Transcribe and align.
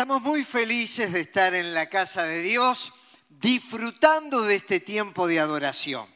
Estamos 0.00 0.22
muy 0.22 0.44
felices 0.44 1.12
de 1.12 1.20
estar 1.20 1.54
en 1.54 1.74
la 1.74 1.90
casa 1.90 2.22
de 2.22 2.40
Dios, 2.40 2.90
disfrutando 3.28 4.40
de 4.40 4.54
este 4.54 4.80
tiempo 4.80 5.28
de 5.28 5.38
adoración. 5.38 6.08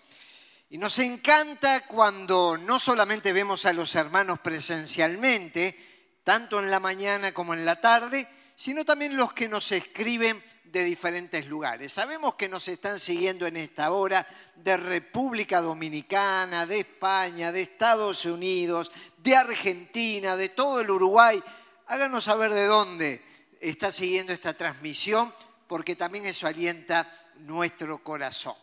Y 0.70 0.78
nos 0.78 0.98
encanta 1.00 1.86
cuando 1.86 2.56
no 2.56 2.80
solamente 2.80 3.34
vemos 3.34 3.66
a 3.66 3.74
los 3.74 3.94
hermanos 3.94 4.38
presencialmente, 4.38 5.78
tanto 6.24 6.60
en 6.60 6.70
la 6.70 6.80
mañana 6.80 7.34
como 7.34 7.52
en 7.52 7.66
la 7.66 7.78
tarde, 7.78 8.26
sino 8.56 8.86
también 8.86 9.18
los 9.18 9.34
que 9.34 9.50
nos 9.50 9.70
escriben 9.70 10.42
de 10.64 10.82
diferentes 10.82 11.46
lugares. 11.46 11.92
Sabemos 11.92 12.36
que 12.36 12.48
nos 12.48 12.66
están 12.68 12.98
siguiendo 12.98 13.46
en 13.46 13.58
esta 13.58 13.90
hora 13.90 14.26
de 14.56 14.78
República 14.78 15.60
Dominicana, 15.60 16.64
de 16.64 16.78
España, 16.78 17.52
de 17.52 17.60
Estados 17.60 18.24
Unidos, 18.24 18.90
de 19.18 19.36
Argentina, 19.36 20.36
de 20.36 20.48
todo 20.48 20.80
el 20.80 20.88
Uruguay. 20.88 21.42
Háganos 21.88 22.24
saber 22.24 22.50
de 22.50 22.64
dónde 22.64 23.33
está 23.70 23.90
siguiendo 23.90 24.32
esta 24.32 24.52
transmisión, 24.54 25.32
porque 25.66 25.96
también 25.96 26.26
eso 26.26 26.46
alienta 26.46 27.10
nuestro 27.38 28.02
corazón. 28.02 28.54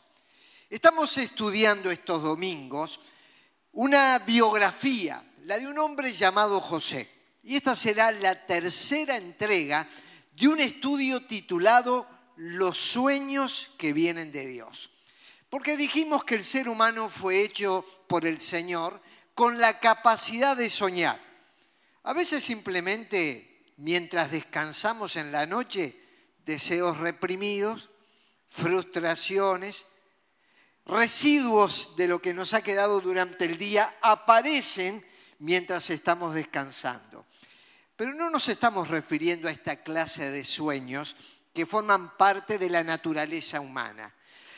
Estamos 0.70 1.18
estudiando 1.18 1.90
estos 1.91 2.22
domingos 2.22 3.00
una 3.74 4.20
biografía, 4.20 5.24
la 5.44 5.58
de 5.58 5.68
un 5.68 5.80
hombre 5.80 6.12
llamado 6.12 6.60
José. 6.60 7.10
Y 7.44 7.55
esta 7.55 7.76
será 7.76 8.12
la 8.12 8.46
tercera 8.46 9.16
entrega 9.16 9.88
de 10.34 10.48
un 10.48 10.60
estudio 10.60 11.26
titulado 11.26 12.08
Los 12.36 12.77
sueños 12.77 13.72
que 13.77 13.94
vienen 13.94 14.32
de 14.32 14.46
Dios. 14.46 14.91
Porque 15.49 15.77
dijimos 15.77 16.24
que 16.24 16.36
el 16.36 16.44
ser 16.44 16.70
humano 16.70 17.10
fue 17.10 17.41
hecho 17.41 17.86
por 18.08 18.26
el 18.26 18.40
Señor 18.40 19.02
con 19.34 19.60
la 19.60 19.80
capacidad 19.80 20.55
de 20.55 20.70
soñar. 20.70 21.20
A 22.04 22.13
veces 22.13 22.44
simplemente 22.44 23.51
mientras 23.81 24.30
descansamos 24.30 25.16
en 25.16 25.31
la 25.31 25.48
noche, 25.48 25.99
deseos 26.45 26.99
reprimidos, 26.99 27.90
frustraciones, 28.45 29.85
residuos 30.85 31.96
de 31.96 32.07
lo 32.07 32.21
que 32.21 32.34
nos 32.35 32.54
ha 32.54 32.62
quedado 32.62 33.01
durante 33.01 33.46
el 33.46 33.57
día 33.57 33.91
aparecen 34.04 35.04
mientras 35.40 35.90
estamos 35.90 36.35
descansando. 36.35 37.26
Pero 37.96 38.13
no 38.13 38.29
nos 38.29 38.49
estamos 38.49 38.88
refiriendo 38.90 39.48
a 39.48 39.51
esta 39.51 39.77
clase 39.77 40.29
de 40.29 40.45
sueños 40.45 41.16
que 41.51 41.66
forman 41.66 42.16
parte 42.18 42.60
de 42.60 42.70
la 42.70 42.84
naturaleza 42.84 43.60
humana. 43.60 44.13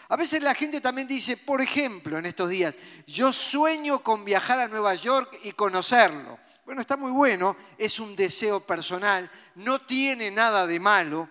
A 0.10 0.18
veces 0.18 0.44
la 0.44 0.54
gente 0.54 0.82
también 0.82 1.08
dice, 1.08 1.38
por 1.38 1.62
ejemplo, 1.62 2.18
en 2.18 2.26
estos 2.26 2.50
días, 2.50 2.76
yo 3.08 3.32
sueño 3.32 4.04
con 4.04 4.26
viajar 4.26 4.60
a 4.60 4.68
Nueva 4.68 4.96
York 4.96 5.40
y 5.44 5.54
conocerlo. 5.54 6.40
Bueno, 6.66 6.82
está 6.82 6.96
muy 6.96 7.12
bueno, 7.12 7.58
es 7.78 8.00
un 8.00 8.16
deseo 8.16 8.62
personal, 8.62 9.30
no 9.56 9.80
tiene 9.80 10.32
nada 10.32 10.66
de 10.66 10.80
malo, 10.80 11.30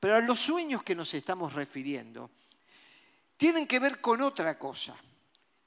pero 0.00 0.16
a 0.16 0.20
los 0.20 0.40
sueños 0.40 0.82
que 0.82 0.94
nos 0.94 1.14
estamos 1.14 1.52
refiriendo 1.52 2.30
tienen 3.36 3.68
que 3.68 3.78
ver 3.78 4.00
con 4.00 4.20
otra 4.20 4.58
cosa. 4.58 4.96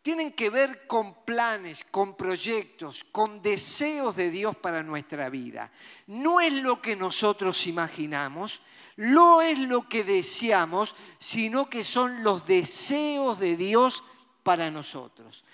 Tienen 0.02 0.34
que 0.34 0.50
ver 0.50 0.88
con 0.88 1.24
planes, 1.24 1.84
con 1.84 2.18
proyectos, 2.18 3.04
con 3.04 3.42
deseos 3.42 4.16
de 4.16 4.32
Dios 4.32 4.56
para 4.56 4.82
nuestra 4.82 5.30
vida. 5.30 5.72
No 6.08 6.42
es 6.42 6.54
lo 6.54 6.82
que 6.82 6.96
nosotros 6.96 7.68
imaginamos, 7.68 8.62
no 8.98 9.42
es 9.42 9.60
lo 9.60 9.88
que 9.88 10.04
deseamos, 10.04 10.96
sino 11.20 11.70
que 11.70 11.84
son 11.84 12.24
los 12.24 12.48
deseos 12.48 13.40
de 13.40 13.56
Dios 13.56 14.04
para 14.42 14.72
nosotros. 14.72 15.46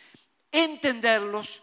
Entenderlos, 0.51 1.61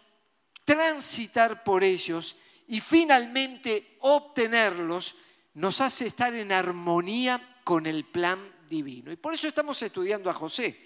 transitar 0.65 1.63
por 1.63 1.83
ellos 1.83 2.35
y 2.67 2.81
finalmente 2.81 3.97
obtenerlos 4.01 5.15
nos 5.53 5.79
hace 5.79 6.07
estar 6.07 6.33
en 6.33 6.51
armonía 6.51 7.59
con 7.63 7.85
el 7.85 8.03
plan 8.05 8.39
divino. 8.69 9.11
Y 9.11 9.15
por 9.15 9.33
eso 9.33 9.47
estamos 9.47 9.81
estudiando 9.81 10.29
a 10.29 10.33
José, 10.33 10.77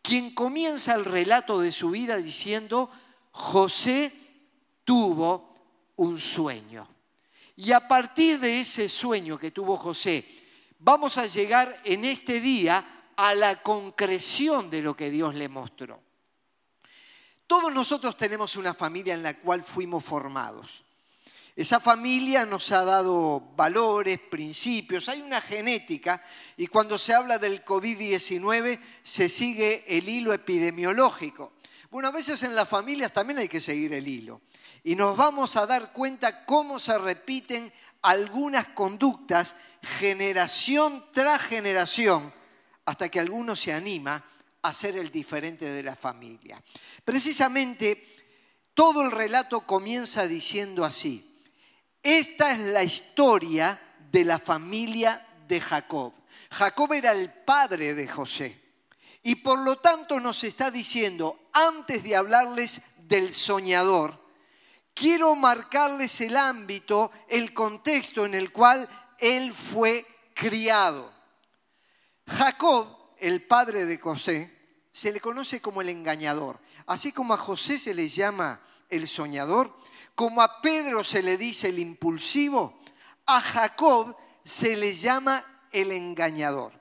quien 0.00 0.34
comienza 0.34 0.94
el 0.94 1.04
relato 1.04 1.60
de 1.60 1.72
su 1.72 1.90
vida 1.90 2.16
diciendo, 2.16 2.90
José 3.32 4.12
tuvo 4.84 5.54
un 5.96 6.18
sueño. 6.18 6.88
Y 7.56 7.72
a 7.72 7.86
partir 7.86 8.38
de 8.40 8.60
ese 8.60 8.88
sueño 8.88 9.38
que 9.38 9.50
tuvo 9.50 9.76
José, 9.76 10.24
vamos 10.78 11.18
a 11.18 11.26
llegar 11.26 11.78
en 11.84 12.06
este 12.06 12.40
día 12.40 13.12
a 13.16 13.34
la 13.34 13.56
concreción 13.56 14.70
de 14.70 14.80
lo 14.80 14.96
que 14.96 15.10
Dios 15.10 15.34
le 15.34 15.48
mostró. 15.48 16.00
Todos 17.50 17.74
nosotros 17.74 18.16
tenemos 18.16 18.54
una 18.54 18.72
familia 18.72 19.12
en 19.12 19.24
la 19.24 19.34
cual 19.34 19.64
fuimos 19.64 20.04
formados. 20.04 20.84
Esa 21.56 21.80
familia 21.80 22.46
nos 22.46 22.70
ha 22.70 22.84
dado 22.84 23.40
valores, 23.56 24.20
principios, 24.20 25.08
hay 25.08 25.20
una 25.20 25.40
genética 25.40 26.22
y 26.56 26.68
cuando 26.68 26.96
se 26.96 27.12
habla 27.12 27.40
del 27.40 27.64
COVID-19 27.64 28.78
se 29.02 29.28
sigue 29.28 29.84
el 29.88 30.08
hilo 30.08 30.32
epidemiológico. 30.32 31.54
Bueno, 31.90 32.06
a 32.06 32.12
veces 32.12 32.40
en 32.44 32.54
las 32.54 32.68
familias 32.68 33.12
también 33.12 33.40
hay 33.40 33.48
que 33.48 33.60
seguir 33.60 33.94
el 33.94 34.06
hilo 34.06 34.42
y 34.84 34.94
nos 34.94 35.16
vamos 35.16 35.56
a 35.56 35.66
dar 35.66 35.92
cuenta 35.92 36.44
cómo 36.44 36.78
se 36.78 36.96
repiten 36.98 37.72
algunas 38.02 38.66
conductas 38.66 39.56
generación 39.98 41.04
tras 41.10 41.42
generación 41.42 42.32
hasta 42.84 43.08
que 43.08 43.18
alguno 43.18 43.56
se 43.56 43.72
anima 43.72 44.22
a 44.62 44.74
ser 44.74 44.96
el 44.96 45.10
diferente 45.10 45.70
de 45.70 45.82
la 45.82 45.96
familia. 45.96 46.62
Precisamente 47.04 48.02
todo 48.74 49.02
el 49.02 49.10
relato 49.10 49.60
comienza 49.60 50.26
diciendo 50.26 50.84
así, 50.84 51.26
esta 52.02 52.52
es 52.52 52.58
la 52.58 52.82
historia 52.82 53.78
de 54.10 54.24
la 54.24 54.38
familia 54.38 55.26
de 55.46 55.60
Jacob. 55.60 56.12
Jacob 56.50 56.92
era 56.92 57.12
el 57.12 57.30
padre 57.30 57.94
de 57.94 58.08
José. 58.08 58.58
Y 59.22 59.36
por 59.36 59.58
lo 59.58 59.76
tanto 59.76 60.18
nos 60.18 60.44
está 60.44 60.70
diciendo, 60.70 61.50
antes 61.52 62.02
de 62.02 62.16
hablarles 62.16 62.82
del 63.06 63.34
soñador, 63.34 64.18
quiero 64.94 65.36
marcarles 65.36 66.20
el 66.22 66.36
ámbito, 66.36 67.10
el 67.28 67.52
contexto 67.52 68.24
en 68.24 68.34
el 68.34 68.50
cual 68.50 68.88
él 69.18 69.52
fue 69.52 70.06
criado. 70.34 71.12
Jacob 72.26 72.99
el 73.20 73.42
padre 73.42 73.86
de 73.86 73.98
José, 73.98 74.56
se 74.92 75.12
le 75.12 75.20
conoce 75.20 75.60
como 75.60 75.80
el 75.80 75.88
engañador. 75.88 76.58
Así 76.86 77.12
como 77.12 77.34
a 77.34 77.38
José 77.38 77.78
se 77.78 77.94
le 77.94 78.08
llama 78.08 78.60
el 78.88 79.06
soñador, 79.06 79.74
como 80.14 80.42
a 80.42 80.60
Pedro 80.60 81.04
se 81.04 81.22
le 81.22 81.36
dice 81.36 81.68
el 81.68 81.78
impulsivo, 81.78 82.80
a 83.26 83.40
Jacob 83.40 84.16
se 84.44 84.76
le 84.76 84.94
llama 84.94 85.44
el 85.72 85.92
engañador. 85.92 86.72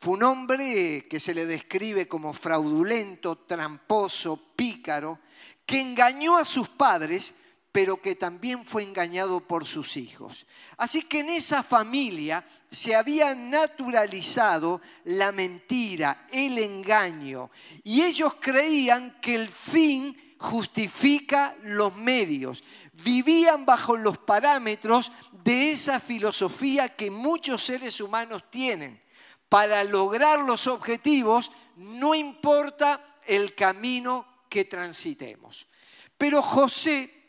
Fue 0.00 0.14
un 0.14 0.24
hombre 0.24 1.06
que 1.08 1.20
se 1.20 1.34
le 1.34 1.46
describe 1.46 2.08
como 2.08 2.32
fraudulento, 2.32 3.36
tramposo, 3.36 4.36
pícaro, 4.56 5.20
que 5.64 5.80
engañó 5.80 6.36
a 6.36 6.44
sus 6.44 6.68
padres 6.68 7.34
pero 7.72 7.96
que 7.96 8.14
también 8.14 8.66
fue 8.66 8.82
engañado 8.82 9.40
por 9.40 9.66
sus 9.66 9.96
hijos. 9.96 10.46
Así 10.76 11.02
que 11.02 11.20
en 11.20 11.30
esa 11.30 11.62
familia 11.62 12.44
se 12.70 12.94
había 12.94 13.34
naturalizado 13.34 14.82
la 15.04 15.32
mentira, 15.32 16.26
el 16.30 16.58
engaño, 16.58 17.50
y 17.82 18.02
ellos 18.02 18.34
creían 18.38 19.18
que 19.22 19.34
el 19.34 19.48
fin 19.48 20.34
justifica 20.38 21.56
los 21.62 21.96
medios. 21.96 22.62
Vivían 23.04 23.64
bajo 23.64 23.96
los 23.96 24.18
parámetros 24.18 25.10
de 25.44 25.72
esa 25.72 25.98
filosofía 25.98 26.90
que 26.90 27.10
muchos 27.10 27.64
seres 27.64 28.00
humanos 28.00 28.44
tienen. 28.50 29.00
Para 29.48 29.84
lograr 29.84 30.40
los 30.40 30.66
objetivos 30.66 31.52
no 31.76 32.14
importa 32.14 33.00
el 33.26 33.54
camino 33.54 34.26
que 34.48 34.64
transitemos. 34.64 35.66
Pero 36.18 36.42
José 36.42 37.21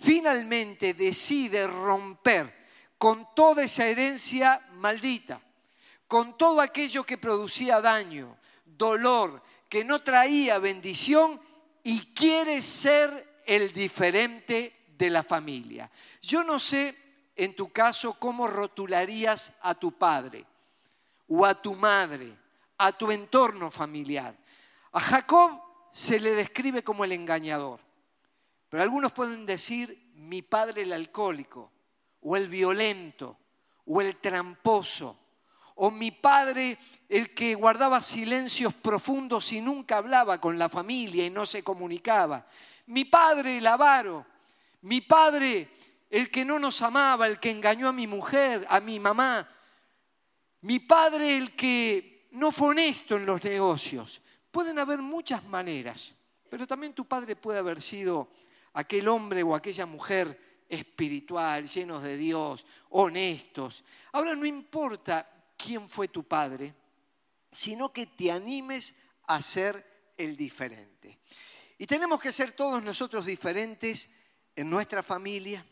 finalmente 0.00 0.94
decide 0.94 1.66
romper 1.66 2.60
con 2.96 3.34
toda 3.34 3.64
esa 3.64 3.86
herencia 3.86 4.60
maldita, 4.74 5.40
con 6.06 6.36
todo 6.36 6.60
aquello 6.60 7.04
que 7.04 7.18
producía 7.18 7.80
daño, 7.80 8.36
dolor, 8.64 9.42
que 9.68 9.84
no 9.84 10.02
traía 10.02 10.58
bendición 10.58 11.40
y 11.82 12.12
quiere 12.12 12.60
ser 12.62 13.42
el 13.46 13.72
diferente 13.72 14.86
de 14.98 15.10
la 15.10 15.22
familia. 15.22 15.90
Yo 16.22 16.44
no 16.44 16.58
sé 16.58 16.94
en 17.36 17.54
tu 17.54 17.70
caso 17.72 18.14
cómo 18.14 18.48
rotularías 18.48 19.52
a 19.62 19.74
tu 19.74 19.92
padre 19.92 20.44
o 21.28 21.46
a 21.46 21.54
tu 21.54 21.74
madre, 21.74 22.36
a 22.78 22.92
tu 22.92 23.10
entorno 23.10 23.70
familiar. 23.70 24.34
A 24.92 25.00
Jacob 25.00 25.62
se 25.92 26.18
le 26.20 26.32
describe 26.32 26.82
como 26.82 27.04
el 27.04 27.12
engañador. 27.12 27.89
Pero 28.70 28.82
algunos 28.82 29.12
pueden 29.12 29.44
decir 29.44 30.12
mi 30.14 30.40
padre 30.42 30.82
el 30.82 30.92
alcohólico, 30.92 31.70
o 32.22 32.36
el 32.36 32.48
violento, 32.48 33.36
o 33.86 34.00
el 34.00 34.16
tramposo, 34.16 35.18
o 35.74 35.90
mi 35.90 36.12
padre 36.12 36.78
el 37.08 37.34
que 37.34 37.54
guardaba 37.54 38.00
silencios 38.00 38.72
profundos 38.72 39.52
y 39.52 39.60
nunca 39.60 39.96
hablaba 39.96 40.40
con 40.40 40.58
la 40.58 40.68
familia 40.68 41.26
y 41.26 41.30
no 41.30 41.44
se 41.44 41.64
comunicaba. 41.64 42.46
Mi 42.86 43.04
padre 43.04 43.58
el 43.58 43.66
avaro, 43.66 44.24
mi 44.82 45.00
padre 45.00 45.68
el 46.08 46.30
que 46.30 46.44
no 46.44 46.58
nos 46.58 46.82
amaba, 46.82 47.26
el 47.26 47.40
que 47.40 47.50
engañó 47.50 47.88
a 47.88 47.92
mi 47.92 48.06
mujer, 48.06 48.66
a 48.68 48.80
mi 48.80 49.00
mamá. 49.00 49.48
Mi 50.62 50.78
padre, 50.80 51.36
el 51.36 51.56
que 51.56 52.28
no 52.32 52.52
fue 52.52 52.68
honesto 52.68 53.16
en 53.16 53.26
los 53.26 53.42
negocios. 53.42 54.20
Pueden 54.50 54.78
haber 54.78 54.98
muchas 54.98 55.44
maneras, 55.44 56.14
pero 56.48 56.66
también 56.66 56.92
tu 56.92 57.06
padre 57.06 57.36
puede 57.36 57.60
haber 57.60 57.80
sido 57.80 58.28
aquel 58.74 59.08
hombre 59.08 59.42
o 59.42 59.54
aquella 59.54 59.86
mujer 59.86 60.64
espiritual, 60.68 61.66
llenos 61.66 62.02
de 62.02 62.16
Dios, 62.16 62.64
honestos. 62.90 63.84
Ahora 64.12 64.34
no 64.36 64.46
importa 64.46 65.28
quién 65.56 65.88
fue 65.88 66.08
tu 66.08 66.24
padre, 66.24 66.74
sino 67.52 67.92
que 67.92 68.06
te 68.06 68.30
animes 68.30 68.94
a 69.26 69.42
ser 69.42 70.12
el 70.16 70.36
diferente. 70.36 71.18
Y 71.78 71.86
tenemos 71.86 72.20
que 72.20 72.32
ser 72.32 72.52
todos 72.52 72.82
nosotros 72.82 73.26
diferentes 73.26 74.10
en 74.54 74.68
nuestra 74.68 75.02
familia, 75.02 75.64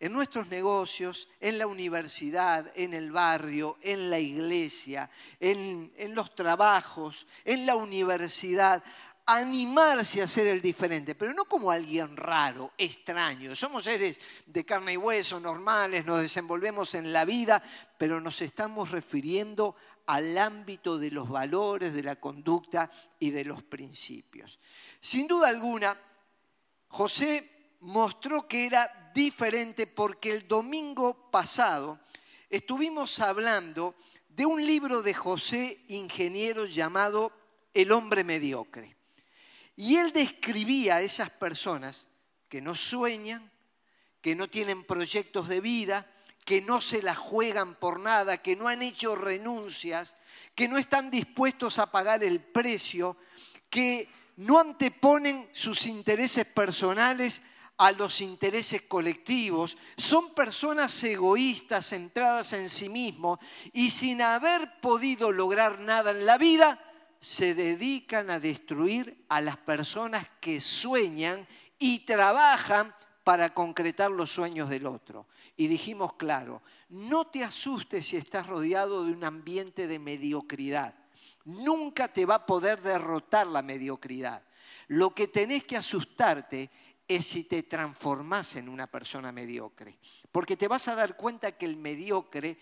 en 0.00 0.12
nuestros 0.12 0.46
negocios, 0.48 1.28
en 1.40 1.58
la 1.58 1.66
universidad, 1.66 2.70
en 2.76 2.94
el 2.94 3.10
barrio, 3.10 3.76
en 3.82 4.10
la 4.10 4.20
iglesia, 4.20 5.10
en, 5.40 5.92
en, 5.96 6.14
los 6.14 6.34
trabajos, 6.34 7.26
en 7.44 7.66
la 7.66 7.74
universidad 7.74 8.84
animarse 9.28 10.22
a 10.22 10.26
ser 10.26 10.46
el 10.46 10.62
diferente, 10.62 11.14
pero 11.14 11.34
no 11.34 11.44
como 11.44 11.70
alguien 11.70 12.16
raro, 12.16 12.72
extraño. 12.78 13.54
Somos 13.54 13.84
seres 13.84 14.18
de 14.46 14.64
carne 14.64 14.94
y 14.94 14.96
hueso, 14.96 15.38
normales, 15.38 16.06
nos 16.06 16.22
desenvolvemos 16.22 16.94
en 16.94 17.12
la 17.12 17.26
vida, 17.26 17.62
pero 17.98 18.22
nos 18.22 18.40
estamos 18.40 18.90
refiriendo 18.90 19.76
al 20.06 20.38
ámbito 20.38 20.98
de 20.98 21.10
los 21.10 21.28
valores, 21.28 21.92
de 21.92 22.02
la 22.02 22.16
conducta 22.16 22.90
y 23.18 23.30
de 23.30 23.44
los 23.44 23.62
principios. 23.62 24.58
Sin 24.98 25.28
duda 25.28 25.48
alguna, 25.48 25.94
José 26.88 27.76
mostró 27.80 28.48
que 28.48 28.64
era 28.64 29.12
diferente 29.14 29.86
porque 29.86 30.32
el 30.32 30.48
domingo 30.48 31.30
pasado 31.30 32.00
estuvimos 32.48 33.20
hablando 33.20 33.94
de 34.30 34.46
un 34.46 34.64
libro 34.64 35.02
de 35.02 35.12
José 35.12 35.84
Ingeniero 35.88 36.64
llamado 36.64 37.30
El 37.74 37.92
hombre 37.92 38.24
mediocre. 38.24 38.97
Y 39.80 39.94
él 39.94 40.12
describía 40.12 40.96
a 40.96 41.02
esas 41.02 41.30
personas 41.30 42.08
que 42.48 42.60
no 42.60 42.74
sueñan, 42.74 43.48
que 44.20 44.34
no 44.34 44.48
tienen 44.50 44.82
proyectos 44.82 45.46
de 45.46 45.60
vida, 45.60 46.04
que 46.44 46.60
no 46.60 46.80
se 46.80 47.00
la 47.00 47.14
juegan 47.14 47.76
por 47.76 48.00
nada, 48.00 48.38
que 48.38 48.56
no 48.56 48.66
han 48.66 48.82
hecho 48.82 49.14
renuncias, 49.14 50.16
que 50.56 50.66
no 50.66 50.78
están 50.78 51.12
dispuestos 51.12 51.78
a 51.78 51.92
pagar 51.92 52.24
el 52.24 52.40
precio, 52.40 53.16
que 53.70 54.08
no 54.38 54.58
anteponen 54.58 55.48
sus 55.52 55.86
intereses 55.86 56.44
personales 56.44 57.42
a 57.76 57.92
los 57.92 58.20
intereses 58.20 58.82
colectivos, 58.82 59.78
son 59.96 60.34
personas 60.34 61.00
egoístas, 61.04 61.90
centradas 61.90 62.52
en 62.52 62.68
sí 62.68 62.88
mismos 62.88 63.38
y 63.72 63.90
sin 63.90 64.22
haber 64.22 64.80
podido 64.80 65.30
lograr 65.30 65.78
nada 65.78 66.10
en 66.10 66.26
la 66.26 66.36
vida, 66.36 66.84
se 67.20 67.54
dedican 67.54 68.30
a 68.30 68.40
destruir 68.40 69.24
a 69.28 69.40
las 69.40 69.56
personas 69.56 70.26
que 70.40 70.60
sueñan 70.60 71.46
y 71.78 72.00
trabajan 72.00 72.94
para 73.24 73.52
concretar 73.52 74.10
los 74.10 74.30
sueños 74.30 74.70
del 74.70 74.86
otro. 74.86 75.26
Y 75.56 75.66
dijimos, 75.66 76.14
claro, 76.14 76.62
no 76.88 77.26
te 77.26 77.44
asustes 77.44 78.06
si 78.06 78.16
estás 78.16 78.46
rodeado 78.46 79.04
de 79.04 79.12
un 79.12 79.24
ambiente 79.24 79.86
de 79.86 79.98
mediocridad. 79.98 80.94
Nunca 81.44 82.08
te 82.08 82.24
va 82.24 82.36
a 82.36 82.46
poder 82.46 82.80
derrotar 82.80 83.46
la 83.46 83.62
mediocridad. 83.62 84.42
Lo 84.86 85.14
que 85.14 85.28
tenés 85.28 85.64
que 85.64 85.76
asustarte 85.76 86.70
es 87.06 87.26
si 87.26 87.44
te 87.44 87.62
transformás 87.62 88.56
en 88.56 88.68
una 88.68 88.86
persona 88.86 89.32
mediocre. 89.32 89.98
Porque 90.30 90.56
te 90.56 90.68
vas 90.68 90.88
a 90.88 90.94
dar 90.94 91.16
cuenta 91.16 91.52
que 91.52 91.66
el 91.66 91.76
mediocre 91.76 92.58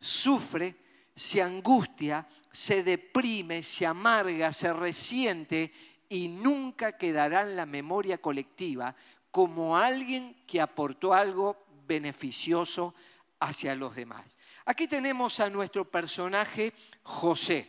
sufre 0.00 0.76
se 1.18 1.42
angustia, 1.42 2.26
se 2.52 2.84
deprime, 2.84 3.64
se 3.64 3.84
amarga, 3.84 4.52
se 4.52 4.72
resiente 4.72 5.72
y 6.08 6.28
nunca 6.28 6.96
quedará 6.96 7.42
en 7.42 7.56
la 7.56 7.66
memoria 7.66 8.18
colectiva 8.18 8.94
como 9.32 9.76
alguien 9.76 10.44
que 10.46 10.60
aportó 10.60 11.12
algo 11.12 11.66
beneficioso 11.88 12.94
hacia 13.40 13.74
los 13.74 13.96
demás. 13.96 14.38
Aquí 14.64 14.86
tenemos 14.86 15.40
a 15.40 15.50
nuestro 15.50 15.90
personaje 15.90 16.72
José. 17.02 17.68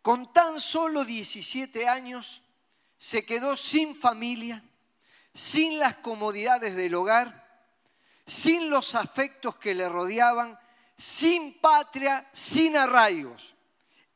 Con 0.00 0.32
tan 0.32 0.60
solo 0.60 1.04
17 1.04 1.86
años 1.86 2.40
se 2.96 3.26
quedó 3.26 3.58
sin 3.58 3.94
familia, 3.94 4.64
sin 5.34 5.78
las 5.78 5.96
comodidades 5.96 6.76
del 6.76 6.94
hogar, 6.94 7.44
sin 8.26 8.70
los 8.70 8.94
afectos 8.94 9.56
que 9.56 9.74
le 9.74 9.88
rodeaban, 9.88 10.58
sin 10.96 11.58
patria, 11.60 12.24
sin 12.32 12.76
arraigos, 12.76 13.54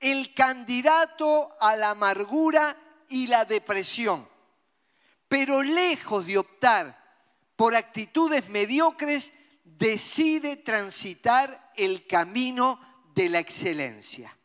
el 0.01 0.33
candidato 0.35 1.57
a 1.61 1.77
la 1.77 1.91
amargura 1.91 2.77
y 3.09 3.27
la 3.27 3.45
depresión. 3.45 4.29
Pero 5.29 5.63
lejos 5.63 6.27
de 6.27 6.39
optar 6.39 6.97
por 7.57 7.75
actitudes 7.75 8.49
mediocres, 8.51 9.33
decide 9.65 10.57
transitar 10.57 11.73
el 11.77 12.07
camino 12.07 12.81
de 13.15 13.29
la 13.29 13.41
excelencia. 13.41 14.37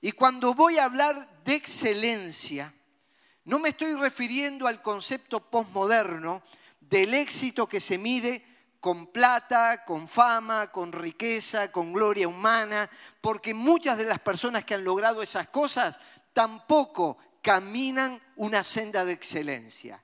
Y 0.00 0.12
cuando 0.12 0.54
voy 0.54 0.78
a 0.78 0.84
hablar 0.84 1.42
de 1.44 1.54
excelencia, 1.54 2.72
no 3.44 3.58
me 3.58 3.70
estoy 3.70 3.94
refiriendo 3.94 4.66
al 4.66 4.82
concepto 4.82 5.40
postmoderno 5.40 6.42
del 6.80 7.14
éxito 7.14 7.68
que 7.68 7.80
se 7.80 7.98
mide 7.98 8.44
con 8.80 9.08
plata, 9.08 9.84
con 9.84 10.08
fama, 10.08 10.68
con 10.68 10.92
riqueza, 10.92 11.72
con 11.72 11.92
gloria 11.92 12.28
humana, 12.28 12.88
porque 13.20 13.54
muchas 13.54 13.98
de 13.98 14.04
las 14.04 14.20
personas 14.20 14.64
que 14.64 14.74
han 14.74 14.84
logrado 14.84 15.22
esas 15.22 15.48
cosas 15.48 15.98
tampoco 16.32 17.18
caminan 17.42 18.20
una 18.36 18.62
senda 18.62 19.04
de 19.04 19.12
excelencia. 19.12 20.02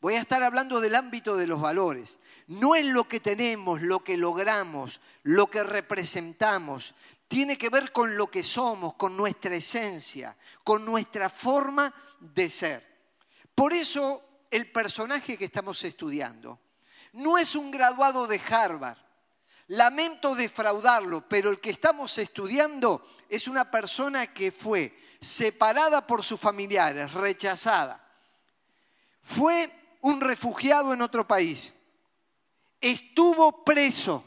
Voy 0.00 0.14
a 0.14 0.20
estar 0.20 0.42
hablando 0.42 0.80
del 0.80 0.94
ámbito 0.94 1.36
de 1.36 1.46
los 1.46 1.60
valores. 1.60 2.18
No 2.48 2.74
es 2.74 2.86
lo 2.86 3.08
que 3.08 3.20
tenemos, 3.20 3.82
lo 3.82 4.00
que 4.00 4.16
logramos, 4.16 5.00
lo 5.22 5.46
que 5.48 5.64
representamos. 5.64 6.94
Tiene 7.28 7.58
que 7.58 7.70
ver 7.70 7.92
con 7.92 8.16
lo 8.16 8.28
que 8.28 8.44
somos, 8.44 8.94
con 8.94 9.16
nuestra 9.16 9.54
esencia, 9.54 10.36
con 10.62 10.84
nuestra 10.84 11.28
forma 11.28 11.92
de 12.20 12.50
ser. 12.50 12.86
Por 13.54 13.72
eso 13.72 14.44
el 14.50 14.70
personaje 14.70 15.36
que 15.36 15.46
estamos 15.46 15.82
estudiando 15.84 16.60
no 17.16 17.38
es 17.38 17.54
un 17.54 17.70
graduado 17.70 18.26
de 18.26 18.40
Harvard. 18.48 18.98
Lamento 19.68 20.34
defraudarlo, 20.34 21.26
pero 21.28 21.50
el 21.50 21.60
que 21.60 21.70
estamos 21.70 22.16
estudiando 22.18 23.02
es 23.28 23.48
una 23.48 23.68
persona 23.70 24.32
que 24.32 24.52
fue 24.52 24.96
separada 25.20 26.06
por 26.06 26.22
sus 26.22 26.38
familiares, 26.38 27.12
rechazada. 27.14 28.02
Fue 29.20 29.68
un 30.02 30.20
refugiado 30.20 30.92
en 30.92 31.02
otro 31.02 31.26
país. 31.26 31.72
Estuvo 32.80 33.64
preso. 33.64 34.22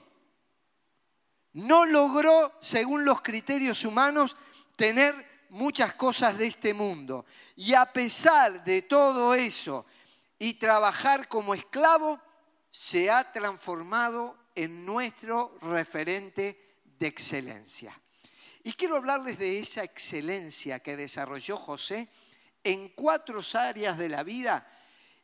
No 1.54 1.86
logró, 1.86 2.58
según 2.60 3.06
los 3.06 3.22
criterios 3.22 3.86
humanos, 3.86 4.36
tener 4.76 5.46
muchas 5.50 5.94
cosas 5.94 6.38
de 6.38 6.48
este 6.48 6.74
mundo. 6.74 7.26
Y 7.56 7.76
a 7.76 7.86
pesar 7.86 8.64
de 8.64 8.82
todo 8.82 9.36
eso 9.36 9.86
y 10.40 10.56
trabajar 10.56 11.28
como 11.28 11.54
esclavo, 11.54 12.20
se 12.70 13.10
ha 13.10 13.32
transformado 13.32 14.38
en 14.56 14.86
nuestro 14.86 15.58
referente 15.62 16.78
de 16.98 17.08
excelencia. 17.08 18.00
Y 18.64 18.74
quiero 18.74 18.98
hablarles 18.98 19.40
de 19.40 19.60
esa 19.60 19.84
excelencia 19.84 20.80
que 20.80 20.98
desarrolló 20.98 21.58
José 21.58 22.10
en 22.64 22.90
cuatro 22.90 23.42
áreas 23.54 23.98
de 23.98 24.10
la 24.10 24.24
vida 24.24 24.68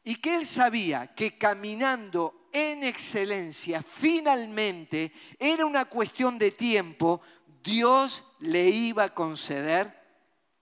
y 0.03 0.15
que 0.15 0.35
él 0.35 0.45
sabía 0.45 1.13
que 1.13 1.37
caminando 1.37 2.47
en 2.53 2.83
excelencia 2.83 3.81
finalmente 3.81 5.11
era 5.37 5.65
una 5.65 5.85
cuestión 5.85 6.39
de 6.39 6.51
tiempo, 6.51 7.21
Dios 7.61 8.23
le 8.39 8.69
iba 8.69 9.05
a 9.05 9.13
conceder 9.13 10.05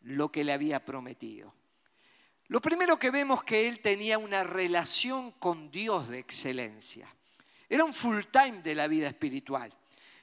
lo 0.02 0.32
que 0.32 0.44
le 0.44 0.54
había 0.54 0.84
prometido. 0.84 1.53
Lo 2.54 2.62
primero 2.62 3.00
que 3.00 3.10
vemos 3.10 3.44
que 3.44 3.68
él 3.68 3.80
tenía 3.80 4.20
una 4.20 4.44
relación 4.44 5.32
con 5.32 5.72
Dios 5.72 6.10
de 6.10 6.20
excelencia. 6.20 7.08
Era 7.68 7.84
un 7.84 7.96
full 7.96 8.26
time 8.32 8.62
de 8.62 8.76
la 8.76 8.88
vida 8.88 9.08
espiritual. 9.08 9.76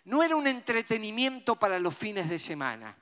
No 0.04 0.22
era 0.22 0.37
un 0.37 0.46
entretenimiento 0.46 1.56
para 1.56 1.80
los 1.80 1.92
fines 1.96 2.28
de 2.28 2.38
semana. 2.38 2.96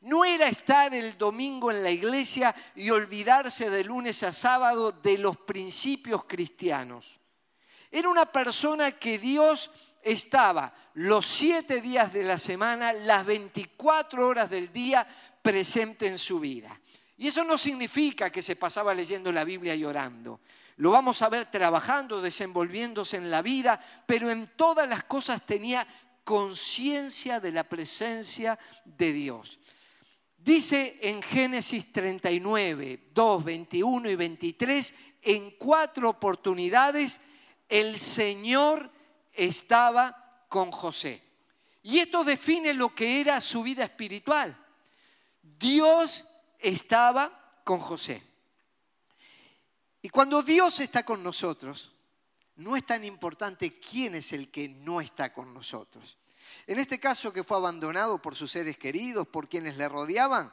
No 0.00 0.24
era 0.24 0.48
estar 0.48 0.92
el 0.92 1.16
domingo 1.16 1.70
en 1.70 1.84
la 1.84 1.92
iglesia 1.92 2.52
y 2.74 2.90
olvidarse 2.90 3.70
de 3.70 3.84
lunes 3.84 4.24
a 4.24 4.32
sábado 4.32 4.90
de 4.90 5.16
los 5.18 5.36
principios 5.36 6.24
cristianos. 6.24 7.20
Era 7.92 8.08
una 8.08 8.26
persona 8.26 8.90
que 8.98 9.20
Dios 9.20 9.70
estaba 10.02 10.74
los 10.94 11.24
siete 11.24 11.80
días 11.80 12.12
de 12.12 12.24
la 12.24 12.36
semana, 12.36 12.92
las 12.92 13.24
24 13.26 14.26
horas 14.26 14.50
del 14.50 14.72
día 14.72 15.06
presente 15.40 16.08
en 16.08 16.18
su 16.18 16.40
vida. 16.40 16.80
Y 17.18 17.28
eso 17.28 17.44
no 17.44 17.56
significa 17.56 18.30
que 18.30 18.42
se 18.42 18.56
pasaba 18.56 18.94
leyendo 18.94 19.32
la 19.32 19.44
Biblia 19.44 19.74
y 19.74 19.84
orando. 19.84 20.40
Lo 20.76 20.90
vamos 20.90 21.22
a 21.22 21.30
ver 21.30 21.50
trabajando, 21.50 22.20
desenvolviéndose 22.20 23.16
en 23.16 23.30
la 23.30 23.40
vida, 23.40 23.80
pero 24.06 24.30
en 24.30 24.50
todas 24.56 24.86
las 24.88 25.04
cosas 25.04 25.46
tenía 25.46 25.86
conciencia 26.24 27.40
de 27.40 27.52
la 27.52 27.64
presencia 27.64 28.58
de 28.84 29.12
Dios. 29.12 29.58
Dice 30.36 30.98
en 31.02 31.22
Génesis 31.22 31.92
39, 31.92 33.10
2, 33.14 33.44
21 33.44 34.10
y 34.10 34.16
23, 34.16 34.94
en 35.22 35.52
cuatro 35.52 36.10
oportunidades 36.10 37.20
el 37.68 37.98
Señor 37.98 38.90
estaba 39.32 40.44
con 40.48 40.70
José. 40.70 41.22
Y 41.82 41.98
esto 41.98 42.22
define 42.24 42.74
lo 42.74 42.94
que 42.94 43.20
era 43.20 43.40
su 43.40 43.62
vida 43.62 43.84
espiritual. 43.84 44.56
Dios 45.42 46.24
estaba 46.68 47.60
con 47.64 47.78
José. 47.78 48.22
Y 50.02 50.08
cuando 50.08 50.42
Dios 50.42 50.80
está 50.80 51.04
con 51.04 51.22
nosotros, 51.22 51.92
no 52.56 52.76
es 52.76 52.86
tan 52.86 53.04
importante 53.04 53.78
quién 53.78 54.14
es 54.14 54.32
el 54.32 54.50
que 54.50 54.68
no 54.68 55.00
está 55.00 55.32
con 55.32 55.52
nosotros. 55.52 56.16
En 56.66 56.78
este 56.78 56.98
caso 56.98 57.32
que 57.32 57.44
fue 57.44 57.56
abandonado 57.56 58.20
por 58.20 58.34
sus 58.34 58.50
seres 58.50 58.78
queridos, 58.78 59.28
por 59.28 59.48
quienes 59.48 59.76
le 59.76 59.88
rodeaban, 59.88 60.52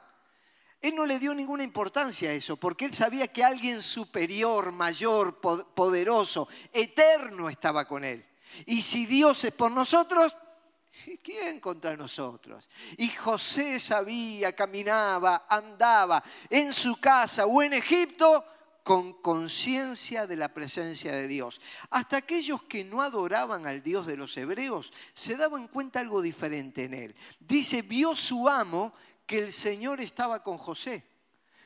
él 0.81 0.95
no 0.95 1.05
le 1.05 1.17
dio 1.17 1.33
ninguna 1.33 1.63
importancia 1.63 2.29
a 2.29 2.33
eso, 2.33 2.57
porque 2.57 2.85
él 2.85 2.93
sabía 2.93 3.29
que 3.29 3.43
alguien 3.43 3.81
superior, 3.81 4.73
mayor, 4.73 5.39
poderoso, 5.39 6.47
eterno 6.73 7.49
estaba 7.49 7.87
con 7.87 8.03
él. 8.03 8.25
Y 8.65 8.81
si 8.81 9.05
Dios 9.05 9.43
es 9.45 9.53
por 9.53 9.71
nosotros, 9.71 10.35
¿quién 11.23 11.59
contra 11.59 11.95
nosotros? 11.95 12.69
Y 12.97 13.09
José 13.09 13.79
sabía, 13.79 14.53
caminaba, 14.53 15.45
andaba 15.49 16.23
en 16.49 16.73
su 16.73 16.97
casa 16.97 17.45
o 17.45 17.61
en 17.61 17.73
Egipto 17.73 18.45
con 18.83 19.13
conciencia 19.21 20.27
de 20.27 20.35
la 20.35 20.53
presencia 20.53 21.13
de 21.13 21.27
Dios. 21.27 21.61
Hasta 21.89 22.17
aquellos 22.17 22.63
que 22.63 22.83
no 22.83 23.01
adoraban 23.01 23.65
al 23.65 23.81
Dios 23.81 24.05
de 24.05 24.17
los 24.17 24.35
hebreos 24.35 24.91
se 25.13 25.37
daban 25.37 25.67
cuenta 25.69 26.01
algo 26.01 26.21
diferente 26.21 26.83
en 26.83 26.93
él. 26.93 27.15
Dice, 27.39 27.81
vio 27.81 28.15
su 28.15 28.47
amo 28.49 28.93
que 29.25 29.39
el 29.39 29.53
Señor 29.53 30.01
estaba 30.01 30.43
con 30.43 30.57
José. 30.57 31.05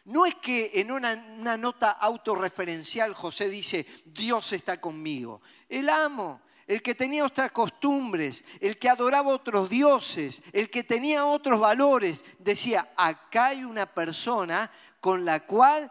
No 0.06 0.26
es 0.26 0.36
que 0.36 0.72
en 0.76 0.92
una, 0.92 1.16
nota 1.58 1.92
autorreferencial 1.92 3.14
José 3.14 3.50
dice, 3.50 3.86
Dios 4.06 4.54
está 4.54 4.80
conmigo. 4.80 5.42
El 5.68 5.90
amo, 5.90 6.42
el 6.68 6.82
que 6.82 6.94
tenía 6.94 7.26
otras 7.26 7.52
costumbres, 7.52 8.44
el 8.60 8.78
que 8.78 8.90
adoraba 8.90 9.30
otros 9.30 9.70
dioses, 9.70 10.44
el 10.52 10.70
que 10.70 10.84
tenía 10.84 11.26
otros 11.26 11.60
valores, 11.60 12.26
decía, 12.40 12.88
acá 12.98 13.48
hay 13.48 13.64
una 13.64 13.86
persona 13.86 14.70
con 15.00 15.24
la 15.24 15.40
cual 15.40 15.90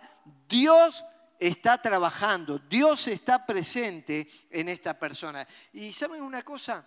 Dios 0.49 1.05
está 1.39 1.81
trabajando, 1.81 2.59
Dios 2.59 3.09
está 3.09 3.47
presente 3.47 4.29
en 4.51 4.69
esta 4.69 4.99
persona. 4.99 5.47
Y 5.73 5.93
saben 5.93 6.23
una 6.23 6.43
cosa, 6.43 6.87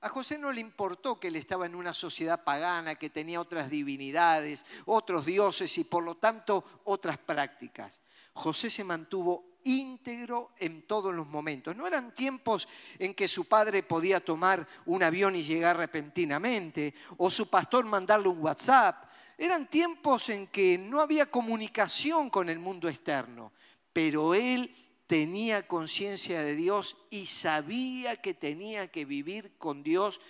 a 0.00 0.08
José 0.08 0.38
no 0.38 0.52
le 0.52 0.60
importó 0.60 1.18
que 1.18 1.28
él 1.28 1.36
estaba 1.36 1.66
en 1.66 1.74
una 1.74 1.94
sociedad 1.94 2.44
pagana, 2.44 2.94
que 2.94 3.10
tenía 3.10 3.40
otras 3.40 3.70
divinidades, 3.70 4.64
otros 4.86 5.26
dioses 5.26 5.76
y 5.78 5.84
por 5.84 6.04
lo 6.04 6.16
tanto 6.16 6.82
otras 6.84 7.18
prácticas. 7.18 8.00
José 8.32 8.70
se 8.70 8.84
mantuvo 8.84 9.47
íntegro 9.64 10.52
en 10.58 10.82
todos 10.82 11.14
los 11.14 11.26
momentos. 11.26 11.76
No 11.76 11.86
eran 11.86 12.14
tiempos 12.14 12.68
en 12.98 13.14
que 13.14 13.28
su 13.28 13.46
padre 13.46 13.82
podía 13.82 14.20
tomar 14.20 14.66
un 14.86 15.02
avión 15.02 15.36
y 15.36 15.42
llegar 15.42 15.76
repentinamente, 15.76 16.94
o 17.16 17.30
su 17.30 17.48
pastor 17.48 17.84
mandarle 17.84 18.28
un 18.28 18.40
WhatsApp. 18.40 19.10
Eran 19.36 19.68
tiempos 19.68 20.28
en 20.28 20.48
que 20.48 20.78
no 20.78 21.00
había 21.00 21.26
comunicación 21.26 22.30
con 22.30 22.48
el 22.48 22.58
mundo 22.58 22.88
externo, 22.88 23.52
pero 23.92 24.34
él 24.34 24.74
tenía 25.06 25.66
conciencia 25.66 26.42
de 26.42 26.54
Dios 26.54 26.96
y 27.10 27.26
sabía 27.26 28.16
que 28.16 28.34
tenía 28.34 28.88
que 28.88 29.04
vivir 29.04 29.56
con 29.56 29.82
Dios 29.82 30.20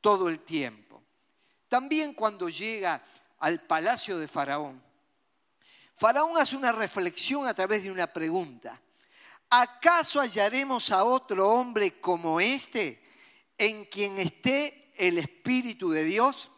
todo 0.00 0.28
el 0.28 0.40
tiempo. 0.40 1.02
También 1.68 2.14
cuando 2.14 2.48
llega 2.48 3.02
al 3.40 3.62
palacio 3.62 4.18
de 4.18 4.28
Faraón, 4.28 4.82
Faraón 5.94 6.36
hace 6.36 6.56
una 6.56 6.72
reflexión 6.72 7.46
a 7.46 7.54
través 7.54 7.84
de 7.84 7.90
una 7.90 8.06
pregunta. 8.06 8.80
¿Acaso 9.50 10.20
hallaremos 10.20 10.90
a 10.90 11.04
otro 11.04 11.48
hombre 11.48 12.00
como 12.00 12.40
este 12.40 13.00
en 13.56 13.84
quien 13.84 14.18
esté 14.18 14.92
el 14.96 15.18
Espíritu 15.18 15.90
de 15.90 16.04
Dios? 16.04 16.50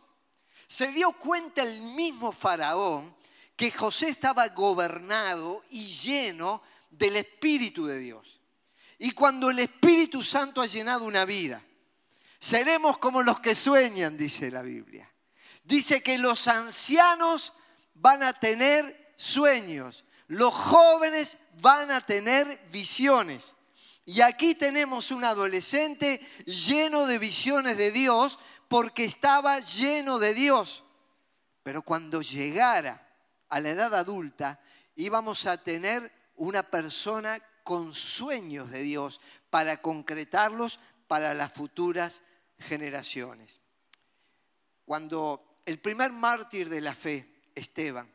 Se 0.66 0.90
dio 0.92 1.12
cuenta 1.12 1.62
el 1.62 1.80
mismo 1.80 2.32
Faraón 2.32 3.14
que 3.54 3.70
José 3.70 4.08
estaba 4.08 4.48
gobernado 4.48 5.62
y 5.70 5.86
lleno 5.86 6.62
del 6.90 7.16
Espíritu 7.16 7.86
de 7.86 7.98
Dios. 7.98 8.40
Y 8.98 9.10
cuando 9.10 9.50
el 9.50 9.58
Espíritu 9.58 10.22
Santo 10.22 10.62
ha 10.62 10.66
llenado 10.66 11.04
una 11.04 11.26
vida, 11.26 11.62
seremos 12.38 12.96
como 12.98 13.22
los 13.22 13.40
que 13.40 13.54
sueñan, 13.54 14.16
dice 14.16 14.50
la 14.50 14.62
Biblia. 14.62 15.10
Dice 15.64 16.02
que 16.02 16.16
los 16.16 16.48
ancianos 16.48 17.52
van 17.94 18.22
a 18.22 18.38
tener 18.38 19.05
sueños, 19.16 20.04
los 20.28 20.54
jóvenes 20.54 21.38
van 21.60 21.90
a 21.90 22.00
tener 22.00 22.60
visiones. 22.70 23.54
Y 24.04 24.20
aquí 24.20 24.54
tenemos 24.54 25.10
un 25.10 25.24
adolescente 25.24 26.20
lleno 26.46 27.06
de 27.06 27.18
visiones 27.18 27.76
de 27.76 27.90
Dios 27.90 28.38
porque 28.68 29.04
estaba 29.04 29.58
lleno 29.60 30.18
de 30.18 30.34
Dios. 30.34 30.84
Pero 31.62 31.82
cuando 31.82 32.22
llegara 32.22 33.04
a 33.48 33.60
la 33.60 33.70
edad 33.70 33.94
adulta, 33.94 34.60
íbamos 34.94 35.46
a 35.46 35.62
tener 35.62 36.12
una 36.36 36.62
persona 36.62 37.40
con 37.64 37.94
sueños 37.94 38.70
de 38.70 38.82
Dios 38.82 39.20
para 39.50 39.82
concretarlos 39.82 40.78
para 41.08 41.34
las 41.34 41.52
futuras 41.52 42.22
generaciones. 42.58 43.60
Cuando 44.84 45.60
el 45.66 45.80
primer 45.80 46.12
mártir 46.12 46.68
de 46.68 46.80
la 46.80 46.94
fe, 46.94 47.50
Esteban, 47.54 48.08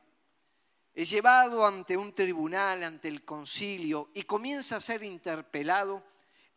es 0.93 1.09
llevado 1.09 1.65
ante 1.65 1.95
un 1.97 2.13
tribunal, 2.13 2.83
ante 2.83 3.07
el 3.07 3.23
concilio, 3.23 4.09
y 4.13 4.23
comienza 4.23 4.77
a 4.77 4.81
ser 4.81 5.03
interpelado, 5.03 6.03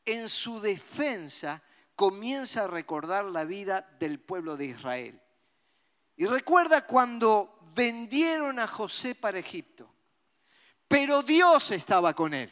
en 0.05 0.29
su 0.29 0.61
defensa 0.61 1.63
comienza 1.97 2.65
a 2.65 2.69
recordar 2.69 3.25
la 3.25 3.45
vida 3.45 3.89
del 3.99 4.21
pueblo 4.21 4.57
de 4.57 4.67
Israel. 4.67 5.21
Y 6.17 6.27
recuerda 6.27 6.87
cuando 6.87 7.59
vendieron 7.75 8.59
a 8.59 8.67
José 8.67 9.15
para 9.15 9.39
Egipto 9.39 9.95
pero 10.89 11.25
Dios 11.25 11.73
estaba 11.73 12.15
con 12.15 12.35
él. 12.35 12.49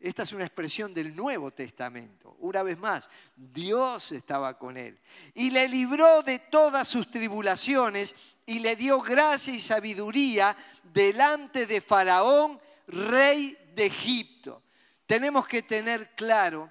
Esta 0.00 0.22
es 0.22 0.32
una 0.32 0.44
expresión 0.44 0.94
del 0.94 1.14
Nuevo 1.14 1.50
Testamento. 1.50 2.36
Una 2.40 2.62
vez 2.62 2.78
más, 2.78 3.10
Dios 3.36 4.12
estaba 4.12 4.58
con 4.58 4.78
él. 4.78 4.98
Y 5.34 5.50
le 5.50 5.68
libró 5.68 6.22
de 6.22 6.38
todas 6.38 6.88
sus 6.88 7.10
tribulaciones 7.10 8.16
y 8.46 8.60
le 8.60 8.76
dio 8.76 9.00
gracia 9.02 9.52
y 9.54 9.60
sabiduría 9.60 10.56
delante 10.92 11.66
de 11.66 11.80
Faraón, 11.80 12.60
rey 12.86 13.56
de 13.74 13.86
Egipto. 13.86 14.62
Tenemos 15.06 15.46
que 15.46 15.62
tener 15.62 16.14
claro 16.14 16.70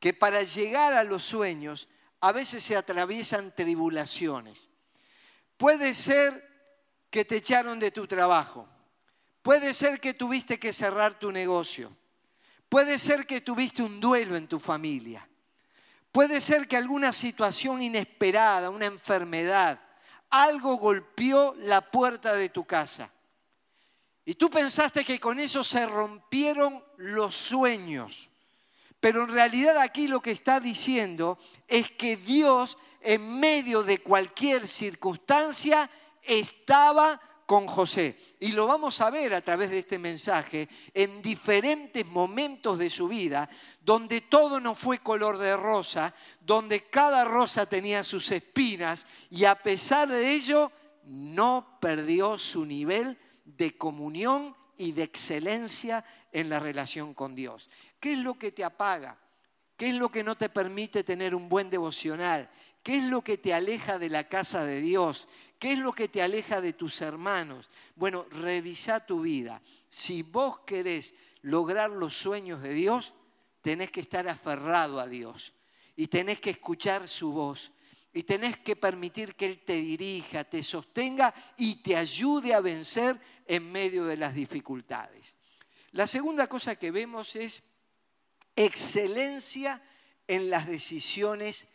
que 0.00 0.12
para 0.12 0.42
llegar 0.42 0.94
a 0.94 1.04
los 1.04 1.24
sueños 1.24 1.88
a 2.20 2.32
veces 2.32 2.62
se 2.64 2.76
atraviesan 2.76 3.54
tribulaciones. 3.54 4.68
Puede 5.56 5.94
ser 5.94 6.46
que 7.10 7.24
te 7.24 7.36
echaron 7.36 7.78
de 7.78 7.90
tu 7.90 8.06
trabajo 8.06 8.68
Puede 9.46 9.74
ser 9.74 10.00
que 10.00 10.12
tuviste 10.12 10.58
que 10.58 10.72
cerrar 10.72 11.20
tu 11.20 11.30
negocio. 11.30 11.96
Puede 12.68 12.98
ser 12.98 13.28
que 13.28 13.40
tuviste 13.40 13.80
un 13.80 14.00
duelo 14.00 14.34
en 14.34 14.48
tu 14.48 14.58
familia. 14.58 15.24
Puede 16.10 16.40
ser 16.40 16.66
que 16.66 16.76
alguna 16.76 17.12
situación 17.12 17.80
inesperada, 17.80 18.70
una 18.70 18.86
enfermedad, 18.86 19.80
algo 20.30 20.78
golpeó 20.78 21.54
la 21.60 21.80
puerta 21.80 22.34
de 22.34 22.48
tu 22.48 22.64
casa. 22.64 23.08
Y 24.26 24.34
tú 24.34 24.50
pensaste 24.50 25.04
que 25.04 25.20
con 25.20 25.38
eso 25.38 25.62
se 25.62 25.86
rompieron 25.86 26.84
los 26.96 27.34
sueños. 27.34 28.28
Pero 28.98 29.22
en 29.22 29.28
realidad 29.28 29.78
aquí 29.78 30.08
lo 30.08 30.20
que 30.20 30.32
está 30.32 30.58
diciendo 30.58 31.38
es 31.68 31.92
que 31.92 32.16
Dios 32.16 32.76
en 33.00 33.38
medio 33.38 33.84
de 33.84 33.98
cualquier 33.98 34.66
circunstancia 34.66 35.88
estaba 36.22 37.20
con 37.46 37.68
José. 37.68 38.18
Y 38.40 38.50
lo 38.50 38.66
vamos 38.66 39.00
a 39.00 39.10
ver 39.10 39.32
a 39.32 39.42
través 39.42 39.70
de 39.70 39.78
este 39.78 40.00
mensaje 40.00 40.68
en 40.92 41.22
diferentes 41.22 42.04
momentos 42.04 42.80
de 42.80 42.90
su 42.90 43.06
vida, 43.06 43.48
donde 43.80 44.22
todo 44.22 44.58
no 44.58 44.74
fue 44.74 44.98
color 44.98 45.38
de 45.38 45.56
rosa, 45.56 46.12
donde 46.40 46.90
cada 46.90 47.24
rosa 47.24 47.66
tenía 47.66 48.02
sus 48.02 48.32
espinas 48.32 49.06
y 49.30 49.44
a 49.44 49.54
pesar 49.54 50.08
de 50.08 50.32
ello 50.32 50.72
no 51.04 51.78
perdió 51.80 52.36
su 52.38 52.64
nivel 52.64 53.16
de 53.46 53.78
comunión 53.78 54.54
y 54.76 54.92
de 54.92 55.04
excelencia 55.04 56.04
en 56.32 56.50
la 56.50 56.60
relación 56.60 57.14
con 57.14 57.34
Dios. 57.34 57.70
¿Qué 57.98 58.12
es 58.12 58.18
lo 58.18 58.38
que 58.38 58.52
te 58.52 58.64
apaga? 58.64 59.18
¿Qué 59.76 59.90
es 59.90 59.94
lo 59.94 60.10
que 60.10 60.24
no 60.24 60.36
te 60.36 60.48
permite 60.48 61.04
tener 61.04 61.34
un 61.34 61.48
buen 61.48 61.70
devocional? 61.70 62.50
¿Qué 62.82 62.98
es 62.98 63.04
lo 63.04 63.22
que 63.22 63.38
te 63.38 63.52
aleja 63.52 63.98
de 63.98 64.08
la 64.08 64.24
casa 64.28 64.64
de 64.64 64.80
Dios? 64.80 65.28
¿Qué 65.58 65.72
es 65.72 65.78
lo 65.78 65.92
que 65.92 66.08
te 66.08 66.22
aleja 66.22 66.60
de 66.60 66.72
tus 66.72 67.00
hermanos? 67.00 67.68
Bueno, 67.94 68.26
revisa 68.30 69.04
tu 69.04 69.22
vida. 69.22 69.60
Si 69.88 70.22
vos 70.22 70.60
querés 70.60 71.14
lograr 71.42 71.90
los 71.90 72.14
sueños 72.14 72.62
de 72.62 72.74
Dios, 72.74 73.14
tenés 73.60 73.90
que 73.90 74.00
estar 74.00 74.28
aferrado 74.28 75.00
a 75.00 75.06
Dios 75.06 75.52
y 75.96 76.06
tenés 76.06 76.40
que 76.40 76.50
escuchar 76.50 77.08
su 77.08 77.32
voz 77.32 77.72
y 78.12 78.22
tenés 78.22 78.56
que 78.58 78.76
permitir 78.76 79.34
que 79.34 79.46
Él 79.46 79.62
te 79.64 79.74
dirija, 79.74 80.44
te 80.44 80.62
sostenga 80.62 81.34
y 81.56 81.82
te 81.82 81.96
ayude 81.96 82.54
a 82.54 82.60
vencer 82.60 83.20
en 83.46 83.70
medio 83.70 84.04
de 84.04 84.16
las 84.16 84.34
dificultades. 84.34 85.36
La 85.92 86.06
segunda 86.06 86.48
cosa 86.48 86.76
que 86.76 86.90
vemos 86.90 87.36
es 87.36 87.62
excelencia 88.54 89.82
en 90.26 90.50
las 90.50 90.66
decisiones 90.66 91.68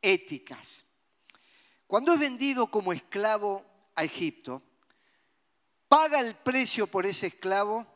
éticas. 0.00 0.84
Cuando 1.86 2.14
es 2.14 2.20
vendido 2.20 2.68
como 2.68 2.92
esclavo 2.92 3.64
a 3.94 4.04
Egipto, 4.04 4.62
paga 5.88 6.20
el 6.20 6.34
precio 6.34 6.86
por 6.86 7.06
ese 7.06 7.28
esclavo 7.28 7.86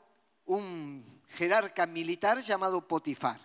un 0.45 1.23
jerarca 1.31 1.87
militar 1.87 2.41
llamado 2.41 2.87
Potifar. 2.87 3.41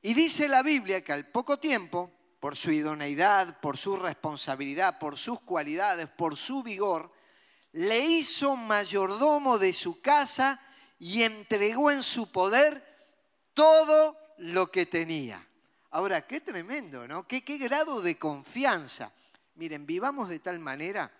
Y 0.00 0.14
dice 0.14 0.48
la 0.48 0.62
Biblia 0.62 1.02
que 1.02 1.12
al 1.12 1.26
poco 1.30 1.58
tiempo, 1.58 2.12
por 2.40 2.56
su 2.56 2.70
idoneidad, 2.70 3.60
por 3.60 3.76
su 3.76 3.96
responsabilidad, 3.96 4.98
por 4.98 5.18
sus 5.18 5.40
cualidades, 5.40 6.08
por 6.08 6.36
su 6.36 6.62
vigor, 6.62 7.10
le 7.72 8.00
hizo 8.00 8.56
mayordomo 8.56 9.58
de 9.58 9.72
su 9.72 10.00
casa 10.00 10.60
y 10.98 11.22
entregó 11.22 11.90
en 11.90 12.02
su 12.02 12.30
poder 12.30 12.82
todo 13.54 14.16
lo 14.38 14.70
que 14.70 14.86
tenía. 14.86 15.44
Ahora, 15.90 16.22
qué 16.22 16.40
tremendo, 16.40 17.06
¿no? 17.08 17.26
¿Qué, 17.26 17.42
qué 17.42 17.58
grado 17.58 18.00
de 18.00 18.18
confianza. 18.18 19.12
Miren, 19.54 19.86
vivamos 19.86 20.28
de 20.28 20.38
tal 20.38 20.58
manera 20.58 21.10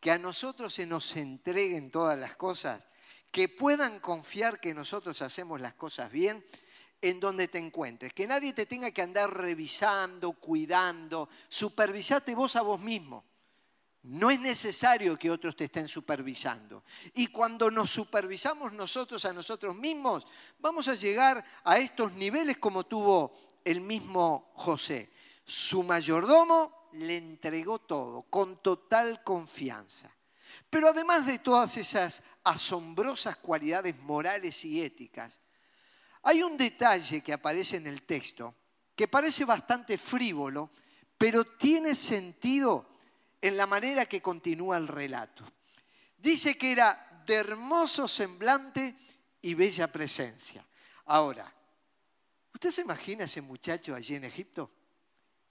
que 0.00 0.10
a 0.10 0.18
nosotros 0.18 0.74
se 0.74 0.86
nos 0.86 1.16
entreguen 1.16 1.90
todas 1.90 2.18
las 2.18 2.36
cosas, 2.36 2.86
que 3.30 3.48
puedan 3.48 4.00
confiar 4.00 4.60
que 4.60 4.74
nosotros 4.74 5.22
hacemos 5.22 5.60
las 5.60 5.74
cosas 5.74 6.10
bien 6.10 6.44
en 7.00 7.20
donde 7.20 7.48
te 7.48 7.58
encuentres, 7.58 8.12
que 8.12 8.26
nadie 8.26 8.52
te 8.52 8.66
tenga 8.66 8.90
que 8.90 9.02
andar 9.02 9.30
revisando, 9.30 10.32
cuidando, 10.32 11.28
supervisate 11.48 12.34
vos 12.34 12.56
a 12.56 12.62
vos 12.62 12.80
mismo. 12.80 13.24
No 14.04 14.30
es 14.30 14.38
necesario 14.38 15.18
que 15.18 15.30
otros 15.30 15.56
te 15.56 15.64
estén 15.64 15.88
supervisando. 15.88 16.84
Y 17.14 17.28
cuando 17.28 17.70
nos 17.70 17.90
supervisamos 17.90 18.72
nosotros 18.74 19.24
a 19.24 19.32
nosotros 19.32 19.74
mismos, 19.76 20.26
vamos 20.58 20.88
a 20.88 20.94
llegar 20.94 21.42
a 21.64 21.78
estos 21.78 22.12
niveles 22.12 22.58
como 22.58 22.84
tuvo 22.84 23.32
el 23.64 23.80
mismo 23.80 24.52
José. 24.56 25.10
Su 25.46 25.82
mayordomo 25.82 26.88
le 26.92 27.16
entregó 27.16 27.78
todo 27.78 28.22
con 28.24 28.62
total 28.62 29.22
confianza. 29.24 30.14
Pero 30.68 30.88
además 30.88 31.24
de 31.24 31.38
todas 31.38 31.76
esas 31.78 32.22
asombrosas 32.44 33.38
cualidades 33.38 33.98
morales 34.00 34.66
y 34.66 34.82
éticas, 34.82 35.40
hay 36.24 36.42
un 36.42 36.58
detalle 36.58 37.22
que 37.22 37.32
aparece 37.32 37.76
en 37.76 37.86
el 37.86 38.02
texto 38.02 38.54
que 38.94 39.08
parece 39.08 39.46
bastante 39.46 39.96
frívolo, 39.96 40.70
pero 41.16 41.44
tiene 41.44 41.94
sentido 41.94 42.93
en 43.44 43.58
la 43.58 43.66
manera 43.66 44.06
que 44.06 44.22
continúa 44.22 44.78
el 44.78 44.88
relato. 44.88 45.44
Dice 46.16 46.56
que 46.56 46.72
era 46.72 47.22
de 47.26 47.34
hermoso 47.34 48.08
semblante 48.08 48.96
y 49.42 49.52
bella 49.52 49.92
presencia. 49.92 50.66
Ahora, 51.04 51.52
¿usted 52.54 52.70
se 52.70 52.80
imagina 52.80 53.24
ese 53.24 53.42
muchacho 53.42 53.94
allí 53.94 54.14
en 54.14 54.24
Egipto? 54.24 54.70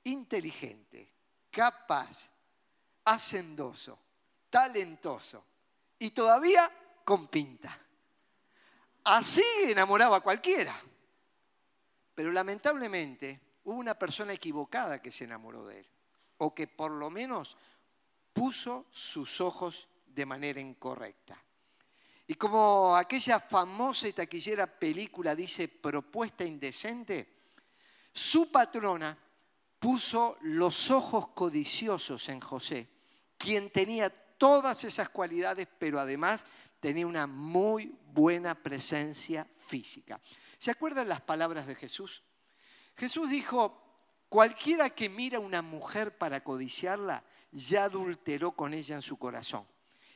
Inteligente, 0.05 1.13
capaz, 1.51 2.31
hacendoso, 3.05 3.99
talentoso 4.49 5.45
y 5.99 6.09
todavía 6.09 6.67
con 7.05 7.27
pinta. 7.27 7.77
Así 9.03 9.43
enamoraba 9.65 10.17
a 10.17 10.21
cualquiera. 10.21 10.75
Pero 12.15 12.31
lamentablemente 12.31 13.39
hubo 13.65 13.75
una 13.75 13.93
persona 13.93 14.33
equivocada 14.33 14.99
que 14.99 15.11
se 15.11 15.25
enamoró 15.25 15.67
de 15.67 15.81
él, 15.81 15.87
o 16.39 16.55
que 16.55 16.65
por 16.65 16.91
lo 16.91 17.11
menos 17.11 17.55
puso 18.33 18.87
sus 18.91 19.39
ojos 19.39 19.87
de 20.05 20.25
manera 20.25 20.59
incorrecta. 20.59 21.41
Y 22.27 22.35
como 22.35 22.95
aquella 22.95 23.39
famosa 23.39 24.07
y 24.07 24.13
taquillera 24.13 24.67
película 24.67 25.35
dice 25.35 25.67
propuesta 25.67 26.43
indecente, 26.43 27.41
su 28.13 28.51
patrona 28.51 29.17
puso 29.79 30.37
los 30.41 30.89
ojos 30.91 31.29
codiciosos 31.29 32.29
en 32.29 32.39
José, 32.39 32.87
quien 33.37 33.69
tenía 33.69 34.09
todas 34.09 34.83
esas 34.83 35.09
cualidades, 35.09 35.67
pero 35.77 35.99
además 35.99 36.45
tenía 36.79 37.05
una 37.05 37.27
muy 37.27 37.93
buena 38.13 38.55
presencia 38.55 39.47
física. 39.57 40.19
¿Se 40.57 40.71
acuerdan 40.71 41.09
las 41.09 41.21
palabras 41.21 41.67
de 41.67 41.75
Jesús? 41.75 42.23
Jesús 42.95 43.29
dijo, 43.29 43.81
cualquiera 44.29 44.89
que 44.89 45.09
mira 45.09 45.37
a 45.37 45.41
una 45.41 45.61
mujer 45.61 46.17
para 46.17 46.43
codiciarla, 46.43 47.23
ya 47.53 47.85
adulteró 47.85 48.51
con 48.51 48.73
ella 48.73 48.95
en 48.95 49.01
su 49.01 49.17
corazón. 49.17 49.65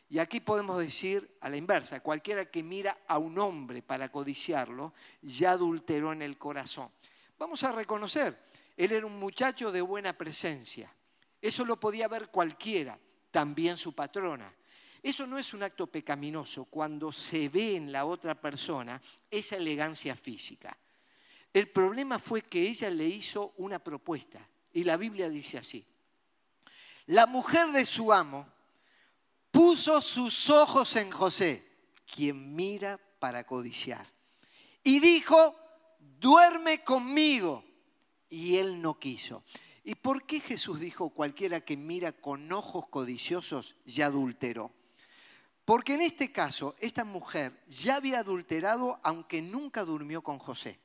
Y 0.10 0.20
aquí 0.20 0.40
podemos 0.40 0.80
decir 0.80 1.38
a 1.42 1.50
la 1.50 1.58
inversa, 1.58 2.00
cualquiera 2.00 2.46
que 2.46 2.64
mira 2.64 2.98
a 3.08 3.18
un 3.18 3.38
hombre 3.38 3.82
para 3.82 4.10
codiciarlo, 4.10 4.94
ya 5.22 5.52
adulteró 5.52 6.14
en 6.14 6.22
el 6.22 6.38
corazón. 6.38 6.90
Vamos 7.38 7.64
a 7.64 7.72
reconocer, 7.72 8.38
él 8.76 8.92
era 8.92 9.06
un 9.06 9.20
muchacho 9.20 9.72
de 9.72 9.82
buena 9.82 10.14
presencia. 10.14 10.92
Eso 11.42 11.66
lo 11.66 11.80
podía 11.80 12.08
ver 12.08 12.30
cualquiera, 12.30 12.98
también 13.32 13.78
su 13.78 13.94
patrona. 13.94 14.52
Eso 15.04 15.28
no 15.28 15.38
es 15.38 15.54
un 15.54 15.62
acto 15.62 15.88
pecaminoso 15.88 16.66
cuando 16.66 17.12
se 17.12 17.50
ve 17.50 17.76
en 17.76 17.92
la 17.92 18.06
otra 18.06 18.40
persona 18.40 19.00
esa 19.30 19.58
elegancia 19.58 20.16
física. 20.16 20.76
El 21.54 21.70
problema 21.70 22.18
fue 22.18 22.42
que 22.42 22.62
ella 22.62 22.90
le 22.90 23.06
hizo 23.06 23.54
una 23.58 23.80
propuesta 23.80 24.48
y 24.74 24.84
la 24.84 24.98
Biblia 24.98 25.30
dice 25.30 25.58
así. 25.58 25.86
La 27.08 27.26
mujer 27.26 27.72
de 27.72 27.86
su 27.86 28.12
amo 28.12 28.48
puso 29.52 30.02
sus 30.02 30.50
ojos 30.50 30.96
en 30.98 31.10
José, 31.10 31.66
quien 32.06 32.56
mira 32.56 33.00
para 33.20 33.46
codiciar. 33.46 34.06
Y 34.84 35.00
dijo, 35.00 35.56
duerme 36.00 36.84
conmigo. 36.84 37.64
Y 38.30 38.58
él 38.58 38.82
no 38.82 39.00
quiso. 39.00 39.44
¿Y 39.86 39.96
por 39.96 40.26
qué 40.26 40.42
Jesús 40.42 40.82
dijo, 40.82 41.10
cualquiera 41.12 41.62
que 41.62 41.78
mira 41.78 42.12
con 42.12 42.52
ojos 42.52 42.88
codiciosos 42.90 43.78
ya 43.86 44.08
adulteró? 44.08 44.74
Porque 45.64 45.94
en 45.94 46.02
este 46.02 46.32
caso, 46.34 46.76
esta 46.80 47.06
mujer 47.06 47.54
ya 47.68 47.96
había 47.96 48.20
adulterado 48.20 49.00
aunque 49.04 49.42
nunca 49.42 49.86
durmió 49.86 50.22
con 50.22 50.40
José. 50.40 50.80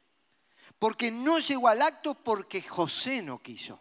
Porque 0.79 1.11
no 1.11 1.41
llegó 1.41 1.67
al 1.67 1.83
acto 1.83 2.15
porque 2.15 2.63
José 2.63 3.23
no 3.23 3.43
quiso. 3.43 3.81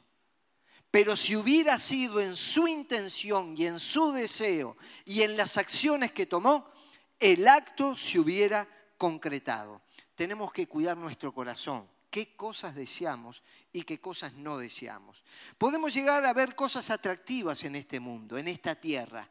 Pero 0.91 1.15
si 1.15 1.37
hubiera 1.37 1.79
sido 1.79 2.19
en 2.19 2.35
su 2.35 2.67
intención 2.67 3.55
y 3.57 3.65
en 3.65 3.79
su 3.79 4.11
deseo 4.11 4.75
y 5.05 5.21
en 5.21 5.37
las 5.37 5.57
acciones 5.57 6.11
que 6.11 6.25
tomó, 6.25 6.69
el 7.17 7.47
acto 7.47 7.95
se 7.95 8.19
hubiera 8.19 8.67
concretado. 8.97 9.81
Tenemos 10.15 10.51
que 10.51 10.67
cuidar 10.67 10.97
nuestro 10.97 11.33
corazón, 11.33 11.89
qué 12.09 12.35
cosas 12.35 12.75
deseamos 12.75 13.41
y 13.71 13.83
qué 13.83 14.01
cosas 14.01 14.33
no 14.33 14.57
deseamos. 14.57 15.23
Podemos 15.57 15.93
llegar 15.93 16.25
a 16.25 16.33
ver 16.33 16.55
cosas 16.55 16.89
atractivas 16.89 17.63
en 17.63 17.77
este 17.77 18.01
mundo, 18.01 18.37
en 18.37 18.49
esta 18.49 18.75
tierra, 18.75 19.29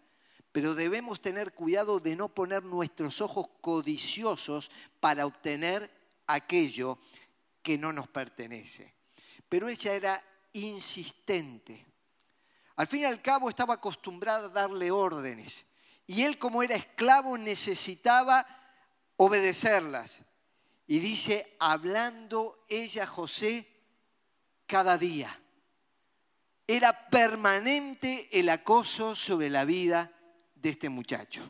pero 0.53 0.75
debemos 0.75 1.21
tener 1.21 1.53
cuidado 1.53 2.01
de 2.01 2.17
no 2.17 2.31
poner 2.31 2.65
nuestros 2.65 3.21
ojos 3.21 3.47
codiciosos 3.61 4.71
para 4.99 5.27
obtener 5.27 5.91
aquello 6.27 6.99
que 7.63 7.77
no 7.77 7.93
nos 7.93 8.09
pertenece. 8.09 8.95
Pero 9.49 9.69
ella 9.69 9.93
era 9.93 10.30
insistente. 10.53 11.87
Al 12.77 12.87
fin 12.87 13.01
y 13.01 13.05
al 13.05 13.21
cabo 13.21 13.49
estaba 13.49 13.75
acostumbrada 13.75 14.47
a 14.47 14.51
darle 14.51 14.91
órdenes 14.91 15.67
y 16.07 16.23
él 16.23 16.39
como 16.39 16.63
era 16.63 16.75
esclavo 16.75 17.39
necesitaba 17.39 18.47
obedecerlas. 19.17 20.23
Y 20.87 20.99
dice, 20.99 21.57
hablando 21.61 22.65
ella 22.69 23.07
José 23.07 23.69
cada 24.67 24.99
día. 24.99 25.41
Era 26.67 27.09
permanente 27.11 28.29
el 28.33 28.49
acoso 28.49 29.15
sobre 29.15 29.51
la 29.51 29.65
vida 29.65 30.11
de 30.55 30.71
este 30.71 30.89
muchacho. 30.89 31.49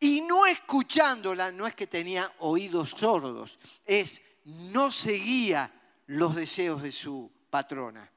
Y 0.00 0.20
no 0.22 0.46
escuchándola, 0.46 1.50
no 1.50 1.66
es 1.66 1.74
que 1.74 1.86
tenía 1.86 2.32
oídos 2.38 2.90
sordos, 2.90 3.58
es 3.84 4.22
no 4.44 4.90
seguía 4.90 5.70
los 6.06 6.34
deseos 6.34 6.82
de 6.82 6.92
su 6.92 7.33
patrona. 7.54 8.10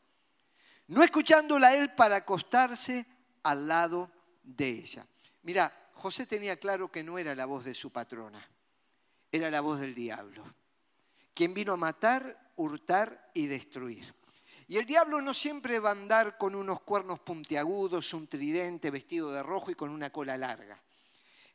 No 0.87 1.03
escuchándola 1.03 1.75
él 1.75 1.93
para 1.93 2.15
acostarse 2.15 3.05
al 3.43 3.67
lado 3.67 4.09
de 4.41 4.67
ella. 4.67 5.05
Mira, 5.43 5.71
José 5.93 6.25
tenía 6.25 6.57
claro 6.57 6.91
que 6.91 7.03
no 7.03 7.19
era 7.19 7.35
la 7.35 7.45
voz 7.45 7.63
de 7.63 7.75
su 7.75 7.91
patrona, 7.91 8.43
era 9.31 9.51
la 9.51 9.61
voz 9.61 9.79
del 9.79 9.93
diablo, 9.93 10.43
quien 11.35 11.53
vino 11.53 11.73
a 11.73 11.77
matar, 11.77 12.51
hurtar 12.55 13.29
y 13.35 13.45
destruir. 13.45 14.11
Y 14.67 14.77
el 14.77 14.87
diablo 14.87 15.21
no 15.21 15.35
siempre 15.35 15.77
va 15.77 15.89
a 15.89 15.91
andar 15.91 16.39
con 16.39 16.55
unos 16.55 16.81
cuernos 16.81 17.19
puntiagudos, 17.19 18.15
un 18.15 18.25
tridente 18.27 18.89
vestido 18.89 19.31
de 19.31 19.43
rojo 19.43 19.69
y 19.69 19.75
con 19.75 19.91
una 19.91 20.09
cola 20.09 20.35
larga. 20.35 20.81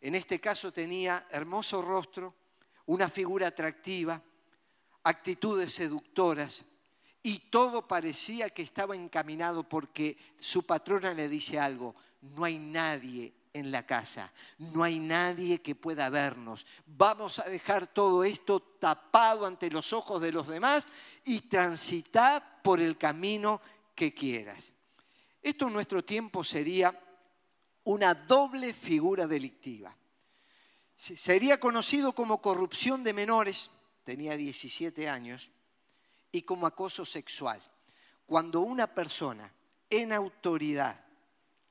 En 0.00 0.14
este 0.14 0.38
caso 0.38 0.72
tenía 0.72 1.26
hermoso 1.30 1.82
rostro, 1.82 2.32
una 2.86 3.08
figura 3.08 3.48
atractiva, 3.48 4.22
actitudes 5.02 5.74
seductoras 5.74 6.64
y 7.22 7.38
todo 7.50 7.86
parecía 7.86 8.50
que 8.50 8.62
estaba 8.62 8.96
encaminado 8.96 9.68
porque 9.68 10.16
su 10.40 10.64
patrona 10.64 11.14
le 11.14 11.28
dice 11.28 11.58
algo, 11.58 11.94
no 12.20 12.44
hay 12.44 12.58
nadie 12.58 13.32
en 13.52 13.70
la 13.70 13.86
casa, 13.86 14.32
no 14.58 14.82
hay 14.82 14.98
nadie 14.98 15.60
que 15.60 15.74
pueda 15.74 16.10
vernos. 16.10 16.66
Vamos 16.86 17.38
a 17.38 17.44
dejar 17.44 17.86
todo 17.86 18.24
esto 18.24 18.60
tapado 18.60 19.46
ante 19.46 19.70
los 19.70 19.92
ojos 19.92 20.20
de 20.20 20.32
los 20.32 20.48
demás 20.48 20.88
y 21.24 21.42
transitar 21.42 22.60
por 22.62 22.80
el 22.80 22.98
camino 22.98 23.60
que 23.94 24.14
quieras. 24.14 24.72
Esto 25.40 25.66
en 25.66 25.74
nuestro 25.74 26.04
tiempo 26.04 26.42
sería 26.42 26.98
una 27.84 28.14
doble 28.14 28.72
figura 28.72 29.26
delictiva. 29.26 29.94
Sería 30.96 31.58
conocido 31.58 32.14
como 32.14 32.40
corrupción 32.40 33.02
de 33.02 33.12
menores, 33.12 33.70
tenía 34.04 34.36
17 34.36 35.08
años, 35.08 35.50
y 36.32 36.42
como 36.42 36.66
acoso 36.66 37.04
sexual. 37.04 37.62
Cuando 38.26 38.60
una 38.62 38.92
persona 38.92 39.52
en 39.88 40.12
autoridad 40.12 40.98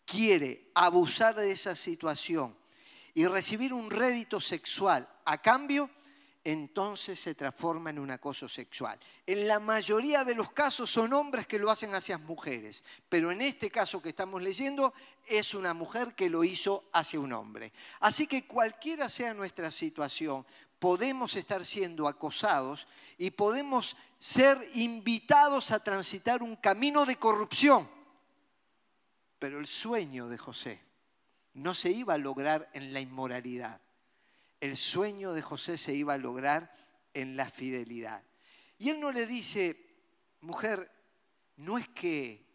quiere 0.06 0.72
abusar 0.76 1.36
de 1.36 1.52
esa 1.52 1.76
situación 1.76 2.56
y 3.14 3.26
recibir 3.26 3.74
un 3.74 3.90
rédito 3.90 4.40
sexual 4.40 5.08
a 5.26 5.42
cambio, 5.42 5.90
entonces 6.44 7.20
se 7.20 7.36
transforma 7.36 7.92
en 7.92 8.00
un 8.00 8.12
acoso 8.12 8.50
sexual. 8.50 9.00
En 9.26 9.48
la 9.48 9.60
mayoría 9.60 10.24
de 10.24 10.36
los 10.36 10.52
casos 10.52 10.90
son 10.90 11.14
hombres 11.14 11.46
que 11.46 11.60
lo 11.60 11.70
hacen 11.70 11.94
hacia 11.94 12.18
mujeres, 12.18 12.84
pero 13.10 13.32
en 13.32 13.42
este 13.42 13.70
caso 13.70 14.02
que 14.02 14.10
estamos 14.10 14.42
leyendo 14.42 14.94
es 15.28 15.54
una 15.54 15.74
mujer 15.74 16.16
que 16.16 16.30
lo 16.30 16.44
hizo 16.44 16.86
hacia 16.94 17.20
un 17.20 17.34
hombre. 17.34 17.72
Así 18.00 18.28
que 18.28 18.46
cualquiera 18.46 19.08
sea 19.08 19.34
nuestra 19.34 19.72
situación, 19.72 20.46
podemos 20.82 21.38
estar 21.38 21.64
siendo 21.64 22.10
acosados 22.10 22.90
y 23.18 23.32
podemos 23.32 23.96
ser 24.20 24.58
invitados 24.74 25.72
a 25.72 25.80
transitar 25.80 26.44
un 26.44 26.58
camino 26.58 27.06
de 27.06 27.16
corrupción 27.16 27.88
pero 29.42 29.58
el 29.58 29.66
sueño 29.66 30.30
de 30.30 30.38
José 30.38 30.80
no 31.56 31.74
se 31.74 31.90
iba 31.90 32.14
a 32.14 32.20
lograr 32.20 32.70
en 32.74 32.94
la 32.94 33.00
inmoralidad. 33.00 33.82
El 34.60 34.78
sueño 34.78 35.34
de 35.34 35.42
José 35.42 35.80
se 35.80 35.96
iba 35.96 36.14
a 36.14 36.20
lograr 36.20 36.72
en 37.16 37.36
la 37.36 37.50
fidelidad. 37.50 38.24
Y 38.78 38.90
él 38.90 39.00
no 39.00 39.12
le 39.12 39.26
dice, 39.26 39.98
mujer, 40.42 40.92
no 41.56 41.80
es 41.80 41.88
que 41.88 42.46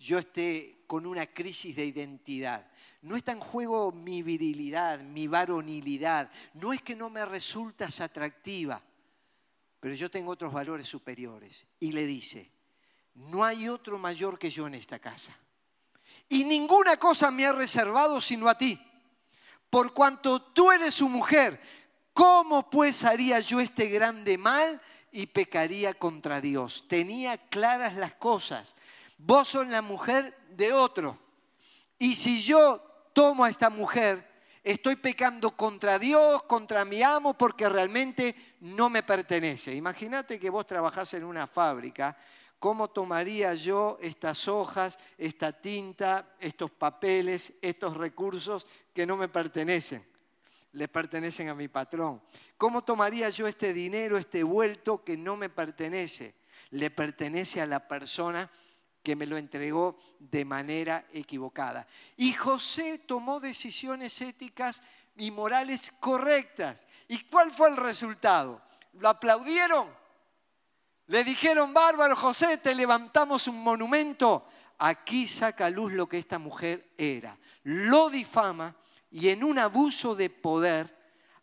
yo 0.00 0.18
esté 0.18 0.81
con 0.92 1.06
una 1.06 1.24
crisis 1.24 1.74
de 1.74 1.86
identidad, 1.86 2.70
no 3.00 3.16
está 3.16 3.32
en 3.32 3.40
juego 3.40 3.92
mi 3.92 4.22
virilidad, 4.22 5.00
mi 5.00 5.26
varonilidad, 5.26 6.30
no 6.52 6.74
es 6.74 6.82
que 6.82 6.94
no 6.94 7.08
me 7.08 7.24
resultas 7.24 7.98
atractiva, 8.02 8.78
pero 9.80 9.94
yo 9.94 10.10
tengo 10.10 10.32
otros 10.32 10.52
valores 10.52 10.86
superiores. 10.86 11.64
Y 11.80 11.92
le 11.92 12.04
dice, 12.04 12.52
no 13.14 13.42
hay 13.42 13.70
otro 13.70 13.98
mayor 13.98 14.38
que 14.38 14.50
yo 14.50 14.66
en 14.66 14.74
esta 14.74 14.98
casa 14.98 15.34
y 16.28 16.44
ninguna 16.44 16.98
cosa 16.98 17.30
me 17.30 17.46
ha 17.46 17.54
reservado 17.54 18.20
sino 18.20 18.46
a 18.46 18.58
ti. 18.58 18.78
Por 19.70 19.94
cuanto 19.94 20.42
tú 20.42 20.72
eres 20.72 20.92
su 20.92 21.08
mujer, 21.08 21.58
¿cómo 22.12 22.68
pues 22.68 23.02
haría 23.04 23.40
yo 23.40 23.60
este 23.60 23.86
grande 23.88 24.36
mal 24.36 24.78
y 25.10 25.26
pecaría 25.28 25.94
contra 25.94 26.42
Dios? 26.42 26.84
Tenía 26.86 27.38
claras 27.38 27.94
las 27.94 28.12
cosas. 28.12 28.74
Vos 29.24 29.48
sos 29.48 29.66
la 29.68 29.82
mujer 29.82 30.36
de 30.50 30.72
otro. 30.72 31.18
Y 31.98 32.16
si 32.16 32.42
yo 32.42 32.78
tomo 33.12 33.44
a 33.44 33.50
esta 33.50 33.70
mujer, 33.70 34.28
estoy 34.62 34.96
pecando 34.96 35.56
contra 35.56 35.98
Dios, 35.98 36.42
contra 36.44 36.84
mi 36.84 37.02
amo, 37.02 37.34
porque 37.34 37.68
realmente 37.68 38.34
no 38.60 38.90
me 38.90 39.02
pertenece. 39.02 39.74
Imagínate 39.74 40.38
que 40.38 40.50
vos 40.50 40.66
trabajás 40.66 41.14
en 41.14 41.24
una 41.24 41.46
fábrica 41.46 42.16
¿Cómo 42.62 42.90
tomaría 42.90 43.54
yo 43.54 43.98
estas 44.00 44.46
hojas, 44.46 44.96
esta 45.18 45.50
tinta, 45.50 46.36
estos 46.38 46.70
papeles, 46.70 47.54
estos 47.60 47.96
recursos 47.96 48.68
que 48.94 49.04
no 49.04 49.16
me 49.16 49.26
pertenecen? 49.26 50.06
Le 50.70 50.86
pertenecen 50.86 51.48
a 51.48 51.56
mi 51.56 51.66
patrón. 51.66 52.22
¿Cómo 52.56 52.84
tomaría 52.84 53.30
yo 53.30 53.48
este 53.48 53.72
dinero, 53.72 54.16
este 54.16 54.44
vuelto 54.44 55.02
que 55.02 55.16
no 55.16 55.36
me 55.36 55.48
pertenece? 55.48 56.36
Le 56.70 56.92
pertenece 56.92 57.60
a 57.60 57.66
la 57.66 57.88
persona 57.88 58.48
que 59.02 59.16
me 59.16 59.26
lo 59.26 59.36
entregó 59.36 59.96
de 60.18 60.44
manera 60.44 61.04
equivocada. 61.12 61.86
Y 62.16 62.32
José 62.32 62.98
tomó 62.98 63.40
decisiones 63.40 64.20
éticas 64.20 64.82
y 65.16 65.30
morales 65.30 65.92
correctas. 66.00 66.86
¿Y 67.08 67.24
cuál 67.24 67.50
fue 67.52 67.68
el 67.68 67.76
resultado? 67.76 68.62
¿Lo 68.94 69.08
aplaudieron? 69.08 69.88
Le 71.06 71.24
dijeron, 71.24 71.74
bárbaro 71.74 72.16
José, 72.16 72.58
te 72.58 72.74
levantamos 72.74 73.46
un 73.48 73.62
monumento. 73.62 74.46
Aquí 74.78 75.26
saca 75.26 75.66
a 75.66 75.70
luz 75.70 75.92
lo 75.92 76.08
que 76.08 76.18
esta 76.18 76.38
mujer 76.38 76.92
era. 76.96 77.36
Lo 77.64 78.08
difama 78.08 78.74
y 79.10 79.28
en 79.28 79.44
un 79.44 79.58
abuso 79.58 80.14
de 80.14 80.30
poder 80.30 80.96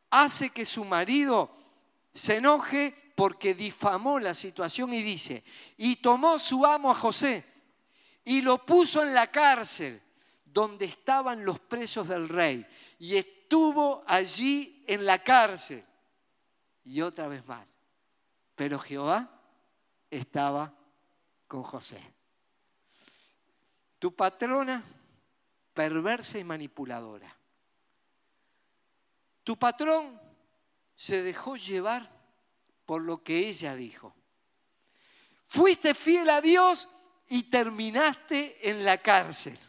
hace 0.09 0.49
que 0.49 0.65
su 0.65 0.85
marido 0.85 1.55
se 2.13 2.37
enoje 2.37 3.08
porque 3.19 3.53
difamó 3.53 4.17
la 4.17 4.33
situación 4.33 4.93
y 4.93 5.03
dice, 5.03 5.43
y 5.75 5.97
tomó 5.97 6.39
su 6.39 6.65
amo 6.65 6.89
a 6.89 6.95
José 6.95 7.43
y 8.23 8.41
lo 8.41 8.65
puso 8.65 9.03
en 9.03 9.13
la 9.13 9.27
cárcel 9.27 10.01
donde 10.45 10.85
estaban 10.85 11.43
los 11.43 11.59
presos 11.59 12.07
del 12.07 12.29
rey 12.29 12.65
y 12.97 13.17
estuvo 13.17 14.05
allí 14.07 14.85
en 14.87 15.05
la 15.05 15.21
cárcel. 15.21 15.83
Y 16.85 17.01
otra 17.01 17.27
vez 17.27 17.45
más. 17.45 17.67
Pero 18.55 18.79
Jehová 18.79 19.29
estaba 20.09 20.73
con 21.45 21.63
José. 21.63 22.01
Tu 23.99 24.15
patrona, 24.15 24.81
perversa 25.73 26.39
y 26.39 26.45
manipuladora. 26.45 27.35
Tu 29.43 29.59
patrón 29.59 30.21
se 30.95 31.21
dejó 31.21 31.57
llevar 31.57 32.18
por 32.89 33.03
lo 33.03 33.21
que 33.21 33.47
ella 33.47 33.75
dijo. 33.75 34.15
Fuiste 35.43 35.93
fiel 35.93 36.27
a 36.27 36.41
Dios 36.41 36.89
y 37.27 37.43
terminaste 37.43 38.67
en 38.67 38.83
la 38.83 38.97
cárcel. 38.97 39.59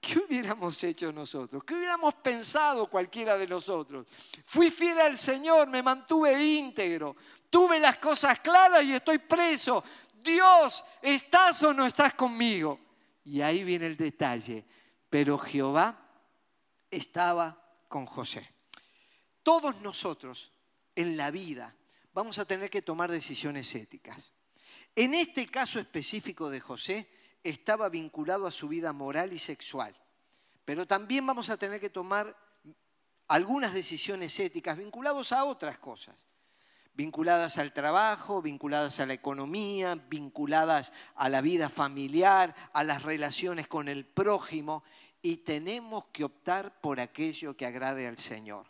¿Qué 0.00 0.18
hubiéramos 0.18 0.82
hecho 0.82 1.12
nosotros? 1.12 1.62
¿Qué 1.62 1.74
hubiéramos 1.74 2.14
pensado 2.14 2.90
cualquiera 2.90 3.36
de 3.36 3.46
nosotros? 3.46 4.08
Fui 4.44 4.72
fiel 4.72 4.98
al 4.98 5.16
Señor, 5.16 5.68
me 5.68 5.84
mantuve 5.84 6.44
íntegro, 6.44 7.14
tuve 7.48 7.78
las 7.78 7.98
cosas 7.98 8.40
claras 8.40 8.82
y 8.82 8.94
estoy 8.94 9.18
preso. 9.18 9.84
Dios, 10.14 10.84
¿estás 11.00 11.62
o 11.62 11.72
no 11.72 11.86
estás 11.86 12.14
conmigo? 12.14 12.80
Y 13.22 13.40
ahí 13.40 13.62
viene 13.62 13.86
el 13.86 13.96
detalle. 13.96 14.66
Pero 15.08 15.38
Jehová 15.38 15.96
estaba 16.90 17.56
con 17.86 18.04
José. 18.04 18.52
Todos 19.44 19.76
nosotros 19.80 20.50
en 20.96 21.16
la 21.16 21.30
vida 21.30 21.72
vamos 22.12 22.38
a 22.38 22.44
tener 22.44 22.70
que 22.70 22.82
tomar 22.82 23.10
decisiones 23.10 23.74
éticas. 23.74 24.32
En 24.94 25.14
este 25.14 25.46
caso 25.46 25.78
específico 25.78 26.50
de 26.50 26.60
José, 26.60 27.08
estaba 27.42 27.88
vinculado 27.88 28.46
a 28.46 28.52
su 28.52 28.68
vida 28.68 28.92
moral 28.92 29.32
y 29.32 29.38
sexual. 29.38 29.94
Pero 30.64 30.86
también 30.86 31.26
vamos 31.26 31.50
a 31.50 31.56
tener 31.56 31.80
que 31.80 31.90
tomar 31.90 32.36
algunas 33.28 33.72
decisiones 33.72 34.38
éticas 34.40 34.76
vinculadas 34.76 35.32
a 35.32 35.44
otras 35.44 35.78
cosas, 35.78 36.26
vinculadas 36.94 37.58
al 37.58 37.72
trabajo, 37.72 38.42
vinculadas 38.42 39.00
a 39.00 39.06
la 39.06 39.14
economía, 39.14 39.94
vinculadas 39.94 40.92
a 41.14 41.28
la 41.28 41.40
vida 41.40 41.68
familiar, 41.68 42.54
a 42.72 42.84
las 42.84 43.02
relaciones 43.02 43.68
con 43.68 43.88
el 43.88 44.04
prójimo, 44.04 44.82
y 45.20 45.38
tenemos 45.38 46.06
que 46.12 46.24
optar 46.24 46.80
por 46.80 47.00
aquello 47.00 47.56
que 47.56 47.66
agrade 47.66 48.06
al 48.06 48.18
Señor. 48.18 48.66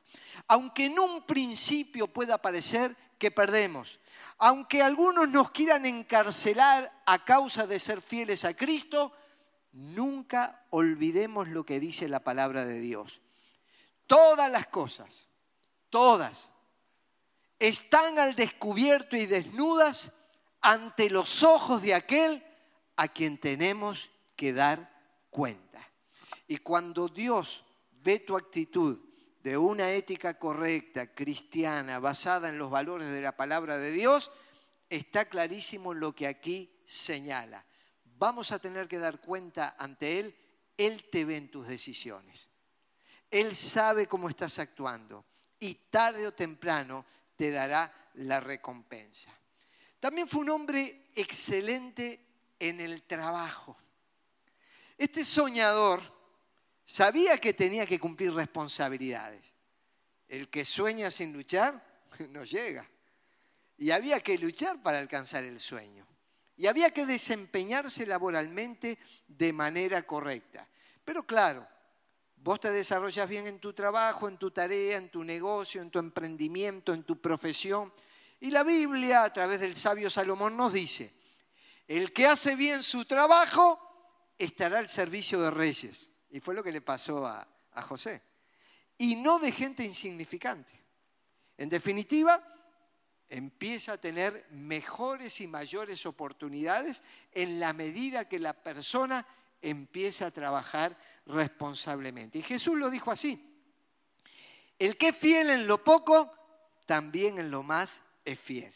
Aunque 0.46 0.86
en 0.86 0.98
un 0.98 1.26
principio 1.26 2.06
pueda 2.08 2.38
parecer 2.38 2.96
que 3.18 3.30
perdemos, 3.30 3.98
aunque 4.38 4.82
algunos 4.82 5.28
nos 5.28 5.50
quieran 5.50 5.84
encarcelar 5.84 7.02
a 7.06 7.24
causa 7.24 7.66
de 7.66 7.80
ser 7.80 8.00
fieles 8.00 8.44
a 8.44 8.54
Cristo, 8.54 9.12
nunca 9.72 10.64
olvidemos 10.70 11.48
lo 11.48 11.64
que 11.64 11.80
dice 11.80 12.08
la 12.08 12.20
palabra 12.20 12.64
de 12.64 12.78
Dios. 12.78 13.20
Todas 14.06 14.50
las 14.50 14.68
cosas, 14.68 15.26
todas, 15.90 16.52
están 17.58 18.18
al 18.18 18.34
descubierto 18.36 19.16
y 19.16 19.26
desnudas 19.26 20.12
ante 20.60 21.10
los 21.10 21.42
ojos 21.42 21.82
de 21.82 21.94
aquel 21.94 22.44
a 22.96 23.08
quien 23.08 23.38
tenemos 23.38 24.10
que 24.36 24.52
dar 24.52 24.90
cuenta. 25.30 25.80
Y 26.46 26.58
cuando 26.58 27.08
Dios 27.08 27.64
ve 27.90 28.20
tu 28.20 28.36
actitud 28.36 28.98
de 29.42 29.56
una 29.56 29.92
ética 29.92 30.38
correcta, 30.38 31.14
cristiana, 31.14 31.98
basada 31.98 32.48
en 32.48 32.58
los 32.58 32.70
valores 32.70 33.10
de 33.10 33.20
la 33.20 33.36
palabra 33.36 33.78
de 33.78 33.90
Dios, 33.90 34.30
está 34.90 35.26
clarísimo 35.26 35.94
lo 35.94 36.14
que 36.14 36.26
aquí 36.26 36.72
señala. 36.86 37.64
vamos 38.04 38.50
a 38.50 38.58
tener 38.58 38.88
que 38.88 38.98
dar 38.98 39.20
cuenta 39.20 39.76
ante 39.78 40.18
Él, 40.18 40.36
Él 40.76 41.04
te 41.10 41.24
ve 41.24 41.36
en 41.36 41.50
tus 41.50 41.68
decisiones. 41.68 42.50
Él 43.30 43.54
sabe 43.54 44.06
cómo 44.06 44.28
estás 44.28 44.58
actuando 44.58 45.24
y 45.60 45.74
tarde 45.90 46.26
o 46.26 46.34
temprano 46.34 47.04
te 47.36 47.50
dará 47.50 47.92
la 48.14 48.40
recompensa. 48.40 49.32
También 50.00 50.28
fue 50.28 50.40
un 50.40 50.50
hombre 50.50 51.10
excelente 51.14 52.24
en 52.58 52.80
el 52.80 53.02
trabajo. 53.02 53.76
Este 54.96 55.24
soñador 55.24 56.02
sabía 56.88 57.38
que 57.38 57.52
tenía 57.52 57.86
que 57.86 58.00
cumplir 58.00 58.32
responsabilidades. 58.32 59.54
El 60.26 60.48
que 60.48 60.64
sueña 60.64 61.10
sin 61.10 61.32
luchar 61.32 62.02
no 62.30 62.44
llega. 62.44 62.84
Y 63.76 63.90
había 63.90 64.20
que 64.20 64.38
luchar 64.38 64.82
para 64.82 64.98
alcanzar 64.98 65.44
el 65.44 65.60
sueño. 65.60 66.06
Y 66.56 66.66
había 66.66 66.90
que 66.90 67.06
desempeñarse 67.06 68.04
laboralmente 68.04 68.98
de 69.28 69.52
manera 69.52 70.02
correcta. 70.02 70.66
Pero 71.04 71.22
claro, 71.24 71.66
vos 72.36 72.58
te 72.58 72.72
desarrollas 72.72 73.28
bien 73.28 73.46
en 73.46 73.60
tu 73.60 73.72
trabajo, 73.72 74.26
en 74.26 74.36
tu 74.36 74.50
tarea, 74.50 74.96
en 74.96 75.10
tu 75.10 75.22
negocio, 75.22 75.80
en 75.80 75.90
tu 75.90 76.00
emprendimiento, 76.00 76.92
en 76.92 77.04
tu 77.04 77.20
profesión. 77.20 77.92
Y 78.40 78.50
la 78.50 78.64
Biblia, 78.64 79.22
a 79.22 79.32
través 79.32 79.60
del 79.60 79.76
sabio 79.76 80.10
Salomón, 80.10 80.56
nos 80.56 80.72
dice, 80.72 81.12
el 81.86 82.12
que 82.12 82.26
hace 82.26 82.56
bien 82.56 82.82
su 82.82 83.04
trabajo 83.04 83.78
estará 84.36 84.78
al 84.78 84.88
servicio 84.88 85.40
de 85.40 85.52
reyes. 85.52 86.07
Y 86.30 86.40
fue 86.40 86.54
lo 86.54 86.62
que 86.62 86.72
le 86.72 86.80
pasó 86.80 87.26
a, 87.26 87.46
a 87.72 87.82
José. 87.82 88.22
Y 88.96 89.16
no 89.16 89.38
de 89.38 89.52
gente 89.52 89.84
insignificante. 89.84 90.72
En 91.56 91.68
definitiva, 91.68 92.42
empieza 93.28 93.94
a 93.94 94.00
tener 94.00 94.46
mejores 94.50 95.40
y 95.40 95.46
mayores 95.46 96.06
oportunidades 96.06 97.02
en 97.32 97.60
la 97.60 97.72
medida 97.72 98.28
que 98.28 98.38
la 98.38 98.52
persona 98.52 99.26
empieza 99.60 100.26
a 100.26 100.30
trabajar 100.30 100.96
responsablemente. 101.26 102.38
Y 102.38 102.42
Jesús 102.42 102.78
lo 102.78 102.90
dijo 102.90 103.10
así, 103.10 103.44
el 104.78 104.96
que 104.96 105.08
es 105.08 105.16
fiel 105.16 105.50
en 105.50 105.66
lo 105.66 105.82
poco, 105.82 106.30
también 106.86 107.38
en 107.38 107.50
lo 107.50 107.62
más 107.62 108.00
es 108.24 108.38
fiel. 108.38 108.72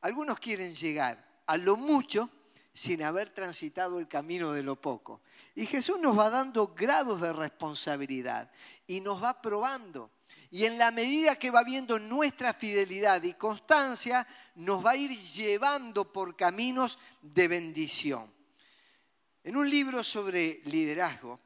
Algunos 0.00 0.38
quieren 0.38 0.74
llegar 0.74 1.42
a 1.46 1.56
lo 1.56 1.76
mucho 1.76 2.30
sin 2.76 3.02
haber 3.02 3.30
transitado 3.30 3.98
el 3.98 4.06
camino 4.06 4.52
de 4.52 4.62
lo 4.62 4.78
poco. 4.78 5.22
Y 5.54 5.64
Jesús 5.64 5.98
nos 5.98 6.18
va 6.18 6.28
dando 6.28 6.74
grados 6.74 7.22
de 7.22 7.32
responsabilidad 7.32 8.50
y 8.86 9.00
nos 9.00 9.22
va 9.22 9.40
probando. 9.40 10.10
Y 10.50 10.66
en 10.66 10.76
la 10.76 10.90
medida 10.90 11.36
que 11.36 11.50
va 11.50 11.64
viendo 11.64 11.98
nuestra 11.98 12.52
fidelidad 12.52 13.22
y 13.22 13.32
constancia, 13.32 14.26
nos 14.56 14.84
va 14.84 14.90
a 14.90 14.96
ir 14.96 15.10
llevando 15.10 16.12
por 16.12 16.36
caminos 16.36 16.98
de 17.22 17.48
bendición. 17.48 18.30
En 19.42 19.56
un 19.56 19.70
libro 19.70 20.04
sobre 20.04 20.60
liderazgo, 20.64 21.40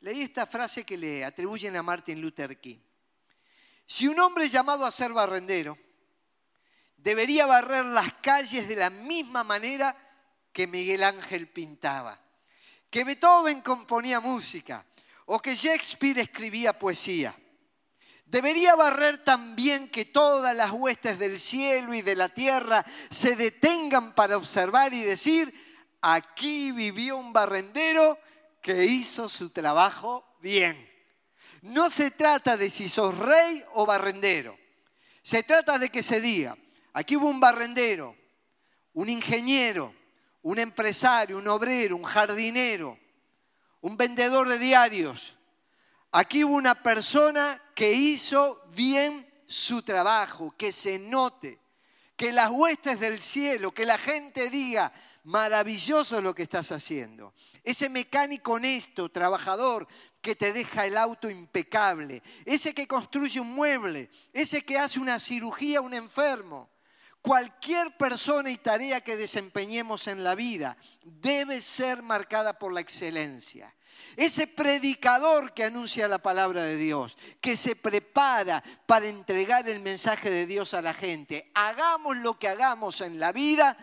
leí 0.00 0.22
esta 0.22 0.44
frase 0.44 0.82
que 0.82 0.96
le 0.96 1.24
atribuyen 1.24 1.76
a 1.76 1.84
Martin 1.84 2.20
Luther 2.20 2.58
King. 2.58 2.80
Si 3.86 4.08
un 4.08 4.18
hombre 4.18 4.48
llamado 4.48 4.84
a 4.84 4.90
ser 4.90 5.12
barrendero 5.12 5.78
debería 6.96 7.46
barrer 7.46 7.84
las 7.84 8.14
calles 8.14 8.66
de 8.66 8.74
la 8.74 8.90
misma 8.90 9.44
manera 9.44 9.94
que 10.54 10.66
Miguel 10.66 11.02
Ángel 11.02 11.48
pintaba, 11.48 12.18
que 12.88 13.04
Beethoven 13.04 13.60
componía 13.60 14.20
música 14.20 14.86
o 15.26 15.38
que 15.40 15.54
Shakespeare 15.54 16.20
escribía 16.20 16.78
poesía, 16.78 17.36
Debería 18.26 18.74
barrer 18.74 19.18
también 19.18 19.88
que 19.88 20.06
todas 20.06 20.56
las 20.56 20.72
huestes 20.72 21.18
del 21.18 21.38
cielo 21.38 21.94
y 21.94 22.02
de 22.02 22.16
la 22.16 22.28
tierra 22.28 22.84
se 23.10 23.36
detengan 23.36 24.12
para 24.14 24.36
observar 24.36 24.92
y 24.94 25.02
decir, 25.02 25.54
aquí 26.00 26.72
vivió 26.72 27.16
un 27.16 27.32
barrendero 27.32 28.18
que 28.60 28.86
hizo 28.86 29.28
su 29.28 29.50
trabajo 29.50 30.24
bien. 30.40 30.90
No 31.62 31.90
se 31.90 32.10
trata 32.10 32.56
de 32.56 32.70
si 32.70 32.88
sos 32.88 33.16
rey 33.16 33.62
o 33.74 33.86
barrendero. 33.86 34.58
Se 35.22 35.42
trata 35.42 35.78
de 35.78 35.90
que 35.90 36.02
se 36.02 36.20
diga, 36.20 36.56
aquí 36.92 37.16
hubo 37.16 37.28
un 37.28 37.40
barrendero, 37.40 38.16
un 38.94 39.10
ingeniero, 39.10 39.94
un 40.44 40.58
empresario, 40.58 41.36
un 41.36 41.48
obrero, 41.48 41.96
un 41.96 42.04
jardinero, 42.04 42.96
un 43.80 43.96
vendedor 43.96 44.48
de 44.48 44.58
diarios, 44.58 45.34
Aquí 46.16 46.44
hubo 46.44 46.54
una 46.54 46.76
persona 46.76 47.60
que 47.74 47.92
hizo 47.92 48.64
bien 48.68 49.28
su 49.48 49.82
trabajo, 49.82 50.54
que 50.56 50.70
se 50.70 50.96
note, 50.96 51.58
que 52.16 52.30
las 52.30 52.52
huestes 52.52 53.00
del 53.00 53.20
cielo, 53.20 53.72
que 53.72 53.84
la 53.84 53.98
gente 53.98 54.48
diga, 54.48 54.92
maravilloso 55.24 56.22
lo 56.22 56.32
que 56.32 56.44
estás 56.44 56.70
haciendo. 56.70 57.34
Ese 57.64 57.88
mecánico 57.88 58.52
honesto, 58.52 59.08
trabajador, 59.08 59.88
que 60.20 60.36
te 60.36 60.52
deja 60.52 60.86
el 60.86 60.96
auto 60.98 61.28
impecable, 61.28 62.22
ese 62.44 62.72
que 62.74 62.86
construye 62.86 63.40
un 63.40 63.52
mueble, 63.52 64.08
ese 64.32 64.64
que 64.64 64.78
hace 64.78 65.00
una 65.00 65.18
cirugía 65.18 65.80
a 65.80 65.82
un 65.82 65.94
enfermo. 65.94 66.70
Cualquier 67.24 67.96
persona 67.96 68.50
y 68.50 68.58
tarea 68.58 69.00
que 69.00 69.16
desempeñemos 69.16 70.08
en 70.08 70.22
la 70.22 70.34
vida 70.34 70.76
debe 71.02 71.62
ser 71.62 72.02
marcada 72.02 72.58
por 72.58 72.70
la 72.70 72.82
excelencia. 72.82 73.74
Ese 74.14 74.46
predicador 74.46 75.54
que 75.54 75.64
anuncia 75.64 76.06
la 76.06 76.18
palabra 76.18 76.60
de 76.64 76.76
Dios, 76.76 77.16
que 77.40 77.56
se 77.56 77.76
prepara 77.76 78.62
para 78.84 79.06
entregar 79.06 79.66
el 79.70 79.80
mensaje 79.80 80.28
de 80.28 80.44
Dios 80.44 80.74
a 80.74 80.82
la 80.82 80.92
gente. 80.92 81.50
Hagamos 81.54 82.18
lo 82.18 82.38
que 82.38 82.48
hagamos 82.48 83.00
en 83.00 83.18
la 83.18 83.32
vida, 83.32 83.74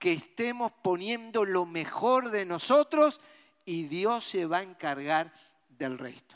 que 0.00 0.14
estemos 0.14 0.72
poniendo 0.82 1.44
lo 1.44 1.66
mejor 1.66 2.30
de 2.30 2.46
nosotros 2.46 3.20
y 3.64 3.84
Dios 3.84 4.28
se 4.28 4.44
va 4.44 4.58
a 4.58 4.62
encargar 4.64 5.32
del 5.68 5.98
resto. 5.98 6.34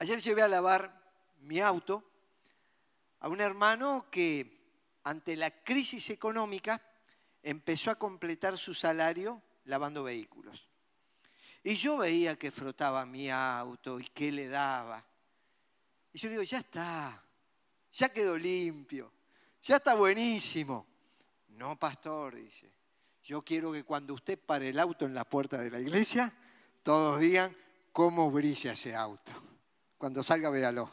Ayer 0.00 0.18
llevé 0.18 0.42
a 0.42 0.48
lavar 0.48 1.00
mi 1.38 1.60
auto 1.60 2.02
a 3.20 3.28
un 3.28 3.40
hermano 3.40 4.08
que 4.10 4.59
ante 5.04 5.36
la 5.36 5.50
crisis 5.50 6.10
económica 6.10 6.80
empezó 7.42 7.90
a 7.90 7.98
completar 7.98 8.58
su 8.58 8.74
salario 8.74 9.42
lavando 9.64 10.04
vehículos. 10.04 10.68
Y 11.62 11.76
yo 11.76 11.98
veía 11.98 12.36
que 12.36 12.50
frotaba 12.50 13.04
mi 13.04 13.30
auto 13.30 14.00
y 14.00 14.04
que 14.04 14.32
le 14.32 14.48
daba. 14.48 15.04
Y 16.12 16.18
yo 16.18 16.28
le 16.28 16.32
digo, 16.32 16.42
ya 16.42 16.58
está, 16.58 17.22
ya 17.92 18.08
quedó 18.08 18.36
limpio, 18.36 19.12
ya 19.62 19.76
está 19.76 19.94
buenísimo. 19.94 20.86
No, 21.48 21.78
pastor, 21.78 22.36
dice, 22.36 22.70
yo 23.22 23.42
quiero 23.42 23.72
que 23.72 23.84
cuando 23.84 24.14
usted 24.14 24.38
pare 24.38 24.70
el 24.70 24.78
auto 24.78 25.04
en 25.04 25.14
la 25.14 25.24
puerta 25.24 25.58
de 25.58 25.70
la 25.70 25.78
iglesia, 25.78 26.32
todos 26.82 27.20
digan 27.20 27.54
cómo 27.92 28.30
brilla 28.30 28.72
ese 28.72 28.94
auto. 28.94 29.32
Cuando 29.98 30.22
salga, 30.22 30.48
véalo. 30.48 30.88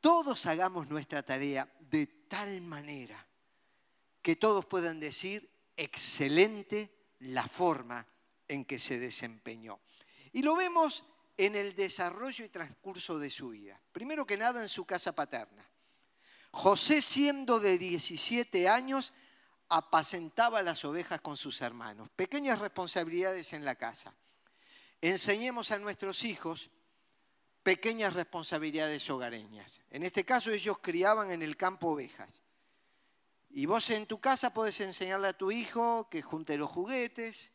Todos 0.00 0.46
hagamos 0.46 0.88
nuestra 0.88 1.22
tarea 1.22 1.68
tal 2.34 2.60
manera 2.62 3.24
que 4.20 4.34
todos 4.34 4.66
puedan 4.66 4.98
decir, 4.98 5.48
excelente 5.76 6.90
la 7.20 7.46
forma 7.46 8.04
en 8.48 8.64
que 8.64 8.80
se 8.80 8.98
desempeñó. 8.98 9.78
Y 10.32 10.42
lo 10.42 10.56
vemos 10.56 11.04
en 11.36 11.54
el 11.54 11.76
desarrollo 11.76 12.44
y 12.44 12.48
transcurso 12.48 13.20
de 13.20 13.30
su 13.30 13.50
vida. 13.50 13.80
Primero 13.92 14.26
que 14.26 14.36
nada 14.36 14.60
en 14.60 14.68
su 14.68 14.84
casa 14.84 15.12
paterna. 15.12 15.64
José, 16.50 17.02
siendo 17.02 17.60
de 17.60 17.78
17 17.78 18.68
años, 18.68 19.12
apacentaba 19.68 20.60
las 20.60 20.84
ovejas 20.84 21.20
con 21.20 21.36
sus 21.36 21.60
hermanos. 21.60 22.10
Pequeñas 22.16 22.58
responsabilidades 22.58 23.52
en 23.52 23.64
la 23.64 23.76
casa. 23.76 24.12
Enseñemos 25.00 25.70
a 25.70 25.78
nuestros 25.78 26.24
hijos 26.24 26.68
pequeñas 27.64 28.12
responsabilidades 28.12 29.08
hogareñas. 29.10 29.82
En 29.90 30.04
este 30.04 30.24
caso 30.24 30.52
ellos 30.52 30.78
criaban 30.80 31.32
en 31.32 31.42
el 31.42 31.56
campo 31.56 31.88
ovejas. 31.88 32.44
Y 33.50 33.66
vos 33.66 33.88
en 33.90 34.06
tu 34.06 34.20
casa 34.20 34.52
podés 34.52 34.80
enseñarle 34.80 35.28
a 35.28 35.38
tu 35.38 35.50
hijo 35.50 36.08
que 36.10 36.22
junte 36.22 36.56
los 36.56 36.70
juguetes, 36.70 37.50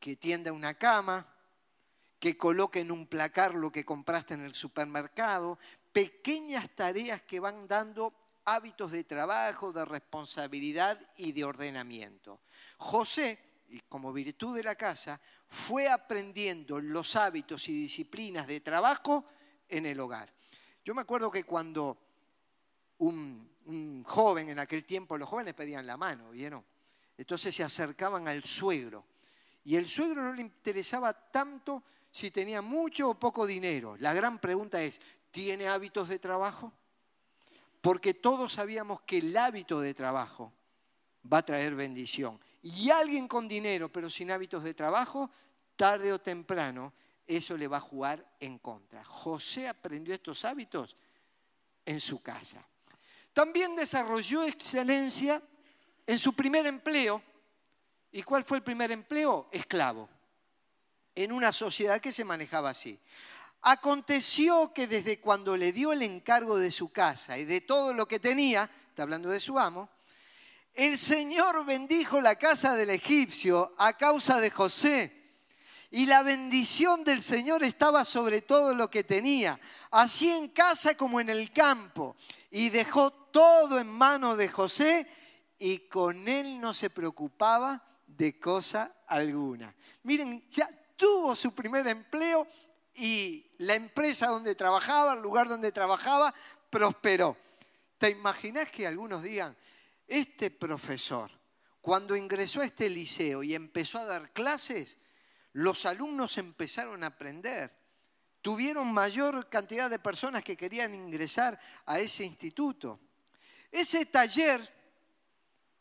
que 0.00 0.16
tienda 0.16 0.52
una 0.52 0.74
cama, 0.74 1.26
que 2.18 2.36
coloque 2.36 2.80
en 2.80 2.90
un 2.90 3.06
placar 3.06 3.54
lo 3.54 3.70
que 3.70 3.84
compraste 3.84 4.34
en 4.34 4.44
el 4.44 4.54
supermercado, 4.54 5.58
pequeñas 5.92 6.70
tareas 6.74 7.22
que 7.22 7.38
van 7.38 7.68
dando 7.68 8.14
hábitos 8.44 8.92
de 8.92 9.04
trabajo, 9.04 9.72
de 9.72 9.84
responsabilidad 9.84 10.98
y 11.16 11.32
de 11.32 11.44
ordenamiento. 11.44 12.40
José, 12.78 13.38
y 13.68 13.80
como 13.88 14.12
virtud 14.12 14.56
de 14.56 14.62
la 14.62 14.74
casa, 14.74 15.20
fue 15.46 15.88
aprendiendo 15.88 16.80
los 16.80 17.16
hábitos 17.16 17.68
y 17.68 17.72
disciplinas 17.72 18.46
de 18.46 18.60
trabajo 18.60 19.26
en 19.68 19.86
el 19.86 20.00
hogar. 20.00 20.32
Yo 20.84 20.94
me 20.94 21.02
acuerdo 21.02 21.30
que 21.30 21.44
cuando 21.44 21.98
un, 22.98 24.02
joven, 24.06 24.48
en 24.48 24.58
aquel 24.58 24.84
tiempo 24.84 25.18
los 25.18 25.28
jóvenes 25.28 25.54
pedían 25.54 25.86
la 25.86 25.96
mano, 25.96 26.30
¿vieron? 26.30 26.64
Entonces 27.16 27.54
se 27.54 27.62
acercaban 27.62 28.26
al 28.28 28.44
suegro 28.44 29.04
y 29.64 29.76
el 29.76 29.88
suegro 29.88 30.22
no 30.22 30.32
le 30.32 30.40
interesaba 30.40 31.12
tanto 31.12 31.84
si 32.10 32.30
tenía 32.30 32.62
mucho 32.62 33.10
o 33.10 33.18
poco 33.18 33.46
dinero. 33.46 33.96
La 33.98 34.14
gran 34.14 34.38
pregunta 34.38 34.82
es, 34.82 35.00
¿tiene 35.30 35.68
hábitos 35.68 36.08
de 36.08 36.18
trabajo? 36.18 36.72
Porque 37.82 38.14
todos 38.14 38.54
sabíamos 38.54 39.02
que 39.02 39.18
el 39.18 39.36
hábito 39.36 39.80
de 39.80 39.92
trabajo 39.92 40.54
va 41.32 41.38
a 41.38 41.44
traer 41.44 41.74
bendición. 41.74 42.40
y 42.62 42.90
alguien 42.90 43.28
con 43.28 43.46
dinero 43.46 43.90
pero 43.90 44.10
sin 44.10 44.30
hábitos 44.30 44.64
de 44.64 44.74
trabajo, 44.74 45.30
tarde 45.76 46.12
o 46.12 46.20
temprano 46.20 46.92
eso 47.28 47.56
le 47.56 47.68
va 47.68 47.76
a 47.76 47.80
jugar 47.80 48.24
en 48.40 48.58
contra. 48.58 49.04
José 49.04 49.68
aprendió 49.68 50.14
estos 50.14 50.44
hábitos 50.46 50.96
en 51.84 52.00
su 52.00 52.22
casa. 52.22 52.66
También 53.34 53.76
desarrolló 53.76 54.44
excelencia 54.44 55.42
en 56.06 56.18
su 56.18 56.32
primer 56.32 56.66
empleo. 56.66 57.22
¿Y 58.10 58.22
cuál 58.22 58.44
fue 58.44 58.56
el 58.56 58.62
primer 58.62 58.90
empleo? 58.90 59.48
Esclavo. 59.52 60.08
En 61.14 61.30
una 61.30 61.52
sociedad 61.52 62.00
que 62.00 62.12
se 62.12 62.24
manejaba 62.24 62.70
así. 62.70 62.98
Aconteció 63.60 64.72
que 64.72 64.86
desde 64.86 65.20
cuando 65.20 65.56
le 65.56 65.72
dio 65.72 65.92
el 65.92 66.02
encargo 66.02 66.56
de 66.56 66.70
su 66.70 66.90
casa 66.90 67.36
y 67.36 67.44
de 67.44 67.60
todo 67.60 67.92
lo 67.92 68.08
que 68.08 68.18
tenía, 68.18 68.70
está 68.88 69.02
hablando 69.02 69.28
de 69.28 69.40
su 69.40 69.58
amo, 69.58 69.90
el 70.78 70.96
Señor 70.96 71.64
bendijo 71.66 72.20
la 72.20 72.36
casa 72.36 72.76
del 72.76 72.90
egipcio 72.90 73.74
a 73.78 73.94
causa 73.94 74.40
de 74.40 74.48
José. 74.48 75.12
Y 75.90 76.06
la 76.06 76.22
bendición 76.22 77.02
del 77.02 77.20
Señor 77.20 77.64
estaba 77.64 78.04
sobre 78.04 78.42
todo 78.42 78.76
lo 78.76 78.88
que 78.88 79.02
tenía, 79.02 79.58
así 79.90 80.30
en 80.30 80.48
casa 80.48 80.96
como 80.96 81.18
en 81.18 81.30
el 81.30 81.52
campo. 81.52 82.14
Y 82.52 82.68
dejó 82.68 83.10
todo 83.10 83.80
en 83.80 83.88
manos 83.88 84.38
de 84.38 84.48
José 84.48 85.08
y 85.58 85.78
con 85.88 86.28
él 86.28 86.60
no 86.60 86.72
se 86.72 86.90
preocupaba 86.90 87.82
de 88.06 88.38
cosa 88.38 88.92
alguna. 89.08 89.74
Miren, 90.04 90.48
ya 90.48 90.70
tuvo 90.94 91.34
su 91.34 91.52
primer 91.56 91.88
empleo 91.88 92.46
y 92.94 93.50
la 93.58 93.74
empresa 93.74 94.28
donde 94.28 94.54
trabajaba, 94.54 95.14
el 95.14 95.22
lugar 95.22 95.48
donde 95.48 95.72
trabajaba, 95.72 96.32
prosperó. 96.70 97.36
¿Te 97.98 98.10
imaginas 98.10 98.70
que 98.70 98.86
algunos 98.86 99.24
digan, 99.24 99.56
este 100.08 100.50
profesor, 100.50 101.30
cuando 101.80 102.16
ingresó 102.16 102.62
a 102.62 102.64
este 102.64 102.88
liceo 102.90 103.42
y 103.42 103.54
empezó 103.54 103.98
a 103.98 104.06
dar 104.06 104.32
clases, 104.32 104.98
los 105.52 105.86
alumnos 105.86 106.38
empezaron 106.38 107.04
a 107.04 107.08
aprender. 107.08 107.70
Tuvieron 108.42 108.92
mayor 108.92 109.48
cantidad 109.48 109.90
de 109.90 109.98
personas 109.98 110.42
que 110.42 110.56
querían 110.56 110.94
ingresar 110.94 111.58
a 111.86 111.98
ese 111.98 112.24
instituto. 112.24 113.00
Ese 113.70 114.06
taller 114.06 114.66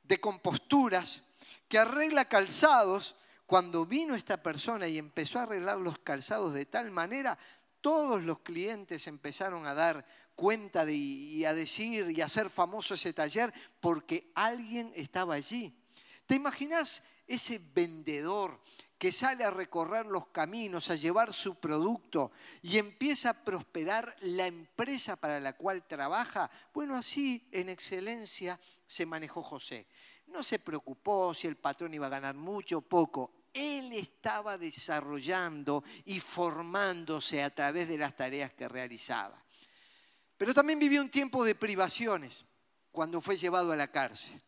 de 0.03 0.19
composturas 0.19 1.23
que 1.67 1.77
arregla 1.77 2.25
calzados, 2.25 3.15
cuando 3.45 3.85
vino 3.85 4.15
esta 4.15 4.41
persona 4.41 4.87
y 4.87 4.97
empezó 4.97 5.39
a 5.39 5.43
arreglar 5.43 5.77
los 5.77 5.99
calzados 5.99 6.53
de 6.53 6.65
tal 6.65 6.91
manera, 6.91 7.37
todos 7.81 8.23
los 8.23 8.39
clientes 8.39 9.07
empezaron 9.07 9.65
a 9.65 9.73
dar 9.73 10.05
cuenta 10.37 10.85
de, 10.85 10.93
y 10.93 11.43
a 11.45 11.53
decir 11.55 12.11
y 12.11 12.21
a 12.21 12.25
hacer 12.25 12.49
famoso 12.49 12.93
ese 12.93 13.11
taller 13.11 13.51
porque 13.81 14.31
alguien 14.35 14.93
estaba 14.95 15.33
allí. 15.33 15.73
¿Te 16.27 16.35
imaginas 16.35 17.03
ese 17.25 17.59
vendedor 17.73 18.61
que 18.99 19.11
sale 19.11 19.43
a 19.43 19.51
recorrer 19.51 20.05
los 20.05 20.27
caminos, 20.27 20.91
a 20.91 20.95
llevar 20.95 21.33
su 21.33 21.55
producto 21.55 22.31
y 22.61 22.77
empieza 22.77 23.31
a 23.31 23.43
prosperar 23.43 24.15
la 24.21 24.45
empresa 24.45 25.15
para 25.15 25.39
la 25.39 25.53
cual 25.53 25.87
trabaja? 25.87 26.51
Bueno, 26.71 26.95
así 26.95 27.47
en 27.51 27.69
excelencia 27.69 28.59
se 28.85 29.07
manejó 29.07 29.41
José. 29.41 29.87
No 30.27 30.43
se 30.43 30.59
preocupó 30.59 31.33
si 31.33 31.47
el 31.47 31.57
patrón 31.57 31.95
iba 31.95 32.05
a 32.05 32.11
ganar 32.11 32.35
mucho 32.35 32.77
o 32.77 32.81
poco. 32.81 33.31
Él 33.53 33.91
estaba 33.93 34.55
desarrollando 34.59 35.83
y 36.05 36.19
formándose 36.19 37.41
a 37.41 37.49
través 37.49 37.87
de 37.87 37.97
las 37.97 38.15
tareas 38.15 38.51
que 38.53 38.67
realizaba. 38.67 39.43
Pero 40.37 40.53
también 40.53 40.79
vivió 40.79 41.01
un 41.01 41.09
tiempo 41.09 41.43
de 41.43 41.55
privaciones 41.55 42.45
cuando 42.91 43.21
fue 43.21 43.37
llevado 43.37 43.71
a 43.71 43.75
la 43.75 43.87
cárcel, 43.87 44.41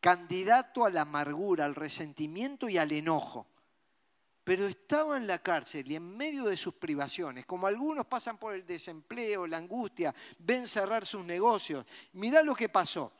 candidato 0.00 0.84
a 0.84 0.90
la 0.90 1.02
amargura, 1.02 1.64
al 1.64 1.74
resentimiento 1.74 2.68
y 2.68 2.78
al 2.78 2.92
enojo. 2.92 3.46
Pero 4.44 4.68
estaba 4.68 5.16
en 5.16 5.26
la 5.26 5.40
cárcel 5.40 5.90
y 5.90 5.96
en 5.96 6.16
medio 6.16 6.44
de 6.44 6.56
sus 6.56 6.74
privaciones, 6.74 7.44
como 7.46 7.66
algunos 7.66 8.06
pasan 8.06 8.38
por 8.38 8.54
el 8.54 8.64
desempleo, 8.64 9.46
la 9.46 9.56
angustia, 9.56 10.14
ven 10.38 10.68
cerrar 10.68 11.04
sus 11.04 11.24
negocios. 11.24 11.84
Mirá 12.12 12.42
lo 12.42 12.54
que 12.54 12.68
pasó. 12.68 13.12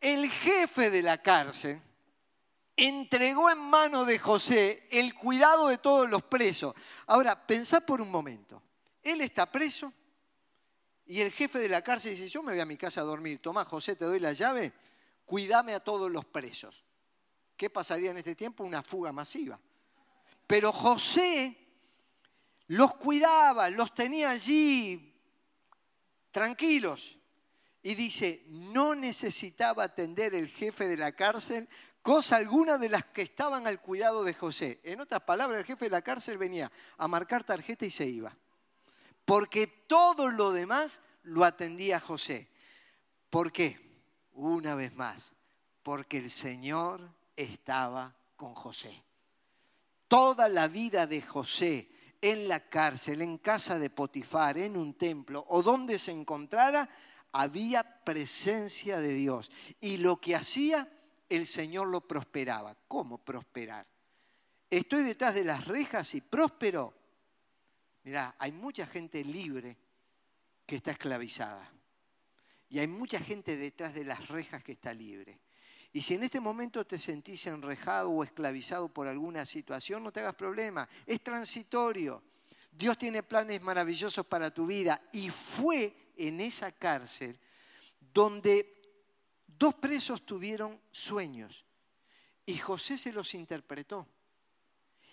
El 0.00 0.28
jefe 0.28 0.90
de 0.90 1.02
la 1.02 1.22
cárcel 1.22 1.80
entregó 2.76 3.48
en 3.50 3.58
manos 3.58 4.06
de 4.08 4.18
José 4.18 4.88
el 4.90 5.14
cuidado 5.14 5.68
de 5.68 5.78
todos 5.78 6.10
los 6.10 6.24
presos. 6.24 6.74
Ahora, 7.06 7.46
pensá 7.46 7.80
por 7.80 8.00
un 8.00 8.10
momento. 8.10 8.60
Él 9.02 9.20
está 9.20 9.50
preso, 9.50 9.92
y 11.06 11.20
el 11.20 11.30
jefe 11.30 11.58
de 11.58 11.68
la 11.68 11.82
cárcel 11.82 12.12
dice, 12.12 12.28
yo 12.28 12.42
me 12.42 12.52
voy 12.52 12.60
a 12.60 12.66
mi 12.66 12.76
casa 12.76 13.02
a 13.02 13.04
dormir, 13.04 13.40
Tomás, 13.40 13.68
José, 13.68 13.94
te 13.94 14.04
doy 14.04 14.18
la 14.18 14.32
llave, 14.32 14.72
cuídame 15.26 15.74
a 15.74 15.80
todos 15.80 16.10
los 16.10 16.24
presos. 16.24 16.84
¿Qué 17.56 17.68
pasaría 17.68 18.10
en 18.10 18.16
este 18.16 18.34
tiempo? 18.34 18.64
Una 18.64 18.82
fuga 18.82 19.12
masiva. 19.12 19.60
Pero 20.46 20.72
José 20.72 21.56
los 22.68 22.94
cuidaba, 22.96 23.68
los 23.70 23.94
tenía 23.94 24.30
allí 24.30 25.14
tranquilos. 26.30 27.18
Y 27.82 27.94
dice, 27.94 28.42
no 28.46 28.94
necesitaba 28.94 29.84
atender 29.84 30.34
el 30.34 30.48
jefe 30.48 30.88
de 30.88 30.96
la 30.96 31.12
cárcel 31.12 31.68
cosa 32.00 32.36
alguna 32.36 32.78
de 32.78 32.88
las 32.88 33.04
que 33.04 33.22
estaban 33.22 33.66
al 33.66 33.80
cuidado 33.80 34.24
de 34.24 34.34
José. 34.34 34.80
En 34.84 35.00
otras 35.00 35.20
palabras, 35.20 35.60
el 35.60 35.66
jefe 35.66 35.84
de 35.84 35.90
la 35.90 36.02
cárcel 36.02 36.38
venía 36.38 36.72
a 36.96 37.08
marcar 37.08 37.44
tarjeta 37.44 37.84
y 37.84 37.90
se 37.90 38.06
iba 38.06 38.34
porque 39.24 39.66
todo 39.66 40.28
lo 40.28 40.52
demás 40.52 41.00
lo 41.22 41.44
atendía 41.44 42.00
José. 42.00 42.48
¿Por 43.30 43.52
qué? 43.52 43.78
Una 44.32 44.74
vez 44.74 44.94
más, 44.94 45.32
porque 45.82 46.18
el 46.18 46.30
Señor 46.30 47.08
estaba 47.36 48.14
con 48.36 48.54
José. 48.54 49.02
Toda 50.08 50.48
la 50.48 50.68
vida 50.68 51.06
de 51.06 51.22
José 51.22 51.88
en 52.20 52.48
la 52.48 52.60
cárcel, 52.60 53.22
en 53.22 53.38
casa 53.38 53.78
de 53.78 53.90
Potifar, 53.90 54.58
en 54.58 54.76
un 54.76 54.94
templo 54.94 55.44
o 55.48 55.62
donde 55.62 55.98
se 55.98 56.10
encontrara, 56.10 56.88
había 57.32 57.82
presencia 58.04 58.98
de 58.98 59.12
Dios. 59.12 59.50
Y 59.80 59.98
lo 59.98 60.20
que 60.20 60.34
hacía, 60.34 60.88
el 61.28 61.46
Señor 61.46 61.88
lo 61.88 62.00
prosperaba. 62.00 62.76
¿Cómo 62.88 63.18
prosperar? 63.18 63.86
Estoy 64.70 65.02
detrás 65.02 65.34
de 65.34 65.44
las 65.44 65.66
rejas 65.66 66.14
y 66.14 66.20
próspero. 66.20 66.94
Mirá, 68.04 68.36
hay 68.38 68.52
mucha 68.52 68.86
gente 68.86 69.24
libre 69.24 69.76
que 70.66 70.76
está 70.76 70.92
esclavizada. 70.92 71.70
Y 72.68 72.78
hay 72.78 72.86
mucha 72.86 73.18
gente 73.18 73.56
detrás 73.56 73.94
de 73.94 74.04
las 74.04 74.28
rejas 74.28 74.62
que 74.62 74.72
está 74.72 74.92
libre. 74.92 75.40
Y 75.92 76.02
si 76.02 76.14
en 76.14 76.24
este 76.24 76.40
momento 76.40 76.84
te 76.84 76.98
sentís 76.98 77.46
enrejado 77.46 78.10
o 78.10 78.24
esclavizado 78.24 78.88
por 78.88 79.06
alguna 79.06 79.46
situación, 79.46 80.02
no 80.02 80.12
te 80.12 80.20
hagas 80.20 80.34
problema. 80.34 80.88
Es 81.06 81.22
transitorio. 81.22 82.22
Dios 82.72 82.98
tiene 82.98 83.22
planes 83.22 83.62
maravillosos 83.62 84.26
para 84.26 84.52
tu 84.52 84.66
vida. 84.66 85.00
Y 85.12 85.30
fue 85.30 86.12
en 86.16 86.40
esa 86.40 86.72
cárcel 86.72 87.38
donde 88.12 88.82
dos 89.46 89.74
presos 89.76 90.26
tuvieron 90.26 90.80
sueños. 90.90 91.64
Y 92.44 92.58
José 92.58 92.98
se 92.98 93.12
los 93.12 93.32
interpretó. 93.34 94.06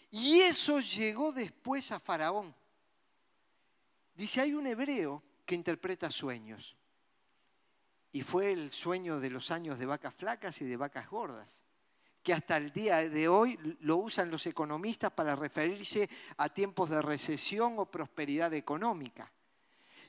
Y 0.10 0.40
eso 0.40 0.80
llegó 0.80 1.32
después 1.32 1.92
a 1.92 2.00
Faraón. 2.00 2.56
Dice, 4.16 4.42
hay 4.42 4.54
un 4.54 4.68
hebreo 4.68 5.24
que 5.46 5.56
interpreta 5.56 6.12
sueños. 6.12 6.76
Y 8.12 8.22
fue 8.22 8.52
el 8.52 8.72
sueño 8.72 9.20
de 9.20 9.30
los 9.30 9.52
años 9.52 9.80
de 9.80 9.86
vacas 9.86 10.14
flacas 10.14 10.62
y 10.62 10.66
de 10.66 10.78
vacas 10.78 11.10
gordas, 11.10 11.64
que 12.22 12.34
hasta 12.34 12.58
el 12.58 12.72
día 12.74 12.98
de 13.10 13.28
hoy 13.28 13.58
lo 13.82 13.98
usan 13.98 14.30
los 14.30 14.46
economistas 14.46 15.12
para 15.12 15.36
referirse 15.36 16.10
a 16.38 16.50
tiempos 16.50 16.90
de 16.90 17.02
recesión 17.02 17.76
o 17.78 17.90
prosperidad 17.90 18.54
económica. 18.54 19.32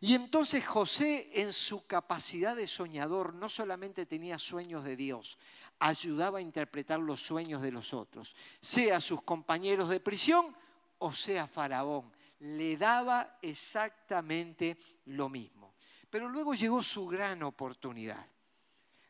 Y 0.01 0.15
entonces 0.15 0.67
José 0.67 1.31
en 1.43 1.53
su 1.53 1.87
capacidad 1.87 2.57
de 2.57 2.67
soñador 2.67 3.35
no 3.35 3.49
solamente 3.49 4.05
tenía 4.05 4.37
sueños 4.37 4.85
de 4.85 4.97
Dios, 4.97 5.39
ayudaba 5.79 6.39
a 6.39 6.43
interpretar 6.43 6.99
los 6.99 7.21
sueños 7.21 7.63
de 7.63 7.71
los 7.71 7.95
otros, 7.95 8.35
sea 8.61 9.01
sus 9.01 9.23
compañeros 9.23 9.89
de 9.89 10.01
prisión 10.01 10.57
o 10.99 11.13
sea 11.13 11.47
Faraón 11.47 12.13
le 12.43 12.77
daba 12.77 13.39
exactamente 13.41 14.77
lo 15.07 15.29
mismo. 15.29 15.75
Pero 16.11 16.29
luego 16.29 16.55
llegó 16.55 16.83
su 16.83 17.07
gran 17.07 17.43
oportunidad. 17.45 18.27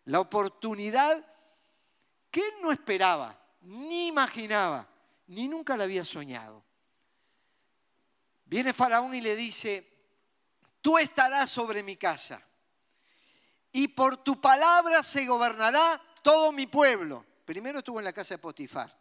La 0.04 0.20
oportunidad 0.20 1.24
que 2.30 2.40
él 2.40 2.52
no 2.60 2.72
esperaba, 2.72 3.38
ni 3.62 4.08
imaginaba, 4.08 4.86
ni 5.28 5.48
nunca 5.48 5.76
la 5.76 5.84
había 5.84 6.04
soñado. 6.04 6.62
Viene 8.44 8.74
Faraón 8.74 9.14
y 9.14 9.22
le 9.22 9.34
dice, 9.34 9.88
tú 10.82 10.98
estarás 10.98 11.48
sobre 11.48 11.82
mi 11.82 11.96
casa 11.96 12.42
y 13.72 13.88
por 13.88 14.18
tu 14.18 14.40
palabra 14.42 15.02
se 15.02 15.24
gobernará 15.24 16.02
todo 16.22 16.52
mi 16.52 16.66
pueblo. 16.66 17.24
Primero 17.46 17.78
estuvo 17.78 17.98
en 17.98 18.04
la 18.04 18.12
casa 18.12 18.34
de 18.34 18.38
Potifar 18.38 18.94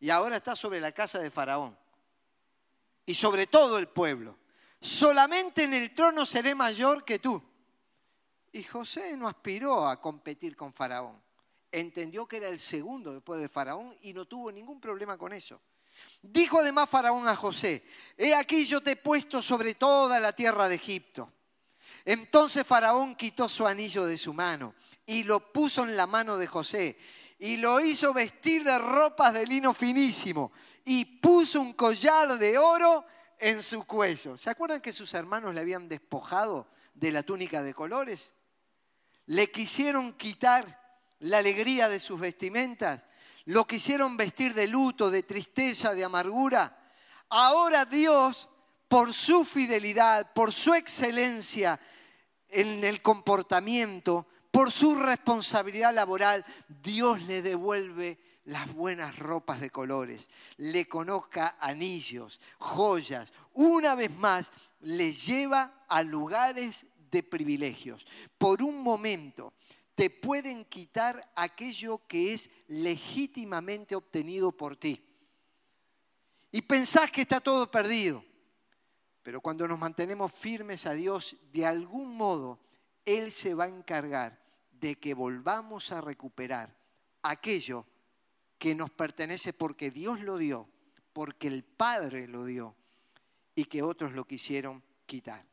y 0.00 0.10
ahora 0.10 0.36
está 0.36 0.56
sobre 0.56 0.80
la 0.80 0.90
casa 0.90 1.20
de 1.20 1.30
Faraón 1.30 1.85
y 3.06 3.14
sobre 3.14 3.46
todo 3.46 3.78
el 3.78 3.88
pueblo. 3.88 4.36
Solamente 4.80 5.64
en 5.64 5.72
el 5.72 5.94
trono 5.94 6.26
seré 6.26 6.54
mayor 6.54 7.04
que 7.04 7.20
tú. 7.20 7.42
Y 8.52 8.64
José 8.64 9.16
no 9.16 9.28
aspiró 9.28 9.88
a 9.88 10.00
competir 10.00 10.56
con 10.56 10.72
Faraón. 10.72 11.22
entendió 11.72 12.26
que 12.26 12.38
era 12.38 12.48
el 12.48 12.58
segundo 12.58 13.12
después 13.12 13.40
de 13.40 13.48
Faraón 13.48 13.94
y 14.02 14.12
no 14.12 14.24
tuvo 14.24 14.50
ningún 14.50 14.80
problema 14.80 15.16
con 15.16 15.32
eso. 15.32 15.60
Dijo 16.22 16.60
además 16.60 16.88
Faraón 16.88 17.28
a 17.28 17.36
José, 17.36 17.84
he 18.16 18.34
aquí 18.34 18.66
yo 18.66 18.80
te 18.80 18.92
he 18.92 18.96
puesto 18.96 19.42
sobre 19.42 19.74
toda 19.74 20.18
la 20.20 20.32
tierra 20.32 20.68
de 20.68 20.76
Egipto. 20.76 21.32
Entonces 22.04 22.66
Faraón 22.66 23.14
quitó 23.14 23.48
su 23.48 23.66
anillo 23.66 24.06
de 24.06 24.16
su 24.16 24.32
mano 24.32 24.74
y 25.04 25.24
lo 25.24 25.52
puso 25.52 25.82
en 25.82 25.96
la 25.96 26.06
mano 26.06 26.36
de 26.36 26.46
José 26.46 26.98
y 27.38 27.56
lo 27.58 27.80
hizo 27.80 28.14
vestir 28.14 28.64
de 28.64 28.78
ropas 28.78 29.34
de 29.34 29.46
lino 29.46 29.74
finísimo 29.74 30.52
y 30.84 31.04
puso 31.04 31.60
un 31.60 31.74
collar 31.74 32.38
de 32.38 32.56
oro 32.58 33.04
en 33.38 33.62
su 33.62 33.84
cuello. 33.84 34.36
¿Se 34.38 34.50
acuerdan 34.50 34.80
que 34.80 34.92
sus 34.92 35.12
hermanos 35.14 35.54
le 35.54 35.60
habían 35.60 35.88
despojado 35.88 36.68
de 36.94 37.12
la 37.12 37.22
túnica 37.22 37.62
de 37.62 37.74
colores? 37.74 38.32
Le 39.26 39.50
quisieron 39.50 40.14
quitar 40.14 40.80
la 41.18 41.38
alegría 41.38 41.88
de 41.88 42.00
sus 42.00 42.18
vestimentas, 42.20 43.06
lo 43.44 43.66
quisieron 43.66 44.16
vestir 44.16 44.54
de 44.54 44.66
luto, 44.66 45.10
de 45.10 45.22
tristeza, 45.22 45.94
de 45.94 46.04
amargura. 46.04 46.76
Ahora 47.28 47.84
Dios, 47.84 48.48
por 48.88 49.12
su 49.12 49.44
fidelidad, 49.44 50.32
por 50.32 50.52
su 50.52 50.74
excelencia 50.74 51.78
en 52.48 52.84
el 52.84 53.02
comportamiento, 53.02 54.26
por 54.56 54.72
su 54.72 54.94
responsabilidad 54.94 55.92
laboral, 55.92 56.42
Dios 56.82 57.20
le 57.24 57.42
devuelve 57.42 58.18
las 58.46 58.72
buenas 58.72 59.18
ropas 59.18 59.60
de 59.60 59.68
colores, 59.68 60.30
le 60.56 60.88
conozca 60.88 61.58
anillos, 61.60 62.40
joyas, 62.56 63.34
una 63.52 63.94
vez 63.94 64.16
más 64.16 64.50
le 64.80 65.12
lleva 65.12 65.84
a 65.90 66.02
lugares 66.02 66.86
de 67.10 67.22
privilegios. 67.22 68.06
Por 68.38 68.62
un 68.62 68.82
momento 68.82 69.52
te 69.94 70.08
pueden 70.08 70.64
quitar 70.64 71.30
aquello 71.36 72.00
que 72.08 72.32
es 72.32 72.48
legítimamente 72.68 73.94
obtenido 73.94 74.52
por 74.52 74.78
ti. 74.78 75.06
Y 76.50 76.62
pensás 76.62 77.10
que 77.10 77.20
está 77.20 77.42
todo 77.42 77.70
perdido. 77.70 78.24
Pero 79.22 79.42
cuando 79.42 79.68
nos 79.68 79.78
mantenemos 79.78 80.32
firmes 80.32 80.86
a 80.86 80.94
Dios, 80.94 81.36
de 81.52 81.66
algún 81.66 82.16
modo, 82.16 82.58
Él 83.04 83.30
se 83.30 83.52
va 83.52 83.64
a 83.64 83.68
encargar 83.68 84.45
de 84.80 84.96
que 84.96 85.14
volvamos 85.14 85.92
a 85.92 86.00
recuperar 86.00 86.76
aquello 87.22 87.86
que 88.58 88.74
nos 88.74 88.90
pertenece 88.90 89.52
porque 89.52 89.90
Dios 89.90 90.20
lo 90.20 90.38
dio, 90.38 90.68
porque 91.12 91.48
el 91.48 91.64
Padre 91.64 92.28
lo 92.28 92.44
dio 92.44 92.74
y 93.54 93.64
que 93.64 93.82
otros 93.82 94.12
lo 94.12 94.26
quisieron 94.26 94.82
quitar. 95.06 95.46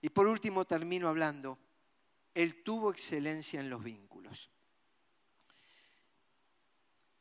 Y 0.00 0.10
por 0.10 0.26
último 0.26 0.64
termino 0.64 1.08
hablando, 1.08 1.58
Él 2.34 2.62
tuvo 2.62 2.90
excelencia 2.90 3.60
en 3.60 3.70
los 3.70 3.82
vínculos. 3.82 4.50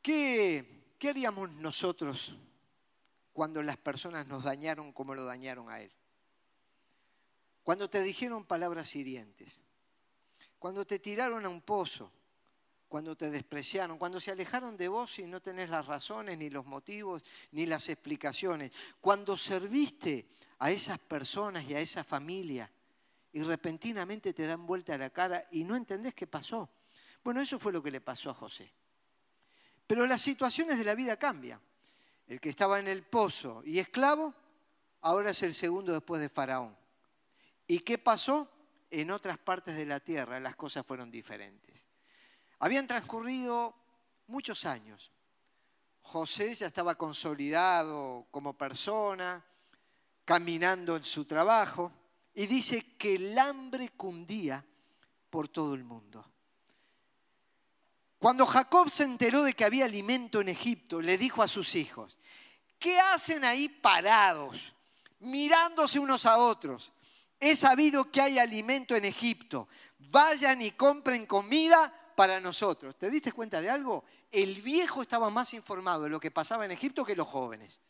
¿Qué, 0.01 0.95
qué 0.99 1.09
haríamos 1.09 1.49
nosotros 1.51 2.37
cuando 3.33 3.63
las 3.63 3.77
personas 3.77 4.27
nos 4.27 4.43
dañaron 4.43 4.93
como 4.93 5.15
lo 5.15 5.23
dañaron 5.23 5.69
a 5.69 5.81
Él? 5.81 5.91
Cuando 7.63 7.89
te 7.89 8.03
dijeron 8.03 8.45
palabras 8.45 8.95
hirientes, 8.95 9.64
cuando 10.65 10.83
te 10.83 10.97
tiraron 10.97 11.45
a 11.45 11.49
un 11.49 11.61
pozo, 11.61 12.11
cuando 12.87 13.15
te 13.15 13.29
despreciaron, 13.29 13.99
cuando 13.99 14.19
se 14.19 14.31
alejaron 14.31 14.75
de 14.75 14.87
vos 14.87 15.19
y 15.19 15.25
no 15.25 15.39
tenés 15.39 15.69
las 15.69 15.85
razones, 15.85 16.39
ni 16.39 16.49
los 16.49 16.65
motivos, 16.65 17.21
ni 17.51 17.67
las 17.67 17.87
explicaciones, 17.87 18.71
cuando 18.99 19.37
serviste 19.37 20.27
a 20.57 20.71
esas 20.71 20.97
personas 20.97 21.69
y 21.69 21.75
a 21.75 21.79
esa 21.79 22.03
familia 22.03 22.67
y 23.31 23.43
repentinamente 23.43 24.33
te 24.33 24.47
dan 24.47 24.65
vuelta 24.65 24.97
la 24.97 25.11
cara 25.11 25.47
y 25.51 25.63
no 25.63 25.75
entendés 25.75 26.15
qué 26.15 26.25
pasó. 26.25 26.67
Bueno, 27.23 27.41
eso 27.41 27.59
fue 27.59 27.71
lo 27.71 27.83
que 27.83 27.91
le 27.91 28.01
pasó 28.01 28.31
a 28.31 28.33
José. 28.33 28.73
Pero 29.85 30.07
las 30.07 30.23
situaciones 30.23 30.79
de 30.79 30.85
la 30.85 30.95
vida 30.95 31.15
cambian. 31.15 31.61
El 32.25 32.41
que 32.41 32.49
estaba 32.49 32.79
en 32.79 32.87
el 32.87 33.03
pozo 33.03 33.61
y 33.65 33.77
esclavo, 33.77 34.33
ahora 35.01 35.29
es 35.29 35.43
el 35.43 35.53
segundo 35.53 35.93
después 35.93 36.19
de 36.21 36.29
Faraón. 36.29 36.75
¿Y 37.67 37.81
qué 37.81 37.99
pasó? 37.99 38.49
En 38.97 39.11
otras 39.11 39.37
partes 39.37 39.75
de 39.75 39.85
la 39.85 39.99
tierra 39.99 40.39
las 40.39 40.55
cosas 40.55 40.85
fueron 40.85 41.11
diferentes. 41.11 41.85
Habían 42.59 42.87
transcurrido 42.87 43.75
muchos 44.27 44.63
años. 44.63 45.11
José 46.01 46.55
ya 46.55 46.67
estaba 46.67 46.95
consolidado 46.95 48.25
como 48.31 48.57
persona, 48.57 49.43
caminando 50.23 50.95
en 50.95 51.03
su 51.03 51.25
trabajo, 51.25 51.91
y 52.33 52.47
dice 52.47 52.95
que 52.95 53.15
el 53.15 53.37
hambre 53.37 53.89
cundía 53.89 54.63
por 55.29 55.49
todo 55.49 55.73
el 55.73 55.83
mundo. 55.83 56.25
Cuando 58.17 58.45
Jacob 58.45 58.89
se 58.89 59.03
enteró 59.03 59.43
de 59.43 59.53
que 59.53 59.65
había 59.65 59.83
alimento 59.83 60.39
en 60.39 60.47
Egipto, 60.47 61.01
le 61.01 61.17
dijo 61.17 61.43
a 61.43 61.49
sus 61.49 61.75
hijos, 61.75 62.17
¿qué 62.79 62.97
hacen 62.97 63.43
ahí 63.43 63.67
parados, 63.67 64.57
mirándose 65.19 65.99
unos 65.99 66.25
a 66.25 66.37
otros? 66.37 66.93
He 67.39 67.55
sabido 67.55 68.11
que 68.11 68.21
hay 68.21 68.39
alimento 68.39 68.95
en 68.95 69.05
Egipto. 69.05 69.67
Vayan 69.99 70.61
y 70.61 70.71
compren 70.71 71.25
comida 71.25 71.93
para 72.15 72.39
nosotros. 72.39 72.97
¿Te 72.97 73.09
diste 73.09 73.31
cuenta 73.31 73.61
de 73.61 73.69
algo? 73.69 74.05
El 74.31 74.61
viejo 74.61 75.01
estaba 75.01 75.29
más 75.29 75.53
informado 75.53 76.03
de 76.03 76.09
lo 76.09 76.19
que 76.19 76.31
pasaba 76.31 76.65
en 76.65 76.71
Egipto 76.71 77.05
que 77.05 77.15
los 77.15 77.27
jóvenes. 77.27 77.81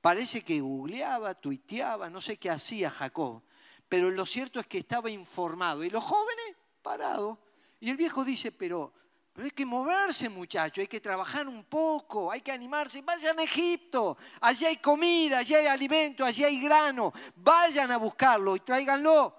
Parece 0.00 0.42
que 0.42 0.60
googleaba, 0.60 1.34
tuiteaba, 1.34 2.10
no 2.10 2.20
sé 2.20 2.36
qué 2.36 2.50
hacía 2.50 2.90
Jacob, 2.90 3.42
pero 3.88 4.10
lo 4.10 4.26
cierto 4.26 4.60
es 4.60 4.66
que 4.66 4.78
estaba 4.78 5.08
informado. 5.10 5.84
Y 5.84 5.90
los 5.90 6.04
jóvenes, 6.04 6.56
parados. 6.82 7.38
Y 7.80 7.90
el 7.90 7.96
viejo 7.96 8.24
dice, 8.24 8.52
pero, 8.52 8.92
pero 9.34 9.46
hay 9.46 9.50
que 9.50 9.66
moverse 9.66 10.28
muchachos, 10.28 10.78
hay 10.78 10.86
que 10.86 11.00
trabajar 11.00 11.48
un 11.48 11.64
poco, 11.64 12.30
hay 12.30 12.40
que 12.40 12.52
animarse. 12.52 13.02
Vayan 13.02 13.36
a 13.40 13.42
Egipto, 13.42 14.16
allí 14.40 14.64
hay 14.64 14.76
comida, 14.76 15.38
allí 15.38 15.54
hay 15.56 15.66
alimento, 15.66 16.24
allí 16.24 16.44
hay 16.44 16.60
grano. 16.60 17.12
Vayan 17.34 17.90
a 17.90 17.96
buscarlo 17.96 18.54
y 18.54 18.60
tráiganlo 18.60 19.34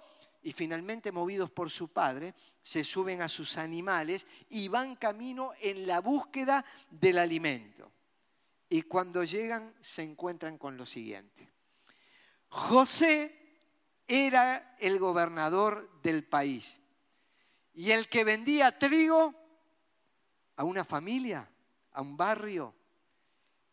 y 0.45 0.51
finalmente 0.51 1.11
movidos 1.11 1.49
por 1.49 1.71
su 1.71 1.87
padre, 1.87 2.35
se 2.61 2.83
suben 2.83 3.23
a 3.23 3.29
sus 3.29 3.57
animales 3.57 4.27
y 4.49 4.67
van 4.67 4.95
camino 4.95 5.51
en 5.59 5.87
la 5.87 6.01
búsqueda 6.01 6.63
del 6.91 7.17
alimento. 7.17 7.91
Y 8.69 8.83
cuando 8.83 9.23
llegan 9.23 9.73
se 9.79 10.03
encuentran 10.03 10.59
con 10.59 10.77
lo 10.77 10.85
siguiente. 10.85 11.51
José 12.49 13.33
era 14.07 14.75
el 14.79 14.99
gobernador 14.99 16.01
del 16.03 16.23
país 16.23 16.79
y 17.73 17.89
el 17.89 18.07
que 18.07 18.23
vendía 18.23 18.77
trigo 18.77 19.44
a 20.57 20.63
una 20.63 20.83
familia, 20.83 21.49
a 21.93 22.01
un 22.01 22.15
barrio, 22.15 22.73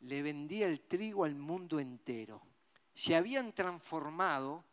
le 0.01 0.23
vendía 0.23 0.67
el 0.67 0.81
trigo 0.81 1.25
al 1.25 1.35
mundo 1.35 1.79
entero. 1.79 2.43
Se 2.93 3.15
habían 3.15 3.53
transformado 3.53 4.65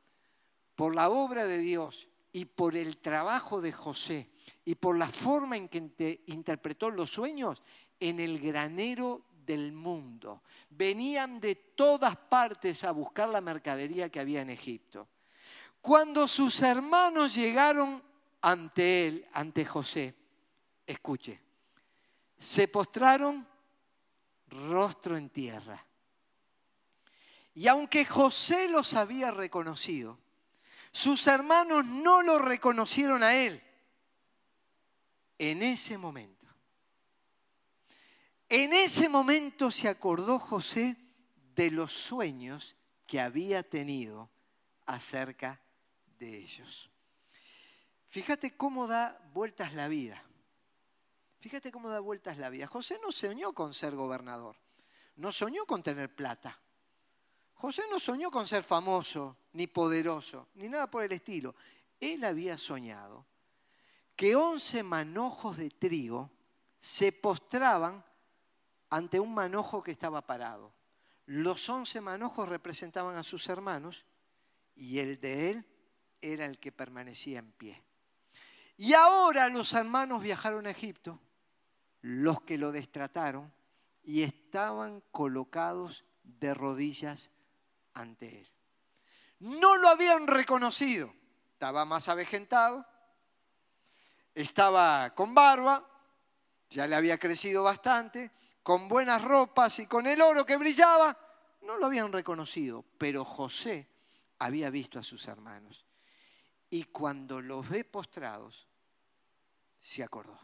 por 0.75 0.95
la 0.95 1.09
obra 1.09 1.45
de 1.45 1.59
Dios 1.59 2.07
y 2.31 2.45
por 2.45 2.75
el 2.75 2.97
trabajo 2.97 3.61
de 3.61 3.71
José 3.71 4.29
y 4.65 4.75
por 4.75 4.97
la 4.97 5.07
forma 5.07 5.57
en 5.57 5.67
que 5.67 6.23
interpretó 6.27 6.89
los 6.89 7.11
sueños 7.11 7.61
en 7.99 8.19
el 8.19 8.39
granero 8.39 9.25
del 9.45 9.71
mundo. 9.71 10.43
Venían 10.69 11.39
de 11.39 11.55
todas 11.55 12.15
partes 12.15 12.83
a 12.83 12.91
buscar 12.91 13.29
la 13.29 13.41
mercadería 13.41 14.09
que 14.09 14.19
había 14.19 14.41
en 14.41 14.51
Egipto. 14.51 15.07
Cuando 15.81 16.27
sus 16.27 16.61
hermanos 16.61 17.33
llegaron 17.33 18.03
ante 18.41 19.07
él, 19.07 19.27
ante 19.33 19.65
José, 19.65 20.15
escuche, 20.85 21.48
se 22.39 22.67
postraron 22.67 23.47
rostro 24.47 25.17
en 25.17 25.29
tierra. 25.29 25.85
Y 27.53 27.67
aunque 27.67 28.05
José 28.05 28.69
los 28.69 28.93
había 28.93 29.31
reconocido, 29.31 30.17
sus 30.91 31.27
hermanos 31.27 31.85
no 31.85 32.21
lo 32.23 32.39
reconocieron 32.39 33.21
a 33.23 33.35
él 33.35 33.61
en 35.37 35.61
ese 35.61 35.97
momento. 35.97 36.47
En 38.47 38.73
ese 38.73 39.09
momento 39.09 39.71
se 39.71 39.87
acordó 39.87 40.39
José 40.39 40.97
de 41.55 41.69
los 41.69 41.91
sueños 41.91 42.77
que 43.05 43.19
había 43.19 43.61
tenido 43.61 44.29
acerca 44.85 45.61
de 46.17 46.37
ellos. 46.37 46.89
Fíjate 48.07 48.55
cómo 48.55 48.87
da 48.87 49.21
vueltas 49.33 49.73
la 49.73 49.87
vida. 49.87 50.23
Fíjate 51.39 51.71
cómo 51.71 51.89
da 51.89 52.01
vueltas 52.01 52.37
la 52.37 52.49
vida. 52.49 52.67
José 52.67 52.99
no 53.01 53.11
soñó 53.11 53.53
con 53.53 53.73
ser 53.73 53.95
gobernador, 53.95 54.57
no 55.15 55.31
soñó 55.31 55.65
con 55.65 55.81
tener 55.81 56.13
plata. 56.13 56.59
José 57.53 57.83
no 57.89 57.99
soñó 57.99 58.29
con 58.29 58.47
ser 58.47 58.63
famoso, 58.63 59.37
ni 59.53 59.67
poderoso, 59.67 60.49
ni 60.55 60.67
nada 60.67 60.89
por 60.91 61.03
el 61.03 61.11
estilo. 61.11 61.55
Él 61.99 62.23
había 62.23 62.57
soñado 62.57 63.25
que 64.15 64.35
once 64.35 64.83
manojos 64.83 65.57
de 65.57 65.69
trigo 65.69 66.29
se 66.79 67.11
postraban 67.11 68.03
ante 68.89 69.19
un 69.19 69.33
manojo 69.33 69.81
que 69.81 69.91
estaba 69.91 70.25
parado. 70.25 70.73
Los 71.25 71.69
once 71.69 72.01
manojos 72.01 72.49
representaban 72.49 73.15
a 73.15 73.23
sus 73.23 73.47
hermanos 73.47 74.05
y 74.75 74.99
el 74.99 75.21
de 75.21 75.51
él 75.51 75.65
era 76.21 76.45
el 76.45 76.59
que 76.59 76.71
permanecía 76.71 77.39
en 77.39 77.51
pie. 77.51 77.81
Y 78.75 78.93
ahora 78.93 79.47
los 79.49 79.73
hermanos 79.73 80.21
viajaron 80.21 80.65
a 80.65 80.71
Egipto 80.71 81.19
los 82.01 82.41
que 82.41 82.57
lo 82.57 82.71
destrataron 82.71 83.53
y 84.03 84.23
estaban 84.23 85.01
colocados 85.11 86.05
de 86.23 86.53
rodillas 86.53 87.31
ante 87.93 88.41
él. 88.41 88.47
No 89.39 89.77
lo 89.77 89.89
habían 89.89 90.27
reconocido. 90.27 91.13
Estaba 91.53 91.83
más 91.85 92.07
avejentado, 92.07 92.85
estaba 94.33 95.13
con 95.13 95.35
barba, 95.35 95.85
ya 96.69 96.87
le 96.87 96.95
había 96.95 97.17
crecido 97.17 97.63
bastante, 97.63 98.31
con 98.63 98.87
buenas 98.87 99.21
ropas 99.21 99.79
y 99.79 99.85
con 99.85 100.07
el 100.07 100.21
oro 100.21 100.45
que 100.45 100.55
brillaba. 100.55 101.17
No 101.61 101.77
lo 101.77 101.87
habían 101.87 102.13
reconocido, 102.13 102.85
pero 102.97 103.25
José 103.25 103.89
había 104.39 104.69
visto 104.69 104.99
a 104.99 105.03
sus 105.03 105.27
hermanos. 105.27 105.85
Y 106.69 106.85
cuando 106.85 107.41
los 107.41 107.67
ve 107.67 107.83
postrados, 107.83 108.67
se 109.79 110.03
acordó. 110.03 110.39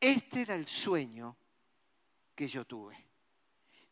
Este 0.00 0.42
era 0.42 0.54
el 0.54 0.66
sueño 0.66 1.36
que 2.34 2.48
yo 2.48 2.64
tuve. 2.64 2.96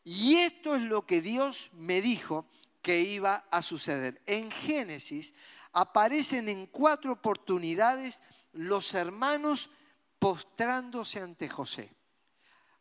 Y 0.03 0.37
esto 0.37 0.75
es 0.75 0.81
lo 0.81 1.05
que 1.05 1.21
Dios 1.21 1.69
me 1.73 2.01
dijo 2.01 2.47
que 2.81 3.01
iba 3.01 3.45
a 3.51 3.61
suceder. 3.61 4.21
En 4.25 4.49
Génesis 4.49 5.35
aparecen 5.73 6.49
en 6.49 6.65
cuatro 6.65 7.13
oportunidades 7.13 8.19
los 8.53 8.93
hermanos 8.95 9.69
postrándose 10.17 11.19
ante 11.19 11.47
José. 11.47 11.93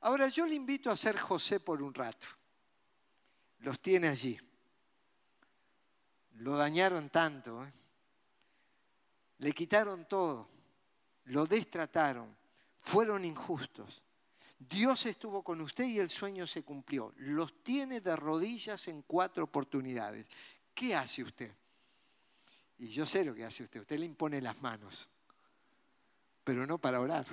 Ahora 0.00 0.28
yo 0.28 0.46
le 0.46 0.54
invito 0.54 0.90
a 0.90 0.96
ser 0.96 1.18
José 1.18 1.60
por 1.60 1.82
un 1.82 1.92
rato. 1.92 2.26
Los 3.58 3.80
tiene 3.80 4.08
allí. 4.08 4.38
Lo 6.36 6.56
dañaron 6.56 7.10
tanto. 7.10 7.64
¿eh? 7.66 7.72
Le 9.38 9.52
quitaron 9.52 10.06
todo. 10.06 10.48
Lo 11.24 11.46
destrataron. 11.46 12.37
Fueron 12.88 13.22
injustos. 13.26 14.02
Dios 14.58 15.04
estuvo 15.04 15.44
con 15.44 15.60
usted 15.60 15.84
y 15.84 15.98
el 15.98 16.08
sueño 16.08 16.46
se 16.46 16.62
cumplió. 16.62 17.12
Los 17.18 17.62
tiene 17.62 18.00
de 18.00 18.16
rodillas 18.16 18.88
en 18.88 19.02
cuatro 19.02 19.44
oportunidades. 19.44 20.26
¿Qué 20.72 20.94
hace 20.94 21.22
usted? 21.22 21.54
Y 22.78 22.88
yo 22.88 23.04
sé 23.04 23.26
lo 23.26 23.34
que 23.34 23.44
hace 23.44 23.62
usted. 23.62 23.82
Usted 23.82 23.98
le 23.98 24.06
impone 24.06 24.40
las 24.40 24.62
manos, 24.62 25.06
pero 26.42 26.66
no 26.66 26.78
para 26.78 27.02
orar. 27.02 27.26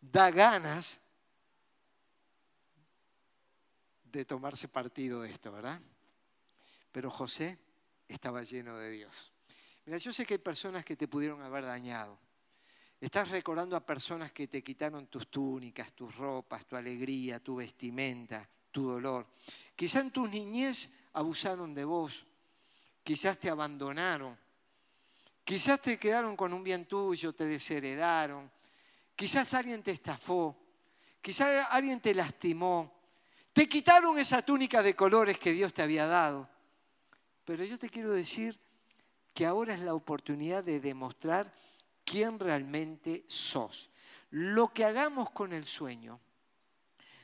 Da 0.00 0.30
ganas 0.30 0.96
de 4.04 4.24
tomarse 4.24 4.68
partido 4.68 5.20
de 5.20 5.32
esto, 5.32 5.52
¿verdad? 5.52 5.78
Pero 6.92 7.10
José 7.10 7.58
estaba 8.08 8.42
lleno 8.42 8.74
de 8.78 8.88
Dios. 8.88 9.34
Mira, 9.84 9.98
yo 9.98 10.14
sé 10.14 10.24
que 10.24 10.32
hay 10.32 10.38
personas 10.38 10.82
que 10.82 10.96
te 10.96 11.08
pudieron 11.08 11.42
haber 11.42 11.66
dañado 11.66 12.18
Estás 13.00 13.28
recordando 13.28 13.76
a 13.76 13.86
personas 13.86 14.32
que 14.32 14.48
te 14.48 14.62
quitaron 14.62 15.06
tus 15.06 15.28
túnicas, 15.28 15.92
tus 15.92 16.16
ropas, 16.16 16.66
tu 16.66 16.74
alegría, 16.74 17.38
tu 17.38 17.56
vestimenta, 17.56 18.48
tu 18.72 18.90
dolor. 18.90 19.26
Quizá 19.76 20.00
en 20.00 20.10
tu 20.10 20.26
niñez 20.26 20.90
abusaron 21.12 21.72
de 21.74 21.84
vos, 21.84 22.26
quizás 23.04 23.38
te 23.38 23.50
abandonaron, 23.50 24.36
quizás 25.44 25.80
te 25.80 25.96
quedaron 25.96 26.36
con 26.36 26.52
un 26.52 26.64
bien 26.64 26.86
tuyo, 26.86 27.32
te 27.32 27.44
desheredaron, 27.44 28.50
quizás 29.14 29.54
alguien 29.54 29.82
te 29.82 29.92
estafó, 29.92 30.56
quizás 31.22 31.68
alguien 31.70 32.00
te 32.00 32.12
lastimó, 32.14 32.98
te 33.52 33.68
quitaron 33.68 34.18
esa 34.18 34.42
túnica 34.42 34.82
de 34.82 34.96
colores 34.96 35.38
que 35.38 35.52
Dios 35.52 35.72
te 35.72 35.82
había 35.82 36.08
dado. 36.08 36.48
Pero 37.44 37.62
yo 37.62 37.78
te 37.78 37.88
quiero 37.88 38.10
decir 38.10 38.58
que 39.32 39.46
ahora 39.46 39.74
es 39.74 39.80
la 39.80 39.94
oportunidad 39.94 40.64
de 40.64 40.80
demostrar 40.80 41.54
quién 42.08 42.38
realmente 42.38 43.24
sos. 43.28 43.90
Lo 44.30 44.72
que 44.72 44.84
hagamos 44.84 45.30
con 45.30 45.52
el 45.52 45.66
sueño 45.66 46.20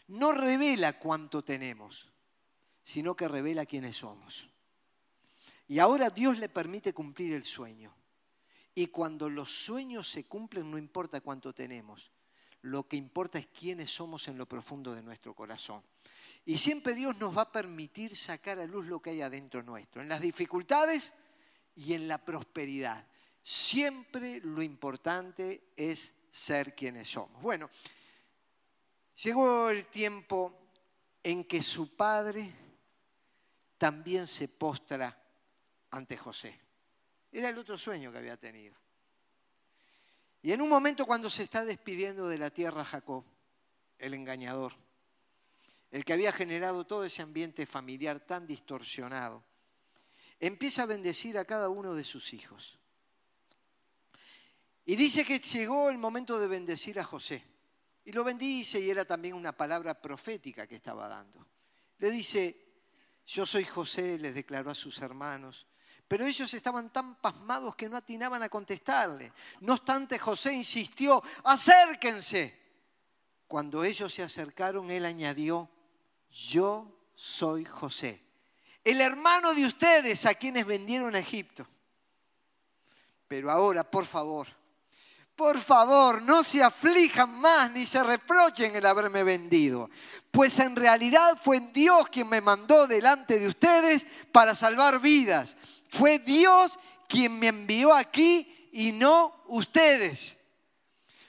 no 0.08 0.32
revela 0.32 0.98
cuánto 0.98 1.42
tenemos, 1.42 2.10
sino 2.82 3.16
que 3.16 3.28
revela 3.28 3.64
quiénes 3.64 3.96
somos. 3.96 4.48
Y 5.66 5.78
ahora 5.78 6.10
Dios 6.10 6.38
le 6.38 6.50
permite 6.50 6.92
cumplir 6.92 7.32
el 7.32 7.44
sueño. 7.44 7.94
Y 8.74 8.88
cuando 8.88 9.30
los 9.30 9.50
sueños 9.50 10.10
se 10.10 10.24
cumplen, 10.24 10.70
no 10.70 10.76
importa 10.76 11.22
cuánto 11.22 11.54
tenemos. 11.54 12.10
Lo 12.60 12.86
que 12.86 12.96
importa 12.96 13.38
es 13.38 13.46
quiénes 13.46 13.90
somos 13.90 14.28
en 14.28 14.36
lo 14.36 14.46
profundo 14.46 14.94
de 14.94 15.02
nuestro 15.02 15.34
corazón. 15.34 15.82
Y 16.44 16.58
siempre 16.58 16.94
Dios 16.94 17.16
nos 17.18 17.36
va 17.36 17.42
a 17.42 17.52
permitir 17.52 18.16
sacar 18.16 18.58
a 18.58 18.66
luz 18.66 18.86
lo 18.86 19.00
que 19.00 19.10
hay 19.10 19.22
adentro 19.22 19.62
nuestro, 19.62 20.02
en 20.02 20.08
las 20.08 20.20
dificultades 20.20 21.14
y 21.74 21.94
en 21.94 22.08
la 22.08 22.18
prosperidad. 22.18 23.06
Siempre 23.44 24.40
lo 24.40 24.62
importante 24.62 25.74
es 25.76 26.14
ser 26.30 26.74
quienes 26.74 27.08
somos. 27.08 27.42
Bueno, 27.42 27.68
llegó 29.22 29.68
el 29.68 29.84
tiempo 29.86 30.70
en 31.22 31.44
que 31.44 31.60
su 31.60 31.94
padre 31.94 32.50
también 33.76 34.26
se 34.26 34.48
postra 34.48 35.14
ante 35.90 36.16
José. 36.16 36.58
Era 37.30 37.50
el 37.50 37.58
otro 37.58 37.76
sueño 37.76 38.10
que 38.10 38.16
había 38.16 38.38
tenido. 38.38 38.74
Y 40.40 40.52
en 40.52 40.62
un 40.62 40.70
momento 40.70 41.04
cuando 41.04 41.28
se 41.28 41.42
está 41.42 41.66
despidiendo 41.66 42.26
de 42.28 42.38
la 42.38 42.48
tierra 42.48 42.82
Jacob, 42.82 43.24
el 43.98 44.14
engañador, 44.14 44.72
el 45.90 46.02
que 46.02 46.14
había 46.14 46.32
generado 46.32 46.86
todo 46.86 47.04
ese 47.04 47.20
ambiente 47.20 47.66
familiar 47.66 48.20
tan 48.20 48.46
distorsionado, 48.46 49.44
empieza 50.40 50.84
a 50.84 50.86
bendecir 50.86 51.36
a 51.36 51.44
cada 51.44 51.68
uno 51.68 51.94
de 51.94 52.04
sus 52.04 52.32
hijos. 52.32 52.78
Y 54.86 54.96
dice 54.96 55.24
que 55.24 55.38
llegó 55.38 55.88
el 55.88 55.98
momento 55.98 56.38
de 56.38 56.46
bendecir 56.46 56.98
a 57.00 57.04
José. 57.04 57.42
Y 58.04 58.12
lo 58.12 58.22
bendice 58.22 58.80
y 58.80 58.90
era 58.90 59.04
también 59.04 59.34
una 59.34 59.56
palabra 59.56 60.00
profética 60.00 60.66
que 60.66 60.76
estaba 60.76 61.08
dando. 61.08 61.46
Le 61.98 62.10
dice, 62.10 62.64
yo 63.24 63.46
soy 63.46 63.64
José, 63.64 64.18
les 64.18 64.34
declaró 64.34 64.70
a 64.70 64.74
sus 64.74 64.98
hermanos. 65.00 65.66
Pero 66.06 66.26
ellos 66.26 66.52
estaban 66.52 66.92
tan 66.92 67.14
pasmados 67.16 67.74
que 67.76 67.88
no 67.88 67.96
atinaban 67.96 68.42
a 68.42 68.50
contestarle. 68.50 69.32
No 69.60 69.74
obstante, 69.74 70.18
José 70.18 70.52
insistió, 70.52 71.22
acérquense. 71.44 72.62
Cuando 73.48 73.84
ellos 73.84 74.12
se 74.12 74.22
acercaron, 74.22 74.90
él 74.90 75.06
añadió, 75.06 75.70
yo 76.28 77.08
soy 77.14 77.64
José, 77.64 78.22
el 78.82 79.00
hermano 79.00 79.54
de 79.54 79.64
ustedes 79.64 80.26
a 80.26 80.34
quienes 80.34 80.66
vendieron 80.66 81.14
a 81.14 81.20
Egipto. 81.20 81.66
Pero 83.28 83.50
ahora, 83.50 83.88
por 83.90 84.04
favor, 84.04 84.46
por 85.36 85.58
favor, 85.58 86.22
no 86.22 86.44
se 86.44 86.62
aflijan 86.62 87.30
más 87.40 87.70
ni 87.72 87.86
se 87.86 88.02
reprochen 88.02 88.74
el 88.76 88.86
haberme 88.86 89.24
vendido, 89.24 89.90
pues 90.30 90.58
en 90.60 90.76
realidad 90.76 91.38
fue 91.42 91.60
Dios 91.60 92.08
quien 92.08 92.28
me 92.28 92.40
mandó 92.40 92.86
delante 92.86 93.38
de 93.38 93.48
ustedes 93.48 94.06
para 94.30 94.54
salvar 94.54 95.00
vidas. 95.00 95.56
Fue 95.90 96.20
Dios 96.20 96.78
quien 97.08 97.38
me 97.38 97.48
envió 97.48 97.94
aquí 97.94 98.68
y 98.72 98.92
no 98.92 99.44
ustedes. 99.48 100.36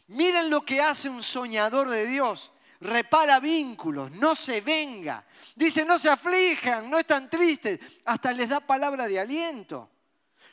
Miren 0.08 0.50
lo 0.50 0.62
que 0.62 0.82
hace 0.82 1.10
un 1.10 1.24
soñador 1.24 1.90
de 1.90 2.06
Dios. 2.06 2.52
Repara 2.82 3.40
vínculos, 3.40 4.12
no 4.12 4.36
se 4.36 4.62
venga. 4.62 5.26
Dice, 5.56 5.84
no 5.86 5.98
se 5.98 6.10
aflijan, 6.10 6.90
no 6.90 7.00
están 7.00 7.30
tristes. 7.30 7.80
Hasta 8.06 8.34
les 8.34 8.50
da 8.50 8.60
palabra 8.60 9.08
de 9.08 9.20
aliento 9.20 9.90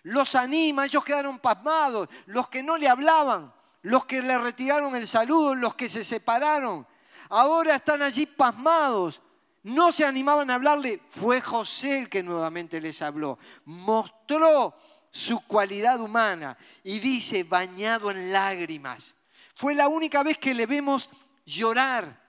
los 0.03 0.35
anima, 0.35 0.87
ellos 0.87 1.05
quedaron 1.05 1.39
pasmados, 1.39 2.09
los 2.27 2.49
que 2.49 2.63
no 2.63 2.77
le 2.77 2.89
hablaban, 2.89 3.53
los 3.83 4.05
que 4.07 4.23
le 4.23 4.39
retiraron 4.39 4.95
el 4.97 5.07
saludo, 5.07 5.55
los 5.55 5.75
que 5.75 5.89
se 5.89 6.05
separaron, 6.05 6.87
ahora 7.29 7.77
están 7.77 8.03
allí 8.03 8.27
pasmados, 8.27 9.21
no 9.63 9.93
se 9.93 10.05
animaban 10.05 10.51
a 10.51 10.57
hablarle, 10.57 11.03
fue 11.11 11.41
José 11.41 12.01
el 12.01 12.09
que 12.09 12.23
nuevamente 12.23 12.81
les 12.81 13.01
habló, 13.03 13.39
mostró 13.65 14.75
su 15.11 15.41
cualidad 15.41 16.01
humana 16.01 16.57
y 16.83 16.99
dice, 16.99 17.45
bañado 17.45 18.11
en 18.11 18.33
lágrimas. 18.33 19.15
Fue 19.55 19.75
la 19.75 19.87
única 19.87 20.23
vez 20.23 20.39
que 20.39 20.55
le 20.55 20.67
vemos 20.67 21.11
llorar 21.45 22.22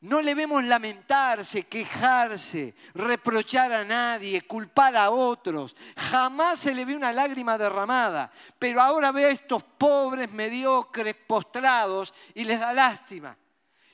no 0.00 0.22
le 0.22 0.34
vemos 0.34 0.62
lamentarse, 0.62 1.64
quejarse, 1.64 2.74
reprochar 2.94 3.72
a 3.72 3.84
nadie, 3.84 4.42
culpar 4.42 4.96
a 4.96 5.10
otros. 5.10 5.74
Jamás 5.96 6.60
se 6.60 6.72
le 6.72 6.84
ve 6.84 6.94
una 6.94 7.12
lágrima 7.12 7.58
derramada. 7.58 8.30
Pero 8.60 8.80
ahora 8.80 9.10
ve 9.10 9.24
a 9.24 9.30
estos 9.30 9.64
pobres 9.64 10.30
mediocres 10.30 11.16
postrados 11.26 12.14
y 12.34 12.44
les 12.44 12.60
da 12.60 12.72
lástima. 12.72 13.36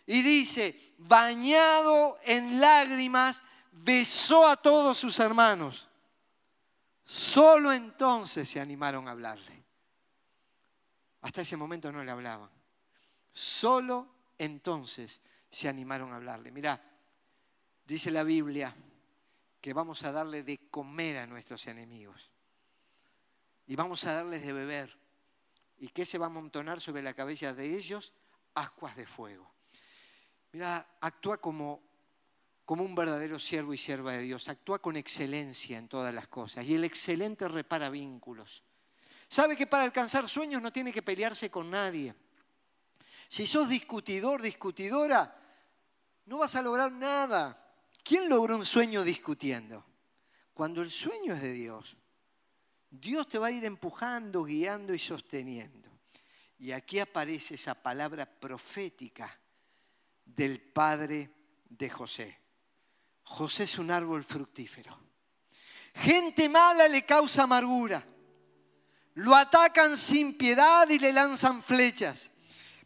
Y 0.07 0.20
dice, 0.20 0.94
bañado 0.98 2.18
en 2.24 2.61
lágrimas, 2.61 3.40
besó 3.72 4.46
a 4.46 4.57
todos 4.57 4.98
sus 4.98 5.18
hermanos. 5.20 5.88
Solo 7.02 7.72
entonces 7.72 8.46
se 8.46 8.61
animaron 8.61 9.09
a 9.09 9.12
hablarle. 9.12 9.64
Hasta 11.22 11.40
ese 11.40 11.57
momento 11.57 11.90
no 11.90 12.05
le 12.05 12.11
hablaban. 12.11 12.50
Solo 13.32 14.07
entonces 14.36 15.22
se 15.55 15.68
animaron 15.68 16.12
a 16.12 16.16
hablarle. 16.16 16.50
Mira, 16.50 16.80
dice 17.84 18.11
la 18.11 18.24
Biblia 18.24 18.74
que 19.61 19.72
vamos 19.72 20.02
a 20.05 20.12
darle 20.12 20.42
de 20.42 20.68
comer 20.68 21.18
a 21.18 21.26
nuestros 21.26 21.66
enemigos 21.66 22.30
y 23.66 23.76
vamos 23.76 24.05
a 24.05 24.12
darles 24.12 24.44
de 24.44 24.52
beber. 24.52 24.98
¿Y 25.78 25.88
qué 25.88 26.05
se 26.05 26.18
va 26.18 26.26
a 26.26 26.28
amontonar 26.28 26.80
sobre 26.80 27.02
la 27.02 27.14
cabeza 27.14 27.55
de 27.55 27.76
ellos? 27.76 28.12
ascuas 28.55 28.96
de 28.96 29.07
fuego. 29.07 29.52
Mira, 30.52 30.86
actúa 31.00 31.38
como, 31.40 31.82
como 32.64 32.84
un 32.84 32.94
verdadero 32.94 33.38
siervo 33.38 33.74
y 33.74 33.78
sierva 33.78 34.12
de 34.12 34.22
Dios. 34.22 34.48
Actúa 34.48 34.78
con 34.80 34.96
excelencia 34.96 35.76
en 35.78 35.88
todas 35.88 36.14
las 36.14 36.28
cosas. 36.28 36.64
Y 36.64 36.74
el 36.74 36.84
excelente 36.84 37.48
repara 37.48 37.90
vínculos. 37.90 38.62
Sabe 39.28 39.57
que 39.57 39.66
para 39.66 39.84
alcanzar 39.84 40.28
sueños 40.28 40.62
no 40.62 40.72
tiene 40.72 40.92
que 40.92 41.02
pelearse 41.02 41.50
con 41.50 41.70
nadie. 41.70 42.14
Si 43.28 43.46
sos 43.46 43.68
discutidor, 43.68 44.40
discutidora, 44.40 45.43
no 46.27 46.39
vas 46.39 46.55
a 46.55 46.62
lograr 46.62 46.93
nada. 46.93 47.61
¿Quién 48.03 48.29
logró 48.29 48.57
un 48.57 48.66
sueño 48.66 49.03
discutiendo? 49.03 49.85
Cuando 50.53 50.83
el 50.83 50.91
sueño 50.91 51.35
es 51.35 51.43
de 51.43 51.53
Dios, 51.53 51.97
Dios 52.91 53.29
te 53.29 53.39
va 53.39 53.49
a 53.49 53.51
ir 53.51 53.64
empujando, 53.64 54.45
guiando 54.45 54.95
y 54.95 54.99
sosteniendo. 54.99 55.91
Y 56.59 56.72
aquí 56.72 56.99
aparece 56.99 57.57
esa 57.57 57.75
palabra 57.75 58.25
profética 58.27 59.37
del 60.25 60.61
padre 60.61 61.31
de 61.68 61.91
José. 61.91 62.39
José 63.25 63.64
es 63.64 63.79
un 63.79 63.91
árbol 63.91 64.22
fructífero. 64.22 64.97
Gente 65.95 66.49
mala 66.49 66.89
le 66.89 67.05
causa 67.05 67.45
amargura. 67.45 68.05
Lo 69.14 69.35
atacan 69.35 69.97
sin 69.97 70.37
piedad 70.37 70.89
y 70.89 70.99
le 70.99 71.12
lanzan 71.12 71.62
flechas. 71.62 72.31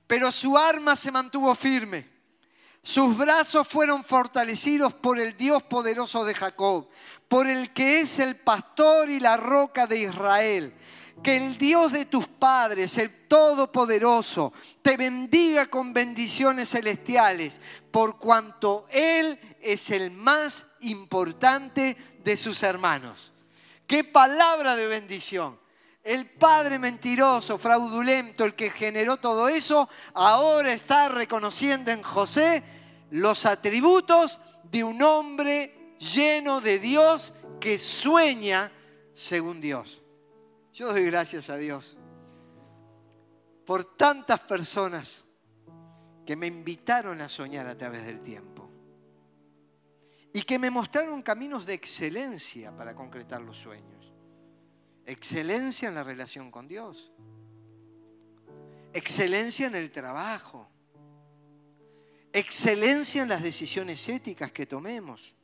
Pero 0.07 0.33
su 0.33 0.57
arma 0.57 0.97
se 0.97 1.11
mantuvo 1.11 1.55
firme. 1.55 2.18
Sus 2.89 3.19
brazos 3.19 3.69
fueron 3.69 4.03
fortalecidos 4.03 4.95
por 4.95 5.21
el 5.21 5.37
Dios 5.37 5.63
poderoso 5.63 6.25
de 6.25 6.33
Jacob, 6.33 6.89
por 7.29 7.47
el 7.47 7.75
que 7.75 8.01
es 8.01 8.19
el 8.19 8.37
pastor 8.37 9.11
y 9.11 9.21
la 9.21 9.37
roca 9.37 9.87
de 9.87 9.99
Israel. 9.99 10.73
Que 11.23 11.37
el 11.37 11.59
Dios 11.59 11.93
de 11.93 12.07
tus 12.07 12.27
padres, 12.27 12.97
el 12.97 13.29
Todopoderoso, 13.29 14.55
te 14.81 14.97
bendiga 14.97 15.67
con 15.67 15.93
bendiciones 15.93 16.71
celestiales, 16.71 17.61
por 17.91 18.19
cuanto 18.19 18.87
Él 18.89 19.39
es 19.61 19.91
el 19.91 20.11
más 20.11 20.69
importante 20.81 21.95
de 22.25 22.37
sus 22.39 22.63
hermanos. 22.63 23.33
Qué 23.87 24.03
palabra 24.03 24.77
de 24.77 24.87
bendición. 24.87 25.61
El 26.03 26.25
padre 26.25 26.79
mentiroso, 26.79 27.59
fraudulento, 27.59 28.47
el 28.47 28.55
que 28.55 28.71
generó 28.71 29.19
todo 29.19 29.47
eso, 29.51 29.91
ahora 30.15 30.73
está 30.73 31.11
reconociendo 31.11 31.91
en 31.91 32.03
José 32.03 32.65
los 33.11 33.47
atributos 33.47 34.41
de 34.71 34.85
un 34.85 35.01
hombre 35.03 35.97
lleno 35.99 36.61
de 36.61 36.79
Dios 36.79 37.35
que 37.61 37.79
sueña 37.79 38.71
según 39.15 39.61
Dios. 39.61 40.03
Yo 40.73 40.89
doy 40.89 41.05
gracias 41.05 41.51
a 41.51 41.57
Dios 41.57 41.97
por 43.67 43.97
tantas 43.97 44.41
personas 44.41 45.25
que 46.25 46.37
me 46.37 46.47
invitaron 46.47 47.21
a 47.21 47.29
soñar 47.29 47.67
a 47.67 47.77
través 47.77 48.07
del 48.07 48.21
tiempo 48.21 48.71
y 50.33 50.43
que 50.43 50.59
me 50.59 50.71
mostraron 50.71 51.23
caminos 51.23 51.67
de 51.67 51.75
excelencia 51.75 52.77
para 52.77 52.95
concretar 52.95 53.41
los 53.41 53.59
sueños. 53.59 54.13
Excelencia 55.05 55.89
en 55.89 55.95
la 55.95 56.05
relación 56.05 56.51
con 56.51 56.69
Dios. 56.69 57.13
Excelencia 58.93 59.67
en 59.67 59.75
el 59.75 59.91
trabajo 59.91 60.69
excelencia 62.33 63.23
en 63.23 63.29
las 63.29 63.43
decisiones 63.43 64.09
éticas 64.09 64.53
que 64.53 64.67
tomemos, 64.67 65.35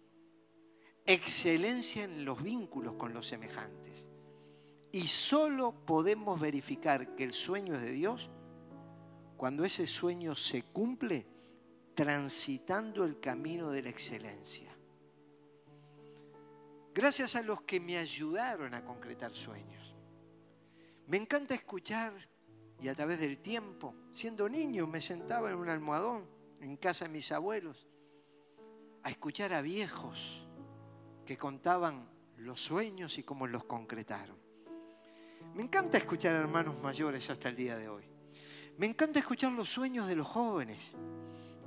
excelencia 1.06 2.04
en 2.04 2.24
los 2.24 2.42
vínculos 2.42 2.94
con 2.94 3.14
los 3.14 3.26
semejantes. 3.26 4.10
Y 4.92 5.08
solo 5.08 5.84
podemos 5.84 6.40
verificar 6.40 7.16
que 7.16 7.24
el 7.24 7.32
sueño 7.32 7.74
es 7.74 7.82
de 7.82 7.92
Dios 7.92 8.30
cuando 9.36 9.64
ese 9.64 9.86
sueño 9.86 10.36
se 10.36 10.62
cumple 10.62 11.26
transitando 11.94 13.04
el 13.04 13.18
camino 13.18 13.70
de 13.70 13.82
la 13.82 13.90
excelencia. 13.90 14.70
Gracias 16.94 17.34
a 17.34 17.42
los 17.42 17.62
que 17.62 17.80
me 17.80 17.98
ayudaron 17.98 18.72
a 18.74 18.84
concretar 18.84 19.32
sueños. 19.32 19.96
Me 21.08 21.16
encanta 21.16 21.54
escuchar 21.54 22.12
y 22.80 22.88
a 22.88 22.94
través 22.94 23.18
del 23.18 23.38
tiempo, 23.38 23.94
siendo 24.12 24.48
niño, 24.48 24.86
me 24.86 25.00
sentaba 25.00 25.50
en 25.50 25.56
un 25.56 25.68
almohadón 25.68 26.33
en 26.64 26.76
casa 26.76 27.04
de 27.04 27.10
mis 27.10 27.30
abuelos, 27.30 27.86
a 29.02 29.10
escuchar 29.10 29.52
a 29.52 29.60
viejos 29.60 30.46
que 31.26 31.36
contaban 31.36 32.08
los 32.38 32.60
sueños 32.60 33.18
y 33.18 33.22
cómo 33.22 33.46
los 33.46 33.64
concretaron. 33.64 34.36
Me 35.54 35.62
encanta 35.62 35.98
escuchar 35.98 36.34
a 36.34 36.40
hermanos 36.40 36.80
mayores 36.82 37.28
hasta 37.28 37.50
el 37.50 37.56
día 37.56 37.76
de 37.76 37.88
hoy. 37.88 38.04
Me 38.78 38.86
encanta 38.86 39.18
escuchar 39.18 39.52
los 39.52 39.68
sueños 39.68 40.06
de 40.06 40.16
los 40.16 40.26
jóvenes 40.26 40.94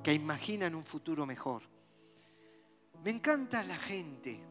que 0.04 0.14
imaginan 0.14 0.74
un 0.74 0.84
futuro 0.84 1.26
mejor. 1.26 1.62
Me 3.04 3.12
encanta 3.12 3.64
la 3.64 3.78
gente 3.78 4.44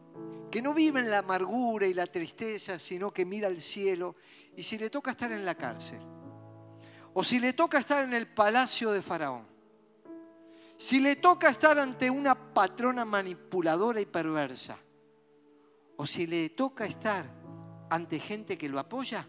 que 0.49 0.61
no 0.61 0.73
vive 0.73 1.01
en 1.01 1.09
la 1.09 1.19
amargura 1.19 1.87
y 1.87 1.93
la 1.93 2.07
tristeza, 2.07 2.79
sino 2.79 3.11
que 3.11 3.25
mira 3.25 3.47
al 3.47 3.59
cielo 3.59 4.15
y 4.55 4.63
si 4.63 4.77
le 4.77 4.89
toca 4.89 5.11
estar 5.11 5.31
en 5.31 5.43
la 5.43 5.55
cárcel, 5.55 5.99
o 7.13 7.23
si 7.23 7.39
le 7.39 7.51
toca 7.51 7.79
estar 7.79 8.05
en 8.05 8.13
el 8.13 8.33
palacio 8.33 8.91
de 8.91 9.01
Faraón, 9.01 9.56
si 10.77 10.99
le 10.99 11.15
toca 11.15 11.49
estar 11.49 11.79
ante 11.79 12.09
una 12.09 12.35
patrona 12.35 13.03
manipuladora 13.03 13.99
y 13.99 14.05
perversa, 14.05 14.77
o 15.97 16.05
si 16.05 16.27
le 16.27 16.49
toca 16.49 16.85
estar 16.85 17.25
ante 17.89 18.19
gente 18.19 18.57
que 18.57 18.69
lo 18.69 18.77
apoya, 18.77 19.27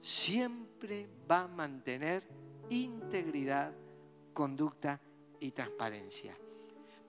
siempre 0.00 1.08
va 1.30 1.44
a 1.44 1.48
mantener 1.48 2.22
integridad, 2.68 3.72
conducta 4.34 5.00
y 5.40 5.52
transparencia. 5.52 6.36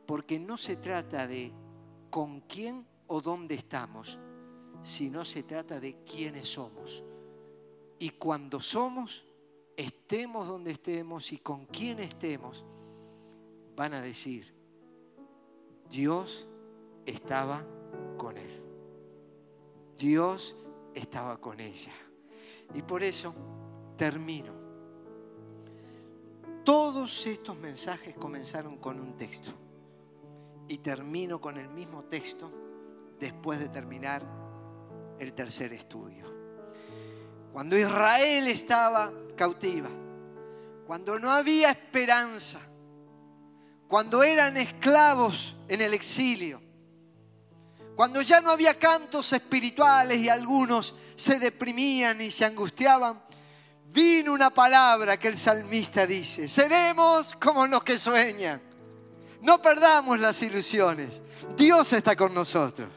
Porque 0.06 0.40
no 0.40 0.56
se 0.56 0.78
trata 0.78 1.28
de 1.28 1.52
con 2.10 2.42
quién 2.42 2.88
o 3.08 3.22
dónde 3.22 3.56
estamos, 3.56 4.18
sino 4.82 5.26
se 5.26 5.44
trata 5.44 5.82
de 5.82 6.04
quiénes 6.06 6.48
somos. 6.48 7.04
Y 8.00 8.12
cuando 8.12 8.62
somos, 8.62 9.26
estemos 9.76 10.48
donde 10.48 10.72
estemos 10.72 11.34
y 11.34 11.40
con 11.40 11.66
quién 11.66 12.00
estemos, 12.00 12.66
van 13.78 13.94
a 13.94 14.02
decir, 14.02 14.52
Dios 15.88 16.48
estaba 17.06 17.64
con 18.18 18.36
él. 18.36 18.64
Dios 19.96 20.56
estaba 20.96 21.40
con 21.40 21.60
ella. 21.60 21.94
Y 22.74 22.82
por 22.82 23.04
eso 23.04 23.34
termino. 23.96 24.52
Todos 26.66 27.28
estos 27.28 27.56
mensajes 27.56 28.16
comenzaron 28.16 28.78
con 28.78 29.00
un 29.00 29.16
texto. 29.16 29.52
Y 30.68 30.80
termino 30.80 31.40
con 31.40 31.58
el 31.58 31.70
mismo 31.70 32.04
texto 32.06 32.50
después 33.20 33.60
de 33.60 33.70
terminar 33.70 34.24
el 35.20 35.34
tercer 35.34 35.72
estudio. 35.72 36.26
Cuando 37.54 37.78
Israel 37.78 38.48
estaba 38.48 39.12
cautiva, 39.36 39.90
cuando 40.88 41.20
no 41.20 41.30
había 41.30 41.70
esperanza, 41.70 42.60
cuando 43.88 44.24
eran 44.24 44.58
esclavos 44.58 45.56
en 45.68 45.82
el 45.82 45.94
exilio, 45.94 46.62
cuando 47.96 48.22
ya 48.22 48.42
no 48.42 48.52
había 48.52 48.78
cantos 48.78 49.34
espirituales 49.34 50.20
y 50.20 50.30
algunos 50.30 50.94
se 51.16 51.40
deprimían 51.40 52.22
y 52.22 52.30
se 52.30 52.46
angustiaban, 52.46 53.22
vino 53.92 54.34
una 54.34 54.50
palabra 54.52 55.18
que 55.18 55.30
el 55.30 55.38
salmista 55.38 56.06
dice, 56.06 56.48
seremos 56.48 57.36
como 57.38 57.66
los 57.66 57.84
que 57.84 57.98
sueñan. 57.98 58.62
No 59.42 59.62
perdamos 59.62 60.20
las 60.20 60.42
ilusiones. 60.42 61.22
Dios 61.56 61.94
está 61.94 62.16
con 62.16 62.34
nosotros. 62.34 62.90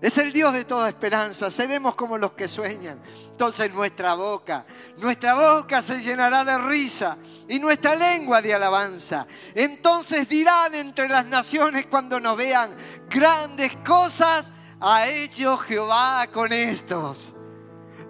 Es 0.00 0.18
el 0.18 0.32
Dios 0.32 0.52
de 0.52 0.64
toda 0.64 0.88
esperanza. 0.88 1.50
Seremos 1.50 1.94
como 1.94 2.18
los 2.18 2.32
que 2.32 2.48
sueñan. 2.48 3.00
Entonces 3.30 3.72
nuestra 3.72 4.14
boca, 4.14 4.64
nuestra 4.98 5.34
boca 5.34 5.82
se 5.82 6.02
llenará 6.02 6.44
de 6.44 6.58
risa 6.58 7.16
y 7.48 7.58
nuestra 7.58 7.94
lengua 7.94 8.42
de 8.42 8.54
alabanza. 8.54 9.26
Entonces 9.54 10.28
dirán 10.28 10.74
entre 10.74 11.08
las 11.08 11.26
naciones 11.26 11.86
cuando 11.86 12.20
nos 12.20 12.36
vean 12.36 12.74
grandes 13.08 13.74
cosas 13.86 14.52
ha 14.80 15.08
hecho 15.08 15.56
Jehová 15.58 16.26
con 16.32 16.52
estos. 16.52 17.32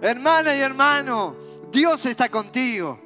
Hermana 0.01 0.55
y 0.55 0.59
hermano, 0.59 1.35
Dios 1.71 2.05
está 2.05 2.29
contigo. 2.29 2.99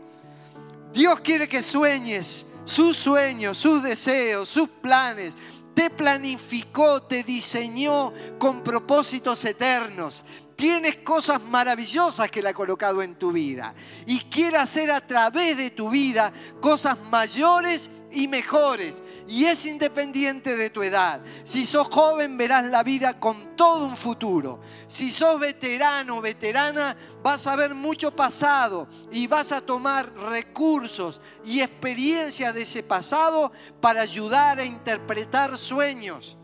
Dios 0.93 1.19
quiere 1.21 1.47
que 1.47 1.63
sueñes 1.63 2.45
sus 2.65 2.97
sueños, 2.97 3.57
sus 3.57 3.81
deseos, 3.83 4.49
sus 4.49 4.67
planes, 4.67 5.33
te 5.73 5.89
planificó, 5.89 7.01
te 7.01 7.23
diseñó 7.23 8.13
con 8.37 8.61
propósitos 8.61 9.43
eternos. 9.45 10.23
Tienes 10.61 10.97
cosas 10.97 11.41
maravillosas 11.41 12.29
que 12.29 12.39
Él 12.39 12.45
ha 12.45 12.53
colocado 12.53 13.01
en 13.01 13.15
tu 13.15 13.31
vida 13.31 13.73
y 14.05 14.19
quiere 14.19 14.57
hacer 14.57 14.91
a 14.91 15.01
través 15.01 15.57
de 15.57 15.71
tu 15.71 15.89
vida 15.89 16.31
cosas 16.59 16.99
mayores 17.09 17.89
y 18.11 18.27
mejores. 18.27 19.01
Y 19.27 19.45
es 19.45 19.65
independiente 19.65 20.55
de 20.55 20.69
tu 20.69 20.83
edad. 20.83 21.19
Si 21.45 21.65
sos 21.65 21.87
joven 21.87 22.37
verás 22.37 22.67
la 22.67 22.83
vida 22.83 23.19
con 23.19 23.55
todo 23.55 23.87
un 23.87 23.97
futuro. 23.97 24.59
Si 24.85 25.11
sos 25.11 25.39
veterano 25.39 26.17
o 26.17 26.21
veterana 26.21 26.95
vas 27.23 27.47
a 27.47 27.55
ver 27.55 27.73
mucho 27.73 28.15
pasado 28.15 28.87
y 29.11 29.25
vas 29.25 29.51
a 29.51 29.61
tomar 29.61 30.13
recursos 30.13 31.21
y 31.43 31.61
experiencias 31.61 32.53
de 32.53 32.61
ese 32.61 32.83
pasado 32.83 33.51
para 33.81 34.01
ayudar 34.01 34.59
a 34.59 34.63
interpretar 34.63 35.57
sueños. 35.57 36.37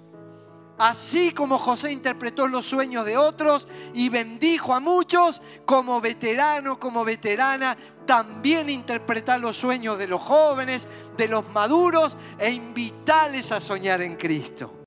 Así 0.77 1.31
como 1.31 1.57
José 1.57 1.91
interpretó 1.91 2.47
los 2.47 2.65
sueños 2.67 3.05
de 3.05 3.17
otros 3.17 3.67
y 3.95 4.09
bendijo 4.09 4.75
a 4.75 4.79
muchos, 4.79 5.41
como 5.65 5.99
veterano, 6.01 6.79
como 6.79 7.03
veterana, 7.03 7.75
también 8.05 8.69
interpretar 8.69 9.39
los 9.39 9.57
sueños 9.57 9.97
de 9.97 10.07
los 10.07 10.21
jóvenes, 10.21 10.87
de 11.17 11.27
los 11.27 11.49
maduros 11.49 12.15
e 12.37 12.51
invitarles 12.51 13.51
a 13.51 13.59
soñar 13.59 14.01
en 14.01 14.15
Cristo. 14.15 14.77